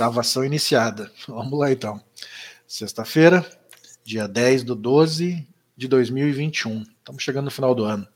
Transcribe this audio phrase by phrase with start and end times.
[0.00, 1.12] Gravação iniciada.
[1.28, 2.02] Vamos lá então.
[2.66, 3.44] Sexta-feira,
[4.02, 5.46] dia 10 do 12
[5.76, 6.86] de 2021.
[6.98, 8.08] Estamos chegando no final do ano.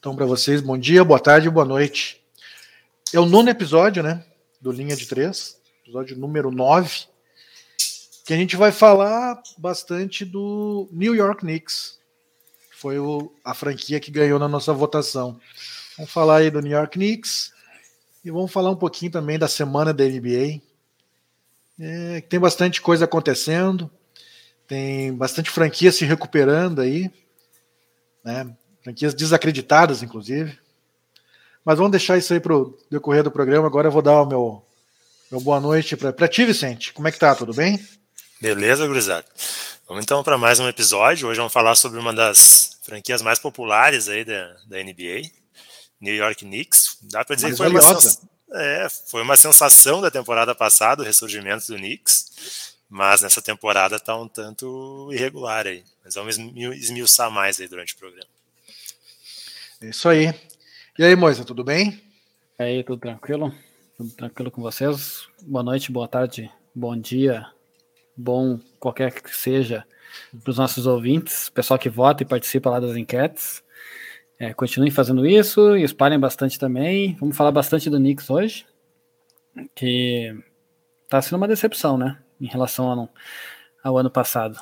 [0.00, 2.20] Então, para vocês, bom dia, boa tarde, boa noite.
[3.14, 4.24] É o nono episódio, né?
[4.60, 7.04] Do Linha de Três, episódio número 9,
[8.26, 12.00] que a gente vai falar bastante do New York Knicks.
[12.72, 15.40] Foi o, a franquia que ganhou na nossa votação.
[15.96, 17.52] Vamos falar aí do New York Knicks
[18.24, 20.66] e vamos falar um pouquinho também da semana da NBA,
[21.78, 23.90] é, tem bastante coisa acontecendo,
[24.66, 27.10] tem bastante franquias se recuperando aí,
[28.24, 28.54] né?
[28.82, 30.58] franquias desacreditadas, inclusive.
[31.64, 33.66] Mas vamos deixar isso aí para o decorrer do programa.
[33.66, 34.64] Agora eu vou dar o meu,
[35.30, 36.92] meu boa noite para ti, Vicente.
[36.92, 37.34] Como é que tá?
[37.34, 37.78] Tudo bem?
[38.40, 39.26] Beleza, gurizada.
[39.86, 41.28] Vamos então para mais um episódio.
[41.28, 45.30] Hoje vamos falar sobre uma das franquias mais populares aí da, da NBA,
[46.00, 46.98] New York Knicks.
[47.02, 48.20] Dá para dizer mais que foi valiosa.
[48.20, 53.96] uma é, foi uma sensação da temporada passada, o ressurgimento do Knicks, mas nessa temporada
[53.96, 55.84] está um tanto irregular aí.
[56.04, 58.30] Mas vamos esmiuçar mais aí durante o programa.
[59.80, 60.34] É isso aí.
[60.98, 62.02] E aí, Moisa, tudo bem?
[62.58, 63.54] E aí, tudo tranquilo?
[63.96, 65.28] Tudo tranquilo com vocês?
[65.42, 67.46] Boa noite, boa tarde, bom dia,
[68.16, 69.84] bom qualquer que seja
[70.42, 73.62] para os nossos ouvintes, pessoal que vota e participa lá das enquetes.
[74.38, 77.16] É, continuem fazendo isso e espalhem bastante também.
[77.18, 78.66] Vamos falar bastante do Knicks hoje,
[79.74, 80.32] que
[81.02, 82.18] está sendo uma decepção, né?
[82.40, 83.08] Em relação ao,
[83.82, 84.58] ao ano passado.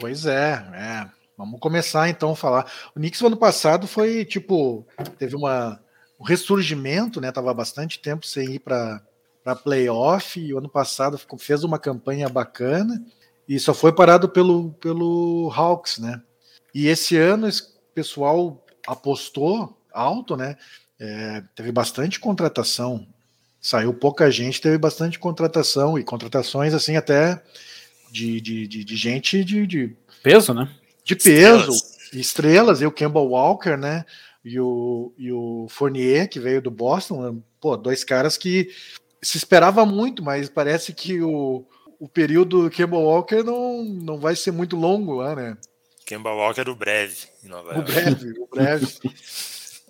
[0.00, 1.08] Pois é, é.
[1.36, 2.70] Vamos começar então a falar.
[2.94, 4.86] O Knicks no ano passado foi tipo,
[5.18, 5.78] teve uma,
[6.18, 7.30] um ressurgimento, né?
[7.30, 9.02] Tava bastante tempo sem ir para
[9.42, 13.04] para playoff e o ano passado fez uma campanha bacana
[13.48, 16.22] e só foi parado pelo, pelo Hawks, né?
[16.74, 20.56] E esse ano o pessoal apostou alto, né?
[20.98, 23.06] É, teve bastante contratação,
[23.60, 27.42] saiu pouca gente, teve bastante contratação e contratações assim até
[28.10, 30.68] de, de, de, de gente de, de, peso, né?
[31.04, 31.98] De peso, estrelas.
[32.12, 34.04] estrelas, e o Campbell Walker, né?
[34.44, 37.40] E o, e o Fournier, que veio do Boston, né?
[37.60, 38.68] pô, dois caras que
[39.22, 41.64] se esperava muito, mas parece que o,
[41.98, 45.56] o período do Campbell Walker não, não vai ser muito longo lá, né?
[46.12, 47.90] Kemba Walker o breve em Nova York.
[47.90, 48.86] O breve, o breve.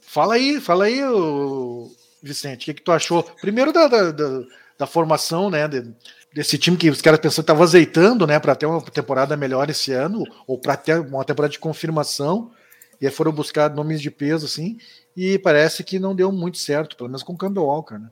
[0.03, 1.91] fala aí, fala aí, o
[2.23, 3.25] Vicente, o que, que tu achou?
[3.25, 4.43] Primeiro da, da, da,
[4.79, 5.67] da formação, né?
[5.67, 5.93] De,
[6.33, 9.69] desse time que os caras pensaram que estavam azeitando, né, para ter uma temporada melhor
[9.69, 12.53] esse ano, ou para ter uma temporada de confirmação,
[13.01, 14.79] e aí foram buscar nomes de peso, assim,
[15.17, 18.09] e parece que não deu muito certo, pelo menos com o Campbell Walker, né?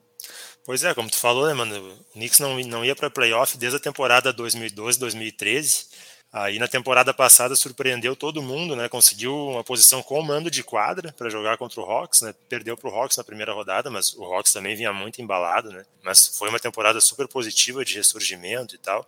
[0.66, 3.76] Pois é, como tu falou, né, mano, o Knicks não, não ia para playoff desde
[3.78, 5.86] a temporada 2012, 2013,
[6.32, 8.88] Aí na temporada passada surpreendeu todo mundo, né?
[8.88, 12.32] Conseguiu uma posição com mando de quadra para jogar contra o Hawks, né?
[12.48, 15.84] Perdeu para o Hawks na primeira rodada, mas o Hawks também vinha muito embalado, né?
[16.04, 19.04] Mas foi uma temporada super positiva de ressurgimento e tal.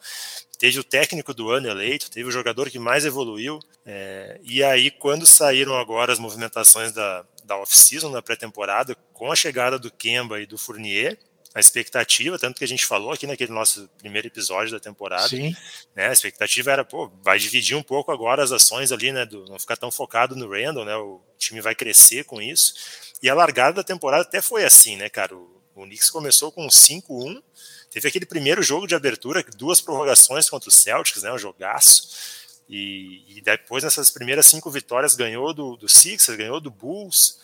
[0.59, 3.61] Teve o técnico do ano eleito, teve o jogador que mais evoluiu.
[3.87, 9.37] É, e aí, quando saíram agora as movimentações da, da off-season, da pré-temporada, com a
[9.37, 11.17] chegada do Kemba e do Fournier,
[11.55, 15.55] a expectativa, tanto que a gente falou aqui naquele nosso primeiro episódio da temporada, Sim.
[15.95, 16.09] né?
[16.09, 19.27] A expectativa era, pô, vai dividir um pouco agora as ações ali, né?
[19.27, 20.97] Do, não ficar tão focado no Randall, né?
[20.97, 22.75] O time vai crescer com isso.
[23.23, 25.37] E a largada da temporada até foi assim, né, cara?
[25.37, 27.43] O, o Knicks começou com 5-1,
[27.91, 31.33] teve aquele primeiro jogo de abertura, duas prorrogações contra o Celtics, né?
[31.33, 32.43] Um jogaço.
[32.69, 37.39] E, e depois, nessas primeiras cinco vitórias, ganhou do, do Sixers, ganhou do Bulls.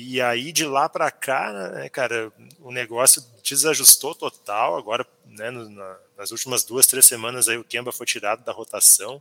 [0.00, 4.76] E aí de lá para cá, né, cara, o negócio desajustou total.
[4.76, 8.52] Agora, né, no, na, nas últimas duas, três semanas aí o Kemba foi tirado da
[8.52, 9.20] rotação.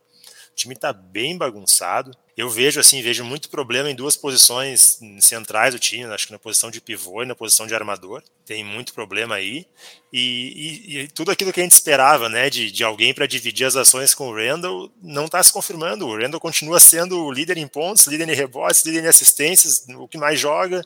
[0.57, 2.17] Time está bem bagunçado.
[2.35, 6.39] Eu vejo assim, vejo muito problema em duas posições centrais do time, acho que na
[6.39, 8.23] posição de pivô e na posição de armador.
[8.43, 9.67] Tem muito problema aí.
[10.11, 13.67] E, e, e tudo aquilo que a gente esperava, né, de, de alguém para dividir
[13.67, 16.07] as ações com o Randall, não está se confirmando.
[16.07, 20.07] O Randall continua sendo o líder em pontos, líder em rebotes, líder em assistências, o
[20.07, 20.83] que mais joga.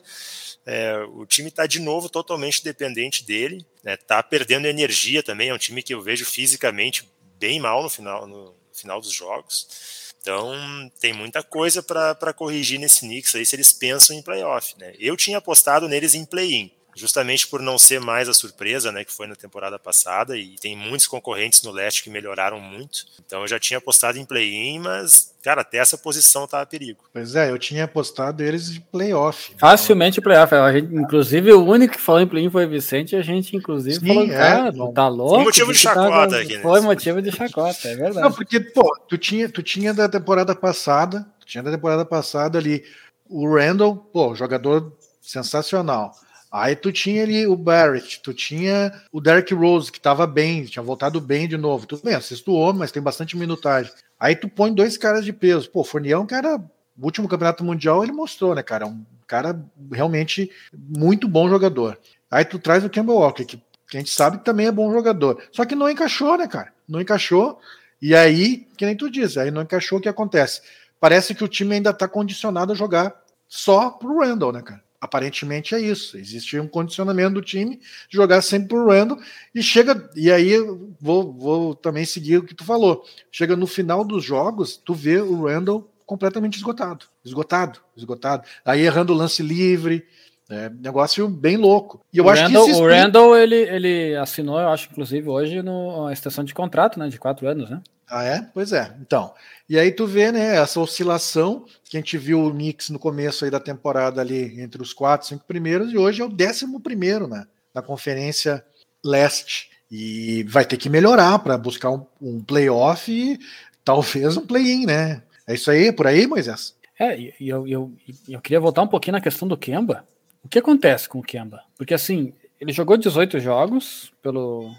[0.66, 5.48] É, o time está de novo totalmente dependente dele, está né, perdendo energia também.
[5.48, 10.12] É um time que eu vejo fisicamente bem mal no final, no final dos jogos.
[10.20, 10.52] Então,
[11.00, 14.74] tem muita coisa para corrigir nesse Knicks aí se eles pensam em playoff.
[14.78, 14.94] Né?
[14.98, 19.12] Eu tinha apostado neles em play-in, justamente por não ser mais a surpresa, né, que
[19.12, 23.06] foi na temporada passada, e tem muitos concorrentes no leste que melhoraram muito.
[23.24, 27.04] Então eu já tinha apostado em play-in, mas, cara, até essa posição tá a perigo.
[27.12, 29.54] Pois é, eu tinha apostado eles de playoff.
[29.58, 30.54] Facilmente playoff.
[30.54, 33.56] A gente, inclusive, o único que falou em play-in foi o Vicente, e a gente,
[33.56, 34.92] inclusive, Sim, falou, é, cara, não.
[34.92, 35.34] tá louco.
[35.36, 36.62] Foi motivo de chacota tá, aqui, né?
[36.62, 38.20] Foi motivo de chacota, é verdade.
[38.20, 42.58] Não, porque, pô, tu tinha, tu tinha da temporada passada, tu tinha da temporada passada
[42.58, 42.84] ali
[43.28, 44.92] o Randall, pô, jogador
[45.22, 46.12] sensacional
[46.52, 50.82] Aí tu tinha ali o Barrett, tu tinha o Derrick Rose, que tava bem, tinha
[50.82, 51.86] voltado bem de novo.
[51.86, 53.90] Tudo bem, sexto homem, mas tem bastante minutagem.
[54.20, 55.70] Aí tu põe dois caras de peso.
[55.70, 56.58] Pô, Fournier é um cara.
[56.98, 58.86] O último campeonato mundial ele mostrou, né, cara?
[58.86, 59.58] Um cara
[59.90, 61.98] realmente muito bom jogador.
[62.30, 63.56] Aí tu traz o Campbell Walker, que,
[63.88, 65.42] que a gente sabe que também é bom jogador.
[65.52, 66.70] Só que não encaixou, né, cara?
[66.86, 67.58] Não encaixou.
[68.00, 70.60] E aí, que nem tu diz, aí não encaixou, o que acontece?
[71.00, 73.14] Parece que o time ainda tá condicionado a jogar
[73.48, 74.82] só pro Randall, né, cara?
[75.02, 76.16] Aparentemente é isso.
[76.16, 77.76] Existe um condicionamento do time
[78.08, 79.18] de jogar sempre por Randall
[79.52, 80.08] e chega.
[80.14, 80.56] E aí
[81.00, 83.04] vou, vou também seguir o que tu falou.
[83.30, 87.06] Chega no final dos jogos, tu vê o Randall completamente esgotado.
[87.24, 88.44] Esgotado, esgotado.
[88.64, 90.06] Aí errando o lance livre.
[90.48, 92.00] É negócio bem louco.
[92.12, 95.62] E eu o acho Randall, que O Randall, ele, ele assinou, eu acho, inclusive, hoje,
[95.62, 97.08] no, extensão de contrato, né?
[97.08, 97.80] De quatro anos, né?
[98.14, 98.42] Ah, é?
[98.52, 98.94] Pois é.
[99.00, 99.32] Então,
[99.66, 103.42] e aí tu vê, né, essa oscilação que a gente viu o Knicks no começo
[103.42, 107.26] aí da temporada ali entre os quatro, cinco primeiros e hoje é o décimo primeiro,
[107.26, 108.62] né, na conferência
[109.02, 113.38] leste e vai ter que melhorar para buscar um, um playoff e
[113.82, 115.22] talvez um play-in, né?
[115.46, 116.76] É isso aí, por aí, Moisés?
[116.98, 117.92] É, e eu, eu,
[118.28, 120.06] eu queria voltar um pouquinho na questão do Kemba.
[120.42, 121.62] O que acontece com o Kemba?
[121.78, 124.70] Porque assim, ele jogou 18 jogos pelo,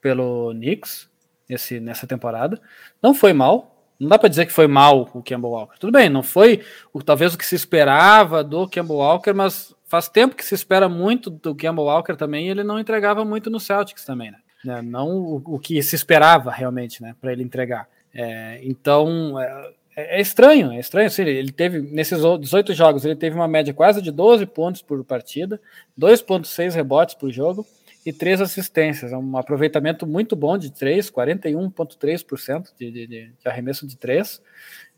[0.00, 1.07] pelo Knicks,
[1.48, 2.60] nesse, nessa temporada.
[3.02, 3.74] Não foi mal.
[3.98, 5.78] Não dá para dizer que foi mal o Campbell Walker.
[5.78, 6.62] Tudo bem, não foi
[6.92, 10.88] o, talvez o que se esperava do Campbell Walker, mas faz tempo que se espera
[10.88, 12.48] muito do Campbell Walker também.
[12.48, 14.38] ele não entregava muito no Celtics também, né?
[14.64, 17.88] né não o, o, que se esperava realmente, né, para ele entregar.
[18.14, 21.08] É, então é, é, estranho, é estranho.
[21.08, 25.02] Assim, ele teve nesses 18 jogos, ele teve uma média quase de 12 pontos por
[25.02, 25.60] partida,
[25.98, 27.66] 2,6 rebotes por jogo
[28.08, 29.12] e três assistências.
[29.12, 34.40] É um aproveitamento muito bom de três, 41,3% de, de, de, arremesso de três.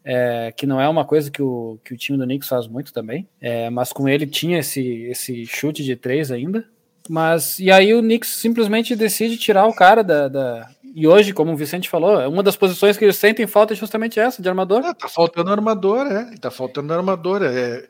[0.03, 2.91] É, que não é uma coisa que o, que o time do Knicks faz muito
[2.91, 6.65] também, é, mas com ele tinha esse, esse chute de três ainda.
[7.09, 11.53] Mas e aí o Knicks simplesmente decide tirar o cara da, da, e hoje, como
[11.53, 14.85] o Vicente falou, uma das posições que eles sentem falta é justamente essa, de armador.
[14.85, 16.37] É, tá faltando armador, é.
[16.41, 17.43] Tá faltando armador.
[17.43, 17.87] É.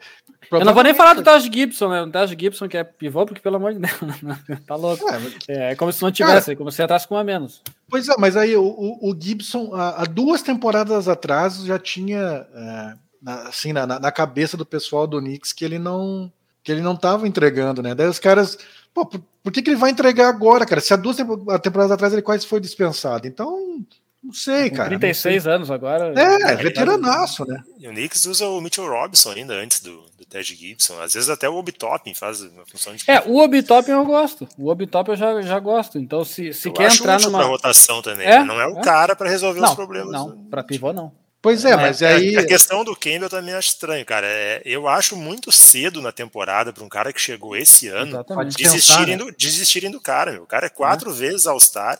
[0.50, 2.02] Eu não vou nem falar do Taj Gibson, né?
[2.02, 3.92] O Taj Gibson que é pivô, porque pelo amor de Deus,
[4.66, 5.08] tá louco.
[5.08, 5.34] É, mas...
[5.48, 7.62] é, como se não tivesse, Cara, como se entrasse com um a menos.
[7.88, 12.94] Pois é, mas aí o, o, Gibson, há, duas temporadas atrás, já tinha é,
[13.24, 16.32] assim na, na, cabeça do pessoal do Knicks que ele não
[16.62, 17.94] que ele não estava entregando, né?
[17.94, 18.58] Daí os caras,
[18.92, 20.80] pô, por, por, que, que ele vai entregar agora, cara?
[20.80, 23.26] Se há duas temporadas atrás ele quase foi dispensado.
[23.26, 23.82] Então,
[24.22, 24.88] não sei, Com cara.
[24.90, 25.52] 36 sei.
[25.52, 26.12] anos agora.
[26.14, 27.62] É, é veteranaço, né?
[27.78, 31.00] E o Knicks usa o Mitchell Robinson ainda antes do, do Ted Gibson.
[31.00, 33.10] Às vezes até o Obi-Topping faz uma função de.
[33.10, 34.46] É, o Obi-Topping eu gosto.
[34.58, 35.98] O Obi-Topping eu já, já gosto.
[35.98, 37.38] Então, se, se eu quer entrar numa.
[37.38, 38.26] Pra rotação também.
[38.26, 38.40] É?
[38.40, 38.44] Né?
[38.44, 38.82] Não é o é?
[38.82, 40.12] cara para resolver não, os problemas.
[40.12, 41.10] Não, para pivô não.
[41.42, 42.36] Pois é, mas é, aí.
[42.36, 44.26] A questão do Campbell também acho estranho, cara.
[44.26, 48.22] É, eu acho muito cedo na temporada para um cara que chegou esse ano
[48.54, 49.24] desistirem, né?
[49.24, 50.32] do, desistirem do cara.
[50.32, 50.42] Meu.
[50.42, 51.14] O cara é quatro é.
[51.14, 51.98] vezes All-Star.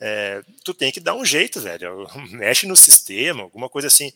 [0.00, 2.06] É, tu tem que dar um jeito, velho.
[2.32, 4.12] Mexe no sistema, alguma coisa assim.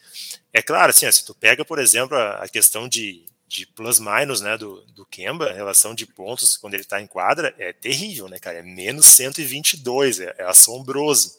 [0.53, 4.81] É claro, assim, se tu pega, por exemplo, a, questão de, de plus-minus né, do,
[4.93, 8.59] do Kemba, a relação de pontos quando ele está em quadra, é terrível, né, cara?
[8.59, 11.37] É menos 122, é, é assombroso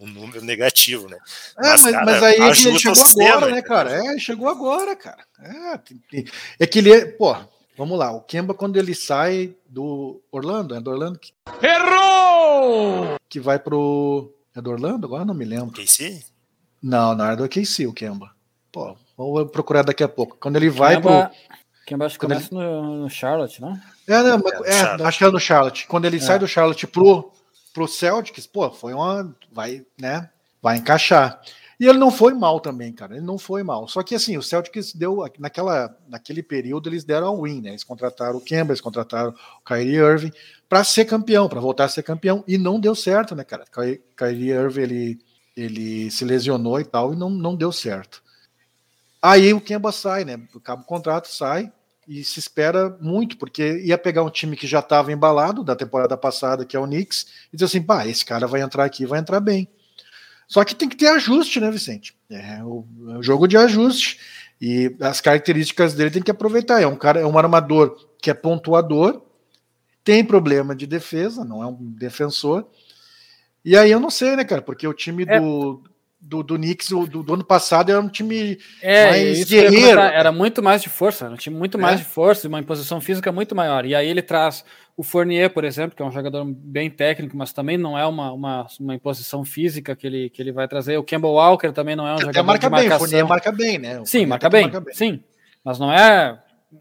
[0.00, 1.16] um número negativo, né?
[1.58, 4.14] É, mas, mas, cara, mas aí ele chegou agora, né, cara?
[4.14, 5.24] É, chegou agora, cara.
[5.38, 6.24] É,
[6.58, 7.36] é que ele é, pô,
[7.76, 11.32] vamos lá, o Kemba quando ele sai do Orlando, é do Orlando que...
[11.62, 13.16] Errou!
[13.28, 15.06] Que vai pro é do Orlando?
[15.06, 15.72] Agora não me lembro.
[15.72, 16.24] KC?
[16.82, 18.30] Não, não é do KC o Kemba.
[18.70, 20.36] Pô, vou procurar daqui a pouco.
[20.38, 21.36] Quando ele vai Kemba, pro
[21.86, 22.62] Kemba acho que começa ele...
[22.62, 23.78] no, no, Charlotte, não?
[24.06, 25.86] É, não, é, é acho que é no Charlotte.
[25.86, 26.20] Quando ele é.
[26.20, 27.32] sai do Charlotte pro
[27.72, 29.34] pro Celtics, pô, foi uma.
[29.50, 30.28] Vai, né?
[30.60, 31.40] Vai encaixar.
[31.78, 33.16] E ele não foi mal também, cara.
[33.16, 33.88] Ele não foi mal.
[33.88, 35.24] Só que assim, o Celtics deu.
[35.38, 37.70] Naquela, naquele período, eles deram a win, né?
[37.70, 40.32] Eles contrataram o Kemba, eles contrataram o Kyrie Irving
[40.68, 42.44] para ser campeão, para voltar a ser campeão.
[42.46, 43.64] E não deu certo, né, cara?
[44.16, 45.18] Kyrie Irving ele,
[45.56, 48.22] ele se lesionou e tal, e não, não deu certo.
[49.20, 50.40] Aí o Kemba sai, né?
[50.54, 51.72] Acaba o contrato, sai
[52.06, 56.16] e se espera muito, porque ia pegar um time que já estava embalado da temporada
[56.16, 59.20] passada, que é o Knicks, e dizer assim, pá, esse cara vai entrar aqui, vai
[59.20, 59.68] entrar bem.
[60.52, 62.14] Só que tem que ter ajuste, né, Vicente?
[62.28, 64.20] É o, é o jogo de ajuste.
[64.60, 66.82] E as características dele tem que aproveitar.
[66.82, 69.22] É um cara, é um armador que é pontuador,
[70.04, 72.68] tem problema de defesa, não é um defensor.
[73.64, 74.60] E aí eu não sei, né, cara?
[74.60, 75.40] Porque o time é.
[75.40, 75.82] do,
[76.22, 80.00] do, do Knicks do, do, ano passado era um time é, mais guerreiro.
[80.00, 82.04] Era muito mais de força, era um time muito mais é.
[82.04, 83.84] de força, uma imposição física muito maior.
[83.84, 84.64] E aí ele traz
[84.96, 88.32] o Fournier, por exemplo, que é um jogador bem técnico, mas também não é uma,
[88.32, 90.96] uma, uma imposição física que ele, que ele vai trazer.
[90.96, 92.88] O Campbell Walker também não é um Até jogador marca de marcação.
[92.88, 94.00] Bem, o Fournier marca bem, né?
[94.00, 95.20] O sim, marca bem, marca bem, sim.
[95.64, 96.38] Mas não é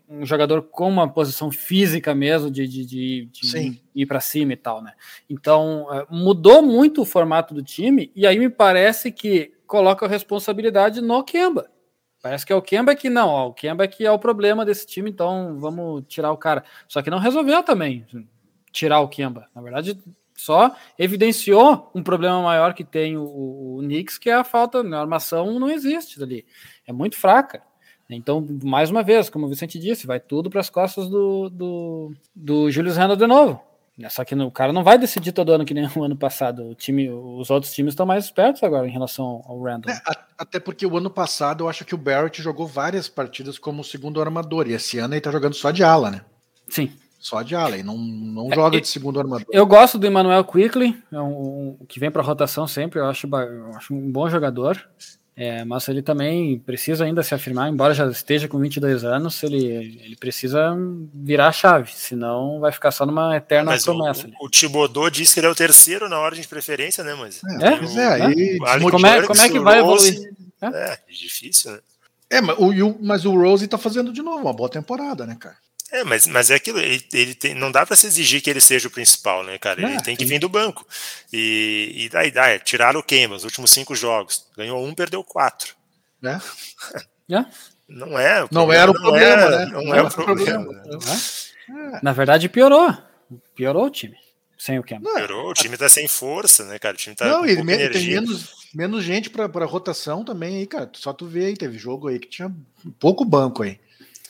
[0.08, 4.56] um jogador com uma posição física mesmo de, de, de, de ir para cima e
[4.56, 4.94] tal, né?
[5.30, 10.10] Então é, mudou muito o formato do time e aí me parece que coloca a
[10.10, 11.70] responsabilidade no Kemba.
[12.22, 14.86] Parece que é o Kemba que não, ó, o Kemba que é o problema desse
[14.86, 16.64] time, então vamos tirar o cara.
[16.88, 18.06] Só que não resolveu também
[18.72, 19.48] tirar o Kemba.
[19.56, 19.98] Na verdade,
[20.36, 24.82] só evidenciou um problema maior que tem o, o, o Knicks, que é a falta,
[24.82, 26.46] a armação não existe ali.
[26.86, 27.64] É muito fraca.
[28.16, 32.14] Então, mais uma vez, como o Vicente disse, vai tudo para as costas do, do,
[32.36, 33.62] do Julius Randle de novo.
[34.10, 36.70] Só que o cara não vai decidir todo ano que nem o ano passado.
[36.70, 39.94] O time, os outros times estão mais espertos agora em relação ao Randall.
[39.94, 40.02] É,
[40.38, 44.22] até porque o ano passado eu acho que o Barrett jogou várias partidas como segundo
[44.22, 46.22] armador e esse ano ele tá jogando só de ala, né?
[46.68, 46.92] Sim.
[47.20, 49.46] Só de ala, e não, não é, joga de segundo armador.
[49.52, 53.28] Eu gosto do Emmanuel Quickly, é um, um, que vem para rotação sempre, eu acho,
[53.28, 54.84] eu acho um bom jogador.
[55.44, 59.66] É, mas ele também precisa ainda se afirmar, embora já esteja com 22 anos, ele,
[60.04, 60.78] ele precisa
[61.16, 64.30] virar a chave, senão vai ficar só numa eterna mas promessa.
[64.40, 67.42] O, o Tibodô disse que ele é o terceiro na ordem de preferência, né, mas...
[67.60, 68.60] É, é, o, é, e,
[68.92, 70.32] como, é como é que vai evoluir?
[70.62, 71.80] É, é difícil, né?
[72.30, 75.58] É, mas o, mas o Rose tá fazendo de novo uma boa temporada, né, cara?
[75.92, 78.62] É, mas, mas é aquilo, ele, ele tem, não dá para se exigir que ele
[78.62, 79.82] seja o principal, né, cara?
[79.82, 80.88] Ele é, tem que vir do banco.
[81.34, 84.48] E, e daí, daí tiraram o Kemba, os últimos cinco jogos.
[84.56, 85.76] Ganhou um, perdeu quatro.
[86.22, 86.40] Né?
[87.30, 87.46] É?
[87.88, 88.46] Não é.
[88.52, 89.66] Não era o problema, né?
[89.68, 90.66] Não, não é o problema.
[90.66, 91.00] problema.
[91.96, 92.00] É.
[92.04, 92.94] Na verdade, piorou.
[93.56, 94.18] Piorou o time.
[94.58, 95.14] Sem o Kemba.
[95.16, 96.94] Piorou, o time tá sem força, né, cara?
[96.94, 100.68] O time tá não, com ele me, tem menos, menos gente para rotação também aí,
[100.68, 100.90] cara.
[100.94, 102.54] Só tu vê aí, teve jogo aí que tinha
[103.00, 103.80] pouco banco aí.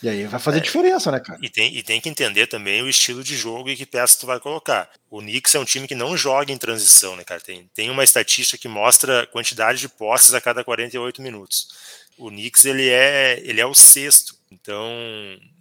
[0.02, 1.40] E aí vai fazer é, diferença, né, cara?
[1.42, 4.26] E tem, e tem que entender também o estilo de jogo e que peça tu
[4.26, 4.90] vai colocar.
[5.10, 7.40] O Knicks é um time que não joga em transição, né, cara?
[7.40, 11.68] Tem, tem uma estatística que mostra a quantidade de posses a cada 48 minutos.
[12.18, 14.36] O Knicks, ele é, ele é o sexto.
[14.52, 14.92] Então,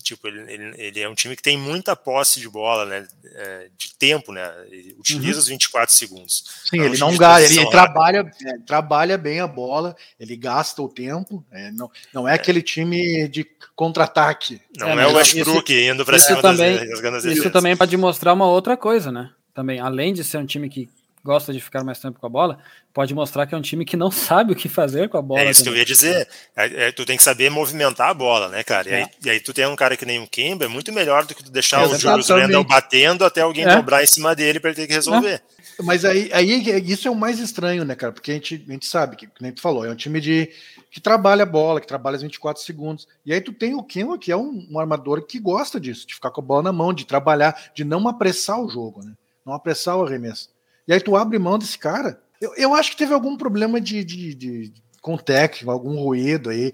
[0.02, 3.06] tipo, ele, ele, ele, é um time que tem muita posse de bola, né?
[3.36, 4.52] É, de tempo, né?
[4.68, 5.38] Ele utiliza uhum.
[5.38, 6.44] os 24 segundos.
[6.64, 10.88] Sim, então, ele não gasta, ele trabalha, é, trabalha bem a bola, ele gasta o
[10.88, 11.44] tempo.
[11.52, 12.34] É, não, não é, é.
[12.34, 14.60] aquele time de contra-ataque.
[14.76, 18.32] Não é, é o Westbrook indo para cima também, das, das Isso também pode mostrar
[18.32, 19.30] uma outra coisa, né?
[19.54, 20.88] Também, além de ser um time que
[21.24, 22.58] gosta de ficar mais tempo com a bola,
[22.92, 25.40] pode mostrar que é um time que não sabe o que fazer com a bola.
[25.40, 25.74] É isso também.
[25.74, 26.28] que eu ia dizer.
[26.56, 28.88] É, é, tu tem que saber movimentar a bola, né, cara?
[28.88, 28.96] E, é.
[28.96, 31.34] aí, e aí, tu tem um cara que nem um Kemba, é muito melhor do
[31.34, 33.76] que tu deixar o Julius Randle batendo até alguém é.
[33.76, 35.34] dobrar em cima dele para ele ter que resolver.
[35.34, 35.82] É.
[35.82, 36.50] Mas aí, aí
[36.90, 38.12] isso é o mais estranho, né, cara?
[38.12, 40.50] Porque a gente, a gente sabe, que, nem tu falou, é um time de
[40.90, 43.06] que trabalha a bola, que trabalha as 24 segundos.
[43.24, 46.14] E aí tu tem o Kemba, que é um, um armador que gosta disso, de
[46.14, 49.12] ficar com a bola na mão, de trabalhar, de não apressar o jogo, né?
[49.44, 50.50] Não apressar o arremesso.
[50.90, 52.20] E aí tu abre mão desse cara.
[52.40, 56.72] Eu, eu acho que teve algum problema de, de, de com técnico, algum ruído aí,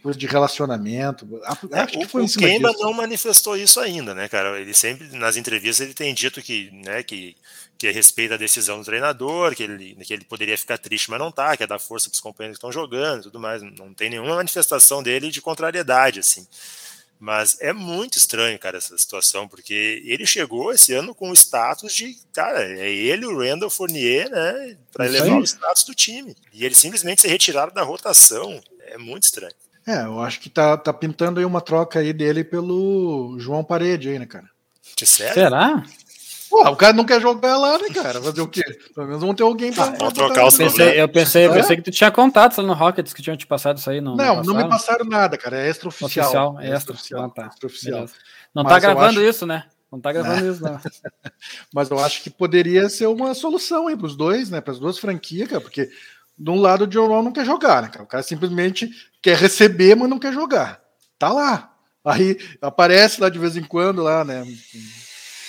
[0.00, 1.28] coisa de relacionamento.
[1.72, 4.60] É, acho que foi o Kemba não manifestou isso ainda, né, cara?
[4.60, 7.34] Ele sempre, nas entrevistas, ele tem dito que, né, que,
[7.76, 11.32] que respeita a decisão do treinador, que ele, que ele poderia ficar triste, mas não
[11.32, 13.62] tá, que é dar força para os companheiros que estão jogando tudo mais.
[13.62, 16.46] Não tem nenhuma manifestação dele de contrariedade, assim.
[17.18, 21.94] Mas é muito estranho, cara, essa situação, porque ele chegou esse ano com o status
[21.94, 26.36] de, cara, é ele, o Randall Fournier, né, para elevar o status do time.
[26.52, 28.60] E ele simplesmente se retiraram da rotação.
[28.80, 29.54] É muito estranho.
[29.86, 34.08] É, eu acho que tá, tá pintando aí uma troca aí dele pelo João Parede
[34.08, 34.50] aí, né, cara?
[34.96, 35.34] De sério?
[35.34, 35.84] Será?
[36.48, 38.20] Pô, o cara não quer jogar lá, né, cara?
[38.22, 38.62] Fazer o quê?
[38.94, 41.74] Pelo menos vão ter alguém pra, ah, pra trocar os pensei, Eu pensei, eu pensei
[41.74, 41.76] é?
[41.76, 44.00] que tu tinha contatos no Rockets que tinham te passado isso aí.
[44.00, 45.58] Não, não, não me passaram nada, cara.
[45.58, 46.26] É extraoficial.
[46.26, 47.24] Oficial, é extraoficial.
[47.24, 47.46] Ah, tá.
[47.46, 47.68] extra
[48.54, 49.28] Não Mas tá gravando acho...
[49.28, 49.64] isso, né?
[49.90, 50.52] Não tá gravando não.
[50.52, 50.80] isso, não.
[51.74, 54.60] Mas eu acho que poderia ser uma solução aí pros dois, né?
[54.60, 55.90] Para as duas franquias, cara, porque
[56.38, 58.04] de um lado o John Wall não quer jogar, né, cara?
[58.04, 58.90] O cara simplesmente
[59.22, 60.80] quer receber, mas não quer jogar.
[61.18, 61.72] Tá lá.
[62.04, 64.44] Aí aparece lá de vez em quando, lá, né?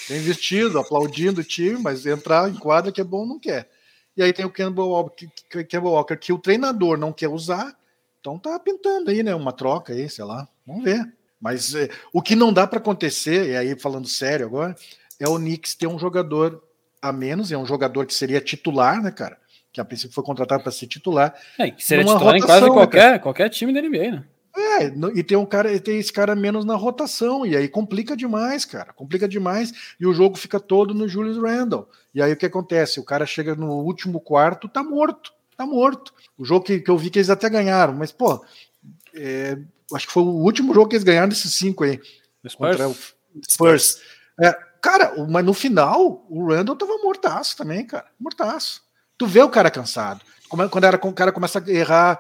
[0.08, 3.70] Bem vestido, aplaudindo o time, mas entrar em quadra que é bom não quer.
[4.16, 7.78] E aí tem o Campbell Walker, Campbell Walker que o treinador não quer usar,
[8.20, 9.36] então tá pintando aí, né?
[9.36, 11.06] Uma troca aí, sei lá, vamos ver.
[11.40, 14.76] Mas é, o que não dá para acontecer, e aí falando sério agora,
[15.20, 16.64] é o Knicks ter um jogador
[17.02, 19.38] a menos, é um jogador que seria titular, né, cara?
[19.72, 21.36] Que a princípio foi contratado para ser titular.
[21.60, 24.24] É, que seria titular rotação, em quase né, qualquer, qualquer time da NBA, né?
[24.58, 28.66] É, e tem um cara, tem esse cara menos na rotação, e aí complica demais,
[28.66, 28.92] cara.
[28.92, 31.88] Complica demais, e o jogo fica todo no Julius Randle.
[32.14, 33.00] E aí o que acontece?
[33.00, 35.32] O cara chega no último quarto, tá morto.
[35.56, 36.14] Tá morto.
[36.38, 38.44] O jogo que, que eu vi que eles até ganharam, mas, pô,
[39.14, 39.58] é,
[39.94, 42.00] acho que foi o último jogo que eles ganharam desses cinco aí.
[42.48, 42.80] Spurs.
[42.80, 42.96] O
[43.52, 44.02] Spurs.
[44.40, 48.06] É, cara, mas no final, o Randall tava mortaço também, cara.
[48.20, 48.82] Mortaço.
[49.18, 50.22] Tu vê o cara cansado.
[50.48, 52.20] Quando era, o cara começa a errar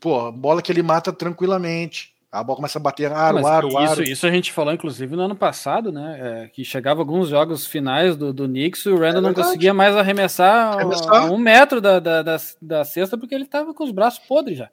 [0.00, 2.14] pô, bola que ele mata tranquilamente.
[2.32, 4.02] A bola começa a bater aro, aro, isso, aro.
[4.04, 6.18] Isso a gente falou, inclusive, no ano passado, né?
[6.20, 9.74] É, que chegava alguns jogos finais do, do Knicks e o Randall é não conseguia
[9.74, 11.32] mais arremessar, arremessar.
[11.32, 14.70] Um metro da, da, da, da, cesta porque ele tava com os braços podres já.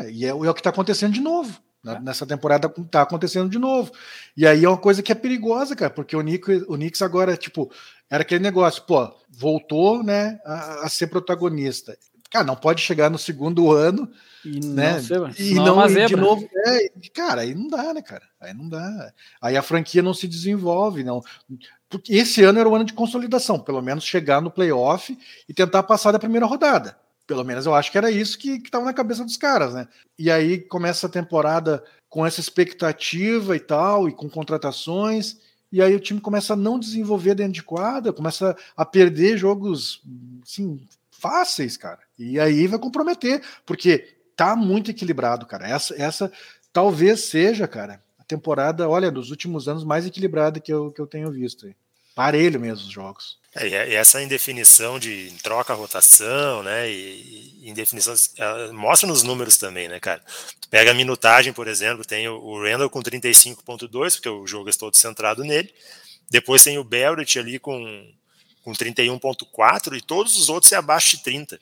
[0.00, 1.58] É, e é, é o que tá acontecendo de novo.
[1.86, 1.98] É.
[2.00, 3.90] Nessa temporada tá acontecendo de novo.
[4.36, 7.36] E aí é uma coisa que é perigosa, cara, porque o Knicks, o Knicks agora,
[7.38, 7.70] tipo,
[8.10, 11.96] era aquele negócio, pô, voltou, né, a, a ser protagonista.
[12.30, 14.10] Cara, não pode chegar no segundo ano
[14.44, 14.94] e né?
[14.94, 16.48] não, ser, e não é de novo.
[16.66, 18.24] É, cara, aí não dá, né, cara?
[18.40, 19.12] Aí não dá.
[19.40, 21.22] Aí a franquia não se desenvolve, não.
[21.88, 25.16] Porque esse ano era o ano de consolidação, pelo menos chegar no playoff
[25.48, 26.98] e tentar passar da primeira rodada.
[27.26, 29.88] Pelo menos eu acho que era isso que estava na cabeça dos caras, né?
[30.18, 35.36] E aí começa a temporada com essa expectativa e tal, e com contratações,
[35.70, 40.02] e aí o time começa a não desenvolver dentro de quadra, começa a perder jogos
[40.42, 40.80] assim,
[41.10, 42.07] fáceis, cara.
[42.18, 45.68] E aí vai comprometer, porque tá muito equilibrado, cara.
[45.68, 46.32] Essa, essa
[46.72, 51.06] talvez seja, cara, a temporada, olha, dos últimos anos mais equilibrada que eu, que eu
[51.06, 51.68] tenho visto.
[52.14, 53.38] Parelho mesmo os jogos.
[53.54, 58.14] É, e essa indefinição de troca-rotação, né, e, e indefinição,
[58.72, 60.22] mostra nos números também, né, cara.
[60.60, 64.72] Tu pega a minutagem, por exemplo, tem o, Randall com 35.2, porque o jogo é
[64.72, 65.72] todo centrado nele,
[66.30, 68.12] depois tem o Barrett ali com,
[68.62, 71.58] com 31.4 e todos os outros é abaixo de 30.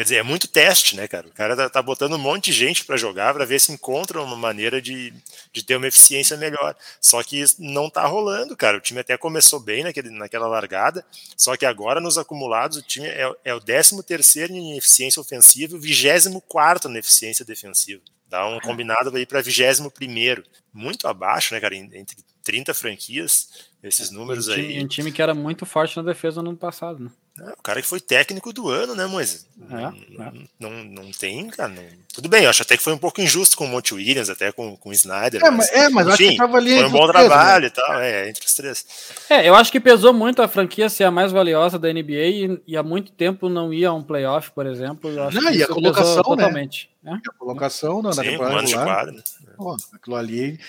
[0.00, 1.28] Quer dizer, é muito teste, né, cara?
[1.28, 4.22] O cara tá, tá botando um monte de gente para jogar para ver se encontra
[4.22, 5.12] uma maneira de,
[5.52, 6.74] de ter uma eficiência melhor.
[6.98, 8.78] Só que não tá rolando, cara.
[8.78, 11.04] O time até começou bem naquele, naquela largada,
[11.36, 15.74] só que agora nos acumulados o time é, é o 13 terceiro em eficiência ofensiva
[15.74, 18.00] e o 24 na eficiência defensiva.
[18.26, 20.42] Dá um combinado aí para 21 primeiro.
[20.72, 21.76] Muito abaixo, né, cara?
[21.76, 24.82] Entre 30 franquias, esses números um time, aí.
[24.82, 27.10] Um time que era muito forte na defesa no ano passado, né?
[27.38, 29.46] É, o cara que foi técnico do ano, né, Moisés?
[29.70, 30.32] É, é.
[30.58, 31.68] Não, não tem, cara.
[31.68, 31.82] Não...
[32.12, 34.50] Tudo bem, eu acho até que foi um pouco injusto com o Monte Williams, até
[34.52, 35.44] com, com o Snyder.
[35.44, 36.76] É, mas, é, mas enfim, acho que tava ali.
[36.76, 37.66] Foi um bom três, trabalho né?
[37.68, 38.86] e tal, é, entre os três.
[39.28, 42.60] É, eu acho que pesou muito a franquia ser a mais valiosa da NBA e,
[42.66, 45.10] e há muito tempo não ia a um playoff, por exemplo.
[45.10, 46.22] Eu acho não, que e a colocação, né?
[46.22, 46.90] totalmente.
[47.02, 47.18] Né?
[47.26, 49.06] A colocação na Sim, temporada um regular.
[49.06, 49.22] Né?
[49.56, 50.60] Pô, aquilo ali,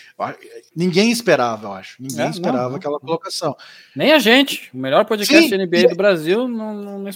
[0.73, 2.01] ninguém esperava, eu acho.
[2.01, 3.55] Ninguém é, esperava não, aquela colocação.
[3.95, 4.69] Nem a gente.
[4.73, 5.87] O melhor podcast Sim, NBA e...
[5.87, 7.11] do Brasil não, não, não...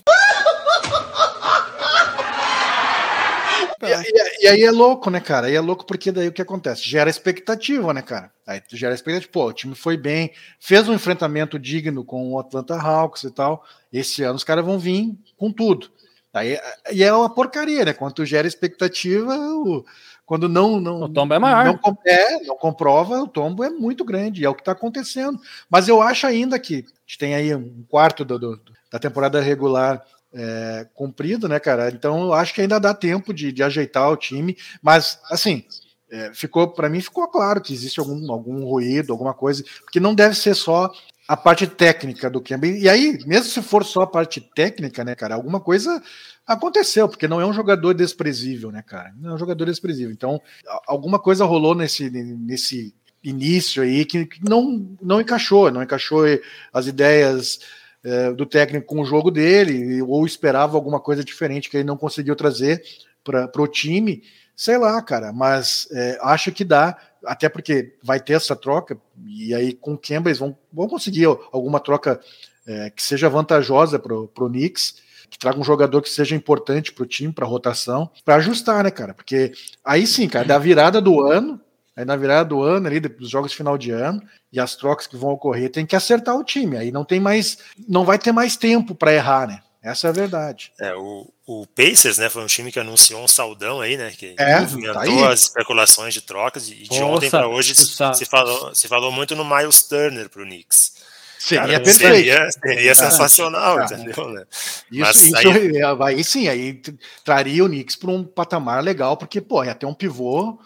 [3.86, 5.48] E, e, e, aí é louco, né, cara?
[5.48, 6.82] Aí é louco porque daí o que acontece?
[6.82, 8.32] Gera expectativa, né, cara?
[8.46, 12.40] Aí tu gera expectativa, pô, o time foi bem, fez um enfrentamento digno com o
[12.40, 13.64] Atlanta Hawks e tal.
[13.94, 15.92] Esse ano os caras vão vir com tudo.
[16.36, 16.60] Aí,
[16.92, 17.94] e é uma porcaria, né?
[17.94, 19.86] Quando tu gera expectativa, o,
[20.26, 21.04] quando não, não.
[21.04, 21.80] O tombo é maior.
[21.82, 25.40] Não, é, não comprova, o tombo é muito grande, é o que está acontecendo.
[25.70, 29.40] Mas eu acho ainda que a gente tem aí um quarto do, do, da temporada
[29.40, 31.88] regular é, cumprido, né, cara?
[31.90, 35.64] Então eu acho que ainda dá tempo de, de ajeitar o time, mas assim.
[36.08, 40.14] É, ficou para mim ficou claro que existe algum, algum ruído, alguma coisa, porque não
[40.14, 40.94] deve ser só
[41.28, 42.68] a parte técnica do Kemba.
[42.68, 46.02] E aí, mesmo se for só a parte técnica, né, cara, alguma coisa
[46.46, 49.14] aconteceu, porque não é um jogador desprezível, né, cara?
[49.20, 50.12] Não é um jogador desprezível.
[50.12, 50.40] Então,
[50.88, 56.24] alguma coisa rolou nesse, nesse início aí que não, não encaixou, não encaixou
[56.72, 57.60] as ideias
[58.04, 61.98] é, do técnico com o jogo dele, ou esperava alguma coisa diferente que ele não
[61.98, 62.84] conseguiu trazer
[63.24, 64.22] para o time.
[64.56, 69.54] Sei lá, cara, mas é, acho que dá até porque vai ter essa troca, e
[69.54, 72.20] aí com o Kemba eles vão, vão conseguir alguma troca
[72.66, 74.96] é, que seja vantajosa para o Knicks,
[75.30, 78.84] que traga um jogador que seja importante para o time, para a rotação, para ajustar,
[78.84, 79.14] né, cara?
[79.14, 79.52] Porque
[79.84, 81.60] aí sim, cara, da virada do ano,
[81.96, 85.08] aí na virada do ano, ali, dos jogos de final de ano, e as trocas
[85.08, 86.78] que vão ocorrer, tem que acertar o time.
[86.78, 87.58] Aí não tem mais,
[87.88, 89.62] não vai ter mais tempo para errar, né?
[89.86, 90.72] Essa é a verdade.
[90.80, 94.34] É, o, o Pacers, né, foi um time que anunciou um saudão aí, né, que
[94.36, 98.74] é, movimentou tá as especulações de trocas, e de Nossa, ontem para hoje se falou,
[98.74, 101.06] se falou muito no Miles Turner para o Knicks.
[101.38, 102.16] Seria Cara, perfeito.
[102.16, 104.28] Seria, seria é, sensacional, entendeu?
[104.32, 104.46] Né?
[104.92, 105.84] Isso, Mas isso aí...
[106.02, 106.82] Aí sim, aí
[107.24, 110.60] traria o Knicks para um patamar legal, porque, pô, ia ter um pivô.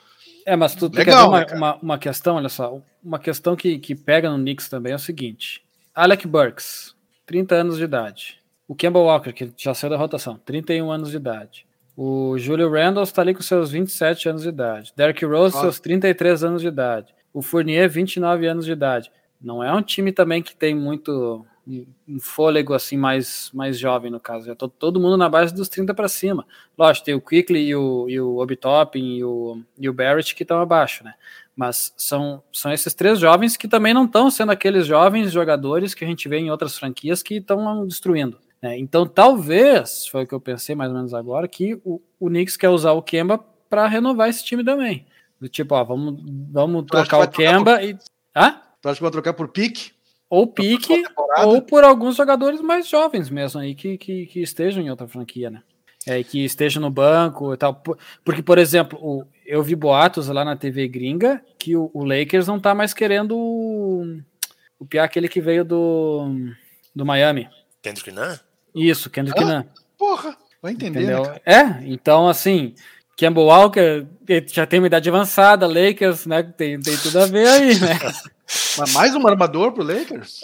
[0.45, 3.19] É, mas tu, tu legal, quer ver uma, né, uma, uma, questão, olha só, uma
[3.19, 5.61] questão que, que pega no Knicks também é o seguinte:
[5.93, 8.38] Alec Burks, 30 anos de idade.
[8.69, 11.65] O Kemba Walker, que já saiu da rotação, 31 anos de idade.
[11.97, 14.93] O Julio Randall está ali com seus 27 anos de idade.
[14.95, 17.11] Derrick Rose, seus 33 anos de idade.
[17.33, 19.11] O Fournier, 29 anos de idade.
[19.41, 21.43] Não é um time também que tem muito
[22.07, 24.51] um fôlego assim mais, mais jovem no caso.
[24.51, 26.45] É todo, todo mundo na base dos 30 para cima.
[26.77, 30.43] Lógico, tem o Quickly e o, e o Obitopin e o, e o Barrett que
[30.43, 31.15] estão abaixo, né?
[31.55, 36.05] Mas são, são esses três jovens que também não estão sendo aqueles jovens jogadores que
[36.05, 38.37] a gente vê em outras franquias que estão destruindo.
[38.61, 38.77] Né?
[38.77, 42.57] Então, talvez, foi o que eu pensei mais ou menos agora, que o, o Knicks
[42.57, 43.37] quer usar o Kemba
[43.69, 45.05] para renovar esse time também.
[45.39, 47.83] Do tipo, ó, vamos, vamos trocar o Kemba por...
[47.83, 47.97] e.
[48.35, 48.61] Hã?
[48.81, 49.91] Tu acha que vai trocar por pique?
[50.29, 51.03] Ou pique,
[51.43, 55.49] ou por alguns jogadores mais jovens mesmo aí, que, que, que estejam em outra franquia,
[55.49, 55.63] né?
[56.05, 57.81] É, que estejam no banco e tal.
[58.23, 62.47] Porque, por exemplo, o, eu vi boatos lá na TV gringa que o, o Lakers
[62.47, 64.21] não tá mais querendo o,
[64.77, 66.51] o Pia, aquele que veio do,
[66.95, 67.49] do Miami.
[67.81, 68.37] Kendrick Nunn?
[68.73, 69.63] Isso, Kendrick ah, Nunn.
[69.97, 71.23] Porra, vai entender, Entendeu?
[71.23, 72.73] Né, é, então assim,
[73.17, 74.07] Campbell Walker
[74.47, 76.41] já tem uma idade avançada, Lakers, né?
[76.41, 77.99] Tem, tem tudo a ver aí, né?
[78.77, 80.41] Mas mais um armador pro Lakers?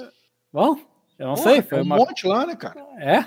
[0.51, 0.77] Bom,
[1.17, 1.61] eu não sei.
[1.61, 1.95] Foi um uma...
[1.95, 2.85] monte lá, né, cara?
[2.97, 3.25] É.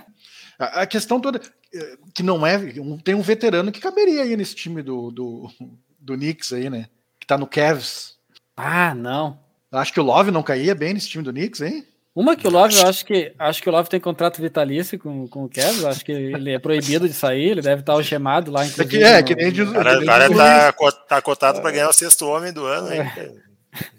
[0.58, 1.40] A, a, questão toda,
[1.74, 2.58] eh, que não é.
[3.02, 5.50] Tem um veterano que caberia aí nesse time do, do,
[5.98, 6.88] do Knicks aí, né?
[7.18, 8.18] Que tá no Cavs.
[8.56, 9.40] Ah, não.
[9.72, 11.86] Acho que o Love não caía bem nesse time do Knicks, hein?
[12.18, 15.28] Uma que o Love, eu acho que acho que o Love tem contrato vitalício com,
[15.28, 18.64] com o Cavs, acho que ele é proibido de sair, ele deve estar algemado lá.
[18.64, 20.72] É que, é, que nem diz, o cara, cara tá,
[21.06, 23.32] tá cotado para ganhar o sexto homem do ano, é.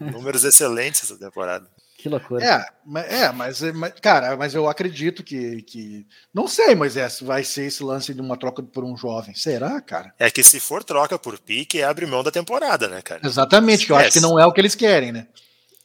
[0.02, 1.66] Números excelentes essa temporada.
[1.98, 2.44] Que loucura.
[2.44, 6.06] É, mas, é mas, mas, cara, mas eu acredito que, que.
[6.34, 9.34] Não sei, Moisés, vai ser esse lance de uma troca por um jovem.
[9.34, 10.14] Será, cara?
[10.20, 13.22] É que se for troca por pique, é abrir mão da temporada, né, cara?
[13.24, 15.26] Exatamente, que eu acho que não é o que eles querem, né?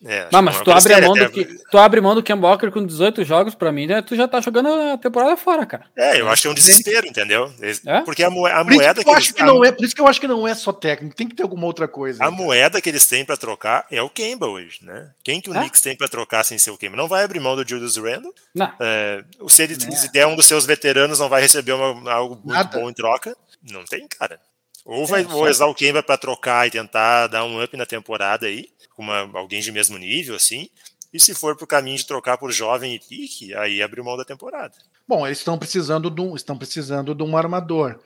[0.05, 2.71] É, não, mas tu abre, a mão do que, tu abre mão do Ken Walker
[2.71, 4.03] com 18 jogos pra mim, né?
[4.03, 5.87] Tu já tá jogando a temporada fora, cara.
[5.97, 7.51] É, eu acho que é um desespero, entendeu?
[7.87, 8.01] É?
[8.03, 10.07] Porque a, moeda, a moeda que, que eles, que não é, Por isso que eu
[10.07, 12.23] acho que não é só técnico, tem que ter alguma outra coisa.
[12.23, 15.11] A moeda que eles têm pra trocar é o Kemba hoje, né?
[15.23, 15.61] Quem que o é?
[15.61, 16.97] Knicks tem pra trocar sem ser o Kemba?
[16.97, 18.35] Não vai abrir mão do Julius Randle.
[18.55, 18.71] Não.
[18.81, 20.09] É, se ele é.
[20.09, 22.79] der um dos seus veteranos, não vai receber uma, algo muito Nada.
[22.79, 23.35] bom em troca.
[23.71, 24.39] Não tem, cara.
[24.85, 28.47] Ou vai é, usar o Kemba para trocar e tentar dar um up na temporada
[28.47, 30.69] aí, com uma, alguém de mesmo nível, assim.
[31.13, 34.17] E se for para o caminho de trocar por jovem e pique, aí abre mão
[34.17, 34.75] da temporada.
[35.07, 38.01] Bom, eles estão precisando de um, estão precisando de um armador.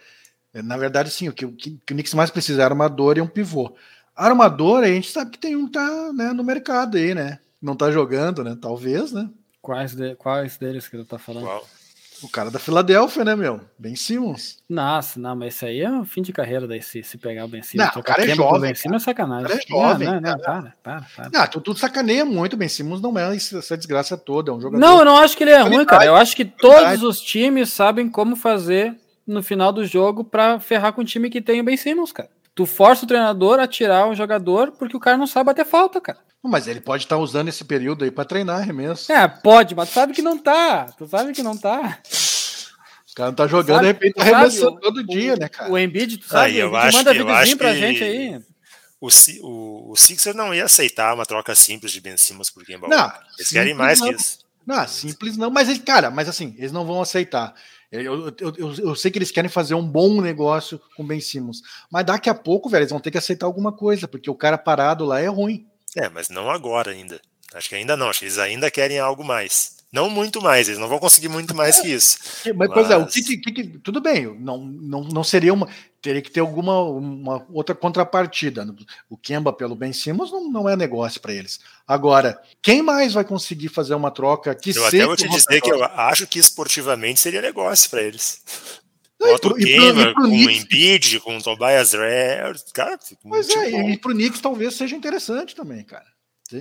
[0.53, 3.21] É, na verdade, sim, o que, o que o Knicks mais precisa é armador e
[3.21, 3.75] um pivô.
[4.15, 7.39] Armador, a gente sabe que tem um que tá né, no mercado aí, né?
[7.61, 8.57] Não tá jogando, né?
[8.61, 9.29] Talvez, né?
[9.61, 11.45] Quais, de, quais deles que ele tá falando?
[11.45, 11.67] Qual?
[12.23, 13.61] O cara da Filadélfia, né, meu?
[13.79, 14.59] Ben Simmons.
[14.69, 17.49] Nossa, não, mas isso aí é o fim de carreira daí, se, se pegar o
[17.49, 17.91] Ben Simmons.
[17.95, 18.61] Não, o cara é jovem.
[18.61, 19.47] Ben Simmons é sacanagem.
[19.47, 20.09] O cara é jovem.
[20.09, 21.31] Não, não, não, para, para, para.
[21.33, 24.81] Não, tu, tu sacaneia muito, Ben Simmons não é essa desgraça toda, é um jogador...
[24.81, 26.07] Não, eu não acho que ele é ruim, cara.
[26.07, 30.93] Eu acho que todos os times sabem como fazer no final do jogo para ferrar
[30.93, 32.31] com o time que tem o Ben Simmons, cara.
[32.59, 36.01] Tu força o treinador a tirar o jogador porque o cara não sabe bater falta,
[36.01, 36.19] cara.
[36.43, 39.13] Mas ele pode estar usando esse período aí para treinar arremesso.
[39.13, 40.87] É, pode, mas tu sabe que não tá.
[40.99, 42.01] Tu sabe que não tá
[43.19, 45.71] cara não tá jogando, sabe, de repente tá arremessando todo dia, né, cara?
[45.71, 48.41] O Embiid, tu sabe, aí, eu acho manda que, videozinho pra gente aí.
[49.01, 49.09] O,
[49.43, 53.13] o, o Sixer não ia aceitar uma troca simples de Ben Simmons por Kemba Não,
[53.37, 54.09] eles querem mais não.
[54.09, 54.39] que isso.
[54.65, 57.55] Não, simples não, mas, cara, mas assim, eles não vão aceitar.
[57.91, 61.63] Eu, eu, eu, eu, sei que eles querem fazer um bom negócio com Ben Simmons,
[61.91, 64.59] mas daqui a pouco, velho, eles vão ter que aceitar alguma coisa, porque o cara
[64.59, 65.67] parado lá é ruim.
[65.97, 67.19] É, mas não agora ainda.
[67.55, 69.78] Acho que ainda não, acho que eles ainda querem algo mais.
[69.91, 72.19] Não muito mais, eles não vão conseguir muito mais que isso.
[72.45, 72.69] Mas, mas...
[72.73, 75.69] pois é, o que, que, que, tudo bem, não, não, não seria uma.
[76.01, 78.67] Teria que ter alguma uma outra contrapartida.
[79.11, 81.59] O Kemba pelo Ben Simmons não, não é negócio para eles.
[81.87, 85.73] Agora, quem mais vai conseguir fazer uma troca que Eu até vou te dizer que
[85.73, 88.43] eu acho que esportivamente seria negócio para eles.
[89.19, 92.99] Bota o Kemba com o Embiid, com o Tobias Rare, cara.
[93.23, 93.89] Pois é, bom.
[93.89, 96.07] e pro Knicks talvez seja interessante também, cara.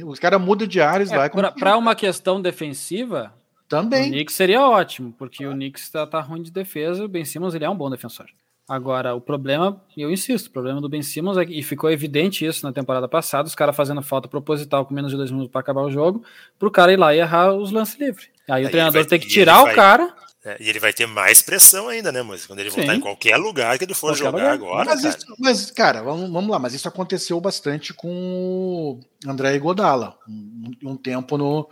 [0.05, 1.29] Os caras mudam de áreas é, lá.
[1.29, 3.33] Para uma questão defensiva,
[3.67, 4.09] também.
[4.09, 7.53] O Knicks seria ótimo, porque o Knicks está tá ruim de defesa, o Ben Simmons
[7.53, 8.27] ele é um bom defensor.
[8.67, 12.45] Agora, o problema, eu insisto, o problema do Ben Simmons é que, e ficou evidente
[12.45, 15.61] isso na temporada passada, os caras fazendo falta proposital com menos de dois minutos para
[15.61, 16.21] acabar o jogo,
[16.59, 18.29] para o cara ir lá e errar os lances livres.
[18.49, 20.13] Aí, Aí o treinador vai, tem que tirar o cara
[20.47, 22.99] é, e ele vai ter mais pressão ainda, né, mas quando ele voltar Sim.
[22.99, 24.53] em qualquer lugar que ele for qualquer jogar lugar.
[24.53, 24.85] agora.
[24.85, 25.17] Mas, cara.
[25.17, 30.71] Isso, mas, cara, vamos, vamos lá, mas isso aconteceu bastante com o André Godala, um,
[30.91, 31.69] um tempo no,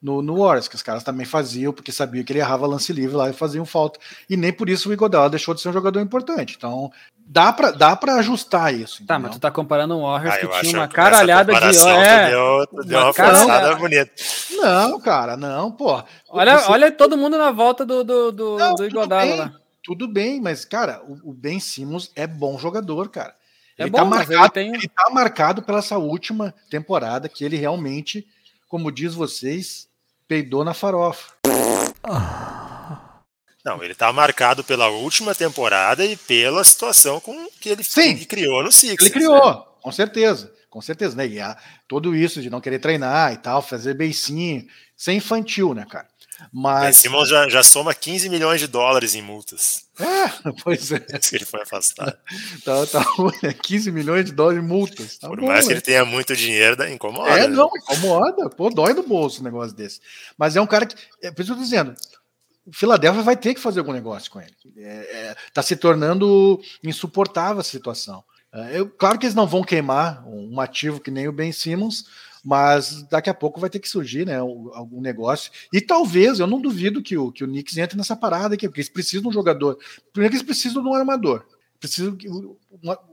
[0.00, 3.16] no, no Warriors, que os caras também faziam, porque sabiam que ele errava lance livre
[3.16, 3.98] lá e faziam falta.
[4.30, 6.54] E nem por isso o Igodala deixou de ser um jogador importante.
[6.56, 9.04] Então, dá pra, dá pra ajustar isso.
[9.04, 11.78] Tá, mas tu tá comparando um Warriors ah, que tinha uma caralhada de.
[11.88, 14.12] É, deu, deu uma, uma forçada bonita.
[14.52, 16.02] Não, cara, não, pô.
[16.30, 16.70] Olha, você...
[16.70, 19.52] olha todo mundo na volta do, do, do, não, do Igodala lá.
[19.82, 23.34] Tudo bem, mas, cara, o, o Ben Simmons é bom jogador, cara.
[23.76, 24.74] É ele, tá bom, tá marcado, ele, tem...
[24.74, 28.26] ele tá marcado pela essa última temporada que ele realmente,
[28.68, 29.87] como diz vocês,
[30.28, 31.32] peidou na farofa.
[33.64, 38.62] Não, ele tá marcado pela última temporada e pela situação com que ele, Sim, criou
[38.62, 39.02] no Sixers.
[39.02, 39.62] Ele criou, né?
[39.82, 40.52] com certeza.
[40.70, 41.26] Com certeza, né?
[41.26, 41.56] E a,
[41.88, 46.06] tudo isso de não querer treinar e tal, fazer beicinho, ser infantil, né, cara?
[46.52, 46.84] Mas...
[46.84, 49.84] Ben Simmons já, já soma 15 milhões de dólares em multas.
[49.98, 51.04] É, pois é.
[51.20, 52.16] Se ele foi afastado.
[52.64, 53.04] tá, tá,
[53.62, 55.18] 15 milhões de dólares em multas.
[55.18, 57.30] Tá Por bom, mais que ele tenha muito dinheiro, incomoda.
[57.30, 57.48] É, né?
[57.48, 58.48] não, incomoda.
[58.50, 60.00] Pô, dói no bolso um negócio desse.
[60.36, 60.94] Mas é um cara que.
[61.22, 61.94] É por isso que eu tô dizendo.
[62.66, 64.54] O Philadelphia vai ter que fazer algum negócio com ele.
[64.76, 68.22] É, é, tá se tornando insuportável a situação.
[68.52, 72.04] É, eu, claro que eles não vão queimar um ativo que nem o Ben Simmons,
[72.44, 75.50] mas daqui a pouco vai ter que surgir né, algum negócio.
[75.72, 78.80] E talvez, eu não duvido que o, que o Knicks entre nessa parada aqui, porque
[78.80, 79.78] eles precisam de um jogador.
[80.12, 81.44] Primeiro que eles precisam de um armador.
[81.78, 82.56] Precisam que, o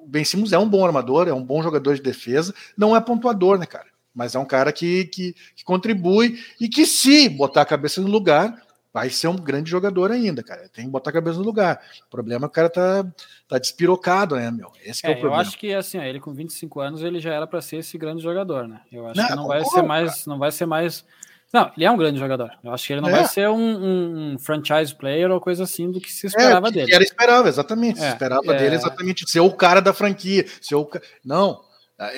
[0.07, 3.59] Ben Simmons é um bom armador, é um bom jogador de defesa, não é pontuador,
[3.59, 3.87] né, cara?
[4.13, 8.07] Mas é um cara que, que, que contribui e que, se botar a cabeça no
[8.07, 8.64] lugar,
[8.95, 10.69] vai ser um grande jogador ainda, cara.
[10.69, 11.81] Tem que botar a cabeça no lugar.
[12.07, 13.05] O problema é que o cara tá,
[13.45, 14.71] tá despirocado, né, meu?
[14.85, 15.43] Esse é, é, o problema.
[15.43, 18.23] Eu acho que assim, ele com 25 anos ele já era para ser esse grande
[18.23, 18.79] jogador, né?
[18.89, 21.05] Eu acho não, que não vai ser mais, não vai ser mais.
[21.51, 22.51] Não, ele é um grande jogador.
[22.63, 23.11] Eu acho que ele não é.
[23.11, 26.71] vai ser um, um, um, franchise player ou coisa assim do que se esperava é,
[26.71, 26.93] dele.
[26.93, 27.99] Era esperava, exatamente.
[27.99, 28.77] Se é, esperava dele é.
[28.77, 30.45] exatamente ser o cara da franquia.
[30.61, 30.89] Ser o...
[31.23, 31.64] Não, é,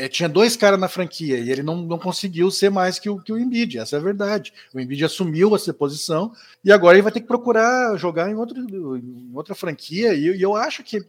[0.10, 3.32] tinha dois caras na franquia e ele não, não conseguiu ser mais que o, que
[3.32, 4.52] o Embiid, essa é a verdade.
[4.74, 6.32] O Embiid assumiu essa posição
[6.64, 10.14] e agora ele vai ter que procurar jogar em, outro, em outra franquia.
[10.14, 11.00] E, e eu acho que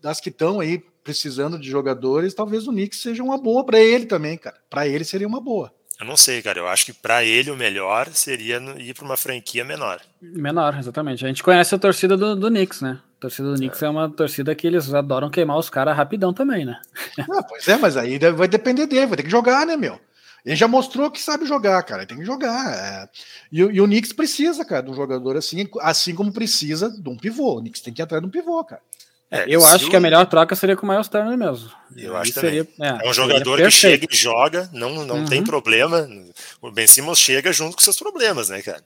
[0.00, 4.06] das que estão aí precisando de jogadores, talvez o Knicks seja uma boa para ele
[4.06, 4.56] também, cara.
[4.68, 5.72] Para ele seria uma boa.
[5.98, 6.58] Eu não sei, cara.
[6.58, 10.00] Eu acho que para ele o melhor seria ir para uma franquia menor.
[10.20, 11.24] Menor, exatamente.
[11.24, 13.00] A gente conhece a torcida do, do Knicks, né?
[13.16, 13.86] A torcida do Knicks é.
[13.86, 16.80] é uma torcida que eles adoram queimar os caras rapidão também, né?
[17.30, 19.98] Ah, pois é, mas aí vai depender dele, vai ter que jogar, né, meu?
[20.44, 22.02] Ele já mostrou que sabe jogar, cara.
[22.02, 22.72] Ele tem que jogar.
[22.72, 23.08] É.
[23.50, 27.16] E, e, o Knicks precisa, cara, de um jogador assim, assim como precisa de um
[27.16, 27.56] pivô.
[27.56, 28.80] O Knicks tem que ir atrás de um pivô, cara.
[29.30, 31.68] É, eu acho que a melhor troca seria com o Miles Turner mesmo.
[31.96, 33.00] Eu acho seria, também.
[33.00, 35.24] É, é um jogador que chega e joga, não, não uhum.
[35.24, 36.08] tem problema.
[36.62, 38.82] O Ben Simmons chega junto com seus problemas, né, cara?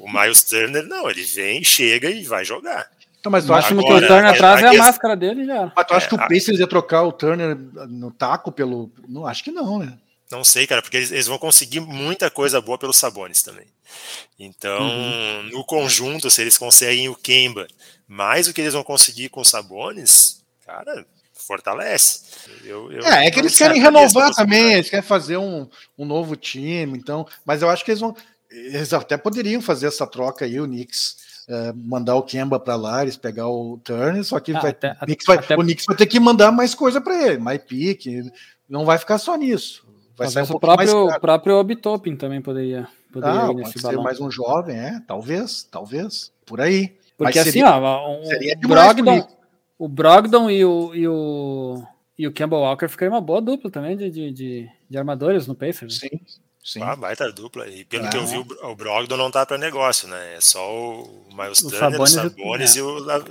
[0.00, 2.88] O Miles Turner, não, ele vem, chega e vai jogar.
[3.20, 5.72] Então, mas tu acha que o Turner atrás é a, máscara dele já.
[5.74, 7.56] Mas tu acha é, que o Pacers ia trocar o Turner
[7.88, 8.90] no taco pelo.
[9.08, 9.98] Não, acho que não, né?
[10.30, 13.66] Não sei, cara, porque eles, eles vão conseguir muita coisa boa pelos Sabones também.
[14.38, 15.42] Então, uhum.
[15.52, 17.66] no conjunto, se eles conseguem o Kemba
[18.06, 22.22] mais o que eles vão conseguir com os Sabones, cara, fortalece.
[22.64, 26.36] Eu, eu é, é que eles querem renovar também, eles querem fazer um, um novo
[26.36, 28.14] time, então, mas eu acho que eles vão.
[28.50, 31.34] Eles até poderiam fazer essa troca aí, o Knicks.
[31.46, 34.92] É, mandar o Kemba para lá, eles pegar o Turner, só que ah, vai, até,
[34.92, 35.54] o, Knicks vai, até...
[35.54, 38.22] o Knicks vai ter que mandar mais coisa para ele, mais pique,
[38.66, 39.86] não vai ficar só nisso.
[40.16, 43.82] Vai ser um o próprio, o próprio Obitopin também poderia, poderia ah, ir nesse pode
[43.82, 43.98] balão.
[43.98, 46.96] ser mais um jovem, é, talvez, talvez, por aí.
[47.16, 49.28] Porque Mas assim, seria, ó, um, o, Brogdon,
[49.78, 51.82] o Brogdon e o, e o,
[52.18, 55.54] e o Campbell Walker ficariam uma boa dupla também de, de, de, de armadores no
[55.54, 55.98] Pacers.
[55.98, 56.20] Sim.
[56.64, 56.80] Sim.
[56.82, 57.68] Ah, baita dupla.
[57.68, 60.36] E pelo que eu vi, o Brogdon não tá para negócio, né?
[60.36, 62.78] É só o Miles o Turner, Sabonis, o Sabonis é.
[62.78, 62.86] e o,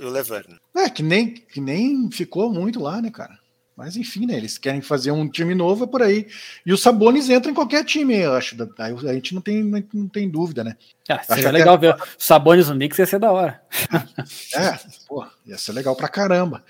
[0.06, 0.56] o Leverne.
[0.76, 3.36] É, que nem, que nem ficou muito lá, né, cara?
[3.76, 4.36] Mas enfim, né?
[4.36, 6.28] Eles querem fazer um time novo é por aí.
[6.64, 8.56] E o Sabonis entra em qualquer time, eu acho.
[8.78, 10.76] A gente não tem, não tem dúvida, né?
[11.08, 13.60] Ah, seria legal ver Sabonis no Knicks ia ser da hora.
[14.56, 16.62] É, pô, ia ser legal pra caramba.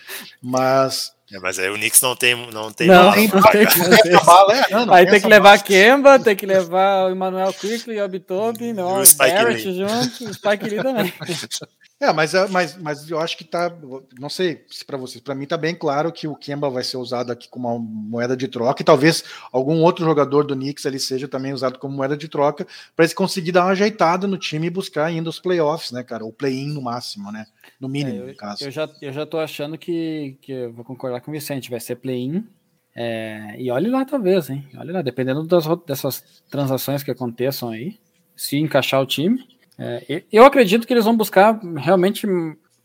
[0.42, 1.12] Mas.
[1.30, 2.34] É, mas aí o Knicks não tem.
[2.50, 3.66] Não tem, não, não tem,
[4.24, 8.00] bala, é, não, não Aí tem que levar Kemba, tem que levar o Emmanuel Quickly,
[8.00, 11.12] o Obitobi, não, o Barrett junto, o Spike Lee também.
[12.04, 13.74] É, mas, é, mas, mas eu acho que tá.
[14.20, 16.98] Não sei se para vocês, para mim tá bem claro que o Kemba vai ser
[16.98, 21.00] usado aqui como uma moeda de troca e talvez algum outro jogador do Knicks ali
[21.00, 24.66] seja também usado como moeda de troca para eles conseguir dar uma ajeitada no time
[24.66, 26.26] e buscar ainda os playoffs, né, cara?
[26.26, 27.46] O play-in no máximo, né?
[27.80, 28.64] No mínimo, é, eu, no caso.
[28.64, 31.80] Eu já, eu já tô achando que, que eu vou concordar com o Vicente, vai
[31.80, 32.46] ser play-in.
[32.94, 34.68] É, e olhe lá, talvez, hein?
[34.76, 37.98] Olhe lá, dependendo das, dessas transações que aconteçam aí,
[38.36, 42.26] se encaixar o time é, eu acredito que eles vão buscar realmente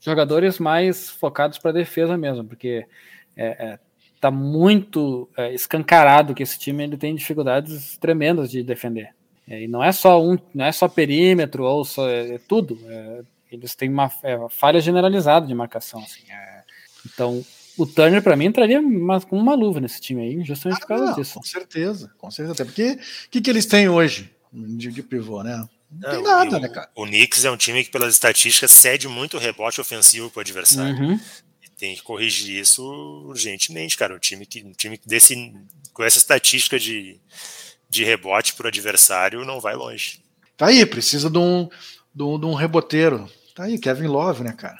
[0.00, 2.86] jogadores mais focados para defesa mesmo, porque
[3.36, 3.78] é, é,
[4.20, 9.14] tá muito é, escancarado que esse time ele tem dificuldades tremendas de defender.
[9.48, 12.78] É, e não é só um, não é só perímetro ou só é, tudo.
[13.50, 14.10] eles têm uma
[14.48, 16.00] falha generalizada de marcação.
[16.00, 16.22] Assim,
[17.06, 17.44] então
[17.76, 18.80] o Turner para mim entraria
[19.28, 21.34] com uma luva nesse time aí, justamente ah, por causa não, disso.
[21.34, 22.52] Com certeza, com certeza.
[22.52, 25.66] Até porque o que, que eles têm hoje de, de pivô, né?
[25.90, 26.90] Não tem nada, o, né, cara?
[26.94, 30.96] O Knicks é um time que, pelas estatísticas, cede muito rebote ofensivo para o adversário.
[30.96, 31.20] Uhum.
[31.76, 32.84] tem que corrigir isso
[33.26, 34.14] urgentemente, cara.
[34.14, 35.52] Um time que, um time desse,
[35.92, 37.18] com essa estatística de,
[37.88, 40.22] de rebote para o adversário não vai longe.
[40.56, 41.68] Tá aí, precisa de um,
[42.14, 43.28] de um, de um reboteiro.
[43.54, 44.78] Tá aí, Kevin Love, né, cara?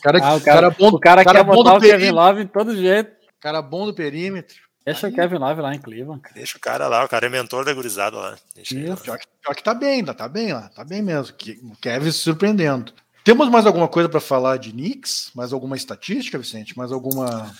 [0.00, 2.50] cara, ah, o cara, cara bom, o cara, cara quer botar o Kevin Love de
[2.50, 3.10] todo jeito.
[3.40, 4.67] Cara bom do perímetro.
[4.92, 6.22] Deixa Aí, o Kevin Love lá em Cleveland.
[6.34, 8.38] Deixa o cara lá, o cara é mentor da gurizada lá.
[8.54, 11.34] Deixa Isso, pior, que, pior que tá bem, tá, tá bem lá, tá bem mesmo.
[11.62, 12.92] O Kevin se surpreendendo.
[13.24, 15.30] Temos mais alguma coisa para falar de Knicks?
[15.34, 16.76] Mais alguma estatística, Vicente?
[16.76, 17.52] Mais alguma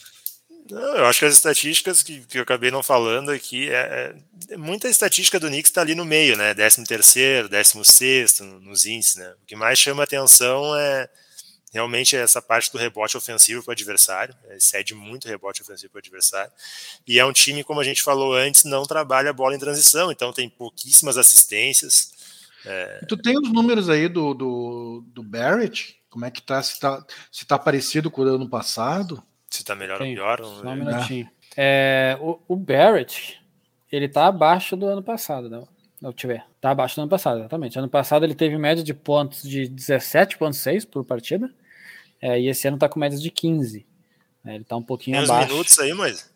[0.70, 4.14] não, eu acho que as estatísticas que, que eu acabei não falando aqui, é,
[4.50, 6.52] é muita estatística do Knicks está ali no meio, né?
[6.54, 9.34] 13 terceiro, 16 nos índices, né?
[9.42, 11.08] O que mais chama atenção é
[11.72, 16.02] realmente essa parte do rebote ofensivo para o adversário, cede muito rebote ofensivo para o
[16.02, 16.52] adversário,
[17.06, 20.10] e é um time, como a gente falou antes, não trabalha a bola em transição,
[20.10, 22.12] então tem pouquíssimas assistências.
[22.64, 23.04] É...
[23.08, 25.96] Tu tem os números aí do, do, do Barrett?
[26.10, 26.62] Como é que tá?
[26.62, 29.22] Se tá, se tá parecido com o ano passado?
[29.50, 30.44] Se tá melhor Tem, ou pior.
[30.44, 31.30] Só um minutinho.
[31.56, 33.40] É, o, o, Barrett,
[33.90, 35.68] ele tá abaixo do ano passado, não?
[36.00, 36.44] Não tiver.
[36.60, 37.78] Tá abaixo do ano passado, exatamente.
[37.78, 41.52] Ano passado ele teve média de pontos de 17,6 por partida.
[42.20, 43.84] É, e esse ano tá com média de 15.
[44.44, 45.50] É, ele tá um pouquinho Tem abaixo.
[45.50, 46.30] minutos aí, mas.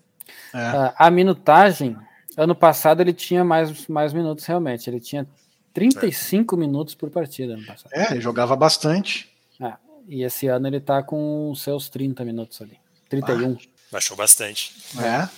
[0.52, 0.58] É.
[0.58, 1.96] A, a, minutagem,
[2.36, 4.88] ano passado ele tinha mais, mais minutos realmente.
[4.90, 5.26] Ele tinha
[5.72, 6.58] 35 é.
[6.58, 7.90] minutos por partida ano passado.
[7.92, 9.30] É, ele jogava bastante.
[9.60, 9.72] É,
[10.08, 12.78] e esse ano ele tá com seus 30 minutos ali.
[13.08, 13.52] 31.
[13.52, 14.74] Ah, baixou bastante.
[14.98, 15.28] É.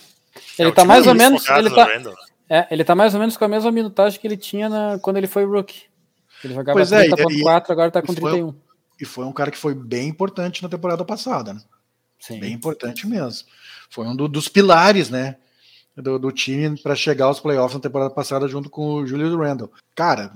[0.59, 1.47] Ele é tá mais ou menos.
[1.49, 1.89] Ele tá,
[2.49, 5.17] é, ele tá mais ou menos com a mesma minutagem que ele tinha na, quando
[5.17, 5.85] ele foi rookie.
[6.43, 8.53] Ele jogava 30.4, é, agora tá com 31.
[8.53, 8.61] Foi,
[9.01, 11.61] e foi um cara que foi bem importante na temporada passada, né?
[12.21, 12.41] Sim.
[12.41, 13.47] Bem importante mesmo.
[13.91, 15.37] Foi um do, dos pilares, né?
[15.97, 19.71] Do, do time para chegar aos playoffs na temporada passada junto com o Julius Randle.
[19.95, 20.33] Cara,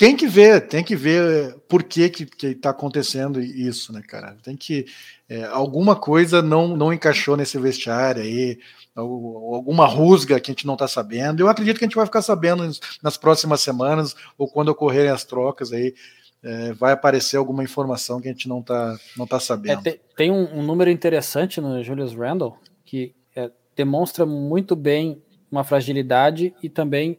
[0.00, 4.34] tem que ver, tem que ver por que que, que tá acontecendo isso, né, cara?
[4.42, 4.86] Tem que
[5.28, 8.58] é, alguma coisa não não encaixou nesse vestiário aí,
[8.96, 11.40] alguma rusga que a gente não está sabendo.
[11.40, 12.66] Eu acredito que a gente vai ficar sabendo
[13.02, 15.94] nas próximas semanas ou quando ocorrerem as trocas aí.
[16.42, 19.80] É, vai aparecer alguma informação que a gente não está não tá sabendo.
[19.80, 25.22] É, tem, tem um, um, número interessante no Julius Randle que é, demonstra muito bem
[25.52, 27.18] uma fragilidade e também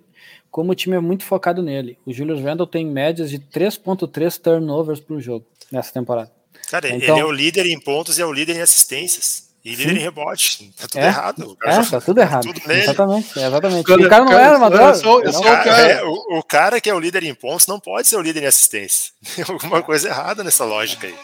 [0.52, 1.98] como o time é muito focado nele.
[2.06, 6.30] O Julius Randle tem médias de 3.3 turnovers por jogo nessa temporada.
[6.70, 9.50] Cara, então, ele é o líder em pontos e é o líder em assistências.
[9.64, 9.96] E líder sim.
[9.98, 10.74] em rebote.
[10.76, 11.58] Tá tudo é, errado.
[11.64, 12.44] É, tá tudo errado.
[12.44, 13.84] Tudo exatamente, exatamente.
[13.86, 14.82] Cara, o cara não cara, é armador.
[14.82, 17.36] Eu sou, eu sou o, cara, é, o, o, cara que é o líder em
[17.36, 19.14] pontos não pode ser o líder em assistência.
[19.36, 21.16] Tem alguma coisa errada nessa lógica aí.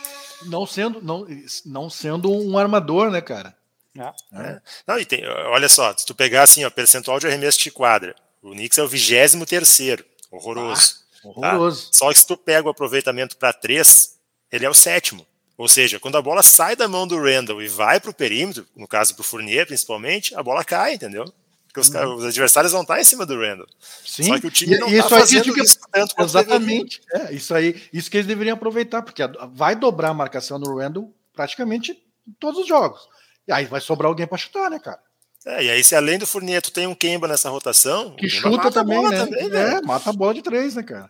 [0.46, 1.26] Não sendo, não,
[1.66, 3.56] não sendo um armador, né, cara?
[3.98, 4.40] É.
[4.40, 4.62] é.
[4.86, 8.16] Não, e tem, olha só, se tu pegar assim, ó, percentual de arremesso de quadra,
[8.42, 10.96] o Knicks é o 23 terceiro, horroroso.
[11.24, 11.92] Ah, horroroso.
[11.92, 11.98] Tá?
[11.98, 14.18] Só que se tu pega o aproveitamento para três,
[14.52, 15.26] ele é o sétimo.
[15.58, 18.68] Ou seja, quando a bola sai da mão do Randall e vai para o perímetro,
[18.76, 21.26] no caso para o Fournier principalmente, a bola cai, entendeu?
[21.66, 22.16] Porque os, uhum.
[22.16, 23.68] os adversários vão estar em cima do Randall.
[24.06, 24.24] Sim.
[24.24, 27.02] Só que o time não está fazendo que, isso tanto Exatamente.
[27.12, 31.12] É, isso aí, isso que eles deveriam aproveitar, porque vai dobrar a marcação do Randall
[31.34, 31.92] praticamente
[32.28, 33.08] em todos os jogos.
[33.48, 35.00] E aí vai sobrar alguém para chutar, né, cara?
[35.48, 38.12] É, e aí, se além do Fournier tu tem um Kemba nessa rotação.
[38.12, 39.18] Que chuta também, né?
[39.18, 39.76] Também, né?
[39.76, 41.10] É, mata a bola de três, né, cara?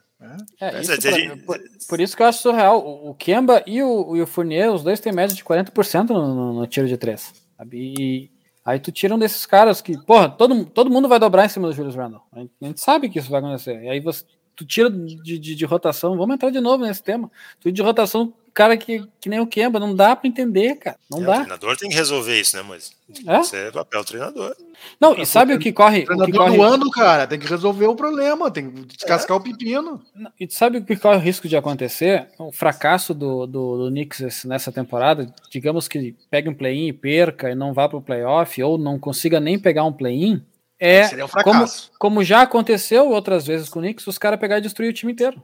[0.61, 0.77] É.
[0.77, 2.85] É, isso pra, por, por, isso que eu acho surreal.
[2.85, 6.35] O, o Kemba e o, e o Fournier, os dois têm média de 40% no,
[6.35, 7.33] no, no tiro de três.
[7.57, 7.95] Sabe?
[7.99, 8.31] E
[8.63, 11.67] aí tu tira um desses caras que, porra, todo, todo mundo vai dobrar em cima
[11.67, 12.21] do Julius Randle.
[12.31, 13.81] A gente, a gente sabe que isso vai acontecer.
[13.81, 14.23] E aí você,
[14.55, 17.31] tu tira de, de, de, rotação, vamos entrar de novo nesse tema.
[17.59, 20.97] Tu de rotação cara que, que nem o Kemba, não dá para entender, cara.
[21.11, 21.31] Não é, dá.
[21.31, 22.91] O treinador tem que resolver isso, né, mas
[23.27, 23.39] é?
[23.39, 24.55] Isso é papel do treinador.
[24.99, 26.01] Não, e sabe o que corre?
[26.01, 26.57] O treinador que corre...
[26.57, 29.39] do ano, cara, tem que resolver o problema, tem que descascar é.
[29.39, 30.01] o pepino.
[30.39, 32.29] E sabe o que corre o risco de acontecer?
[32.39, 37.51] O fracasso do, do, do Knicks nessa temporada, digamos que pegue um play-in e perca
[37.51, 40.43] e não vá para o playoff, ou não consiga nem pegar um play-in,
[40.79, 41.65] é um como,
[41.99, 45.11] como já aconteceu outras vezes com o Knicks, os caras pegar e destruir o time
[45.11, 45.39] inteiro.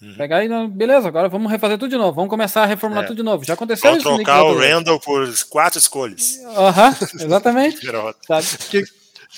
[0.00, 0.14] Uhum.
[0.14, 3.06] Pegar e, beleza, agora vamos refazer tudo de novo, vamos começar a reformular é.
[3.06, 3.44] tudo de novo.
[3.44, 4.14] Já aconteceu Vou isso.
[4.14, 6.38] trocar o Randall por quatro escolhas.
[6.54, 7.80] Aham, uhum, exatamente.
[8.70, 8.84] que,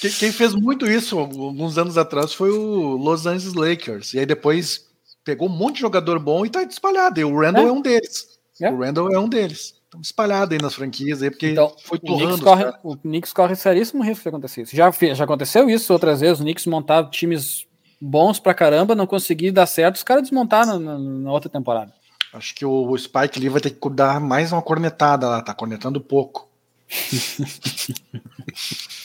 [0.00, 4.14] que, quem fez muito isso alguns anos atrás foi o Los Angeles Lakers.
[4.14, 4.86] E aí depois
[5.24, 7.20] pegou um monte de jogador bom e tá espalhado.
[7.20, 8.26] E o Randall é, é um deles.
[8.60, 8.70] É.
[8.70, 9.78] O Randall é um deles.
[9.84, 12.24] Estão espalhados aí nas franquias aí, porque então, foi torrando.
[12.24, 14.74] O Knicks, corre, o Knicks corre seríssimo risco de acontecer isso.
[14.74, 16.40] Já, já aconteceu isso outras vezes.
[16.40, 17.67] O Knicks montava times
[18.00, 21.92] bons pra caramba, não conseguir dar certo, os caras desmontaram na, na, outra temporada.
[22.32, 26.00] Acho que o, Spike Lee vai ter que dar mais uma cornetada lá, tá cornetando
[26.00, 26.48] pouco.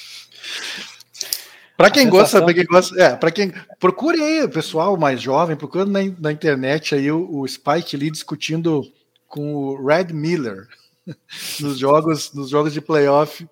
[1.76, 5.90] Para quem gosta, para quem gosta, é, para quem procure aí, pessoal mais jovem, procure
[5.90, 8.84] na, na internet aí o, o, Spike Lee discutindo
[9.28, 10.68] com o Red Miller
[11.60, 13.46] nos jogos, nos jogos de playoff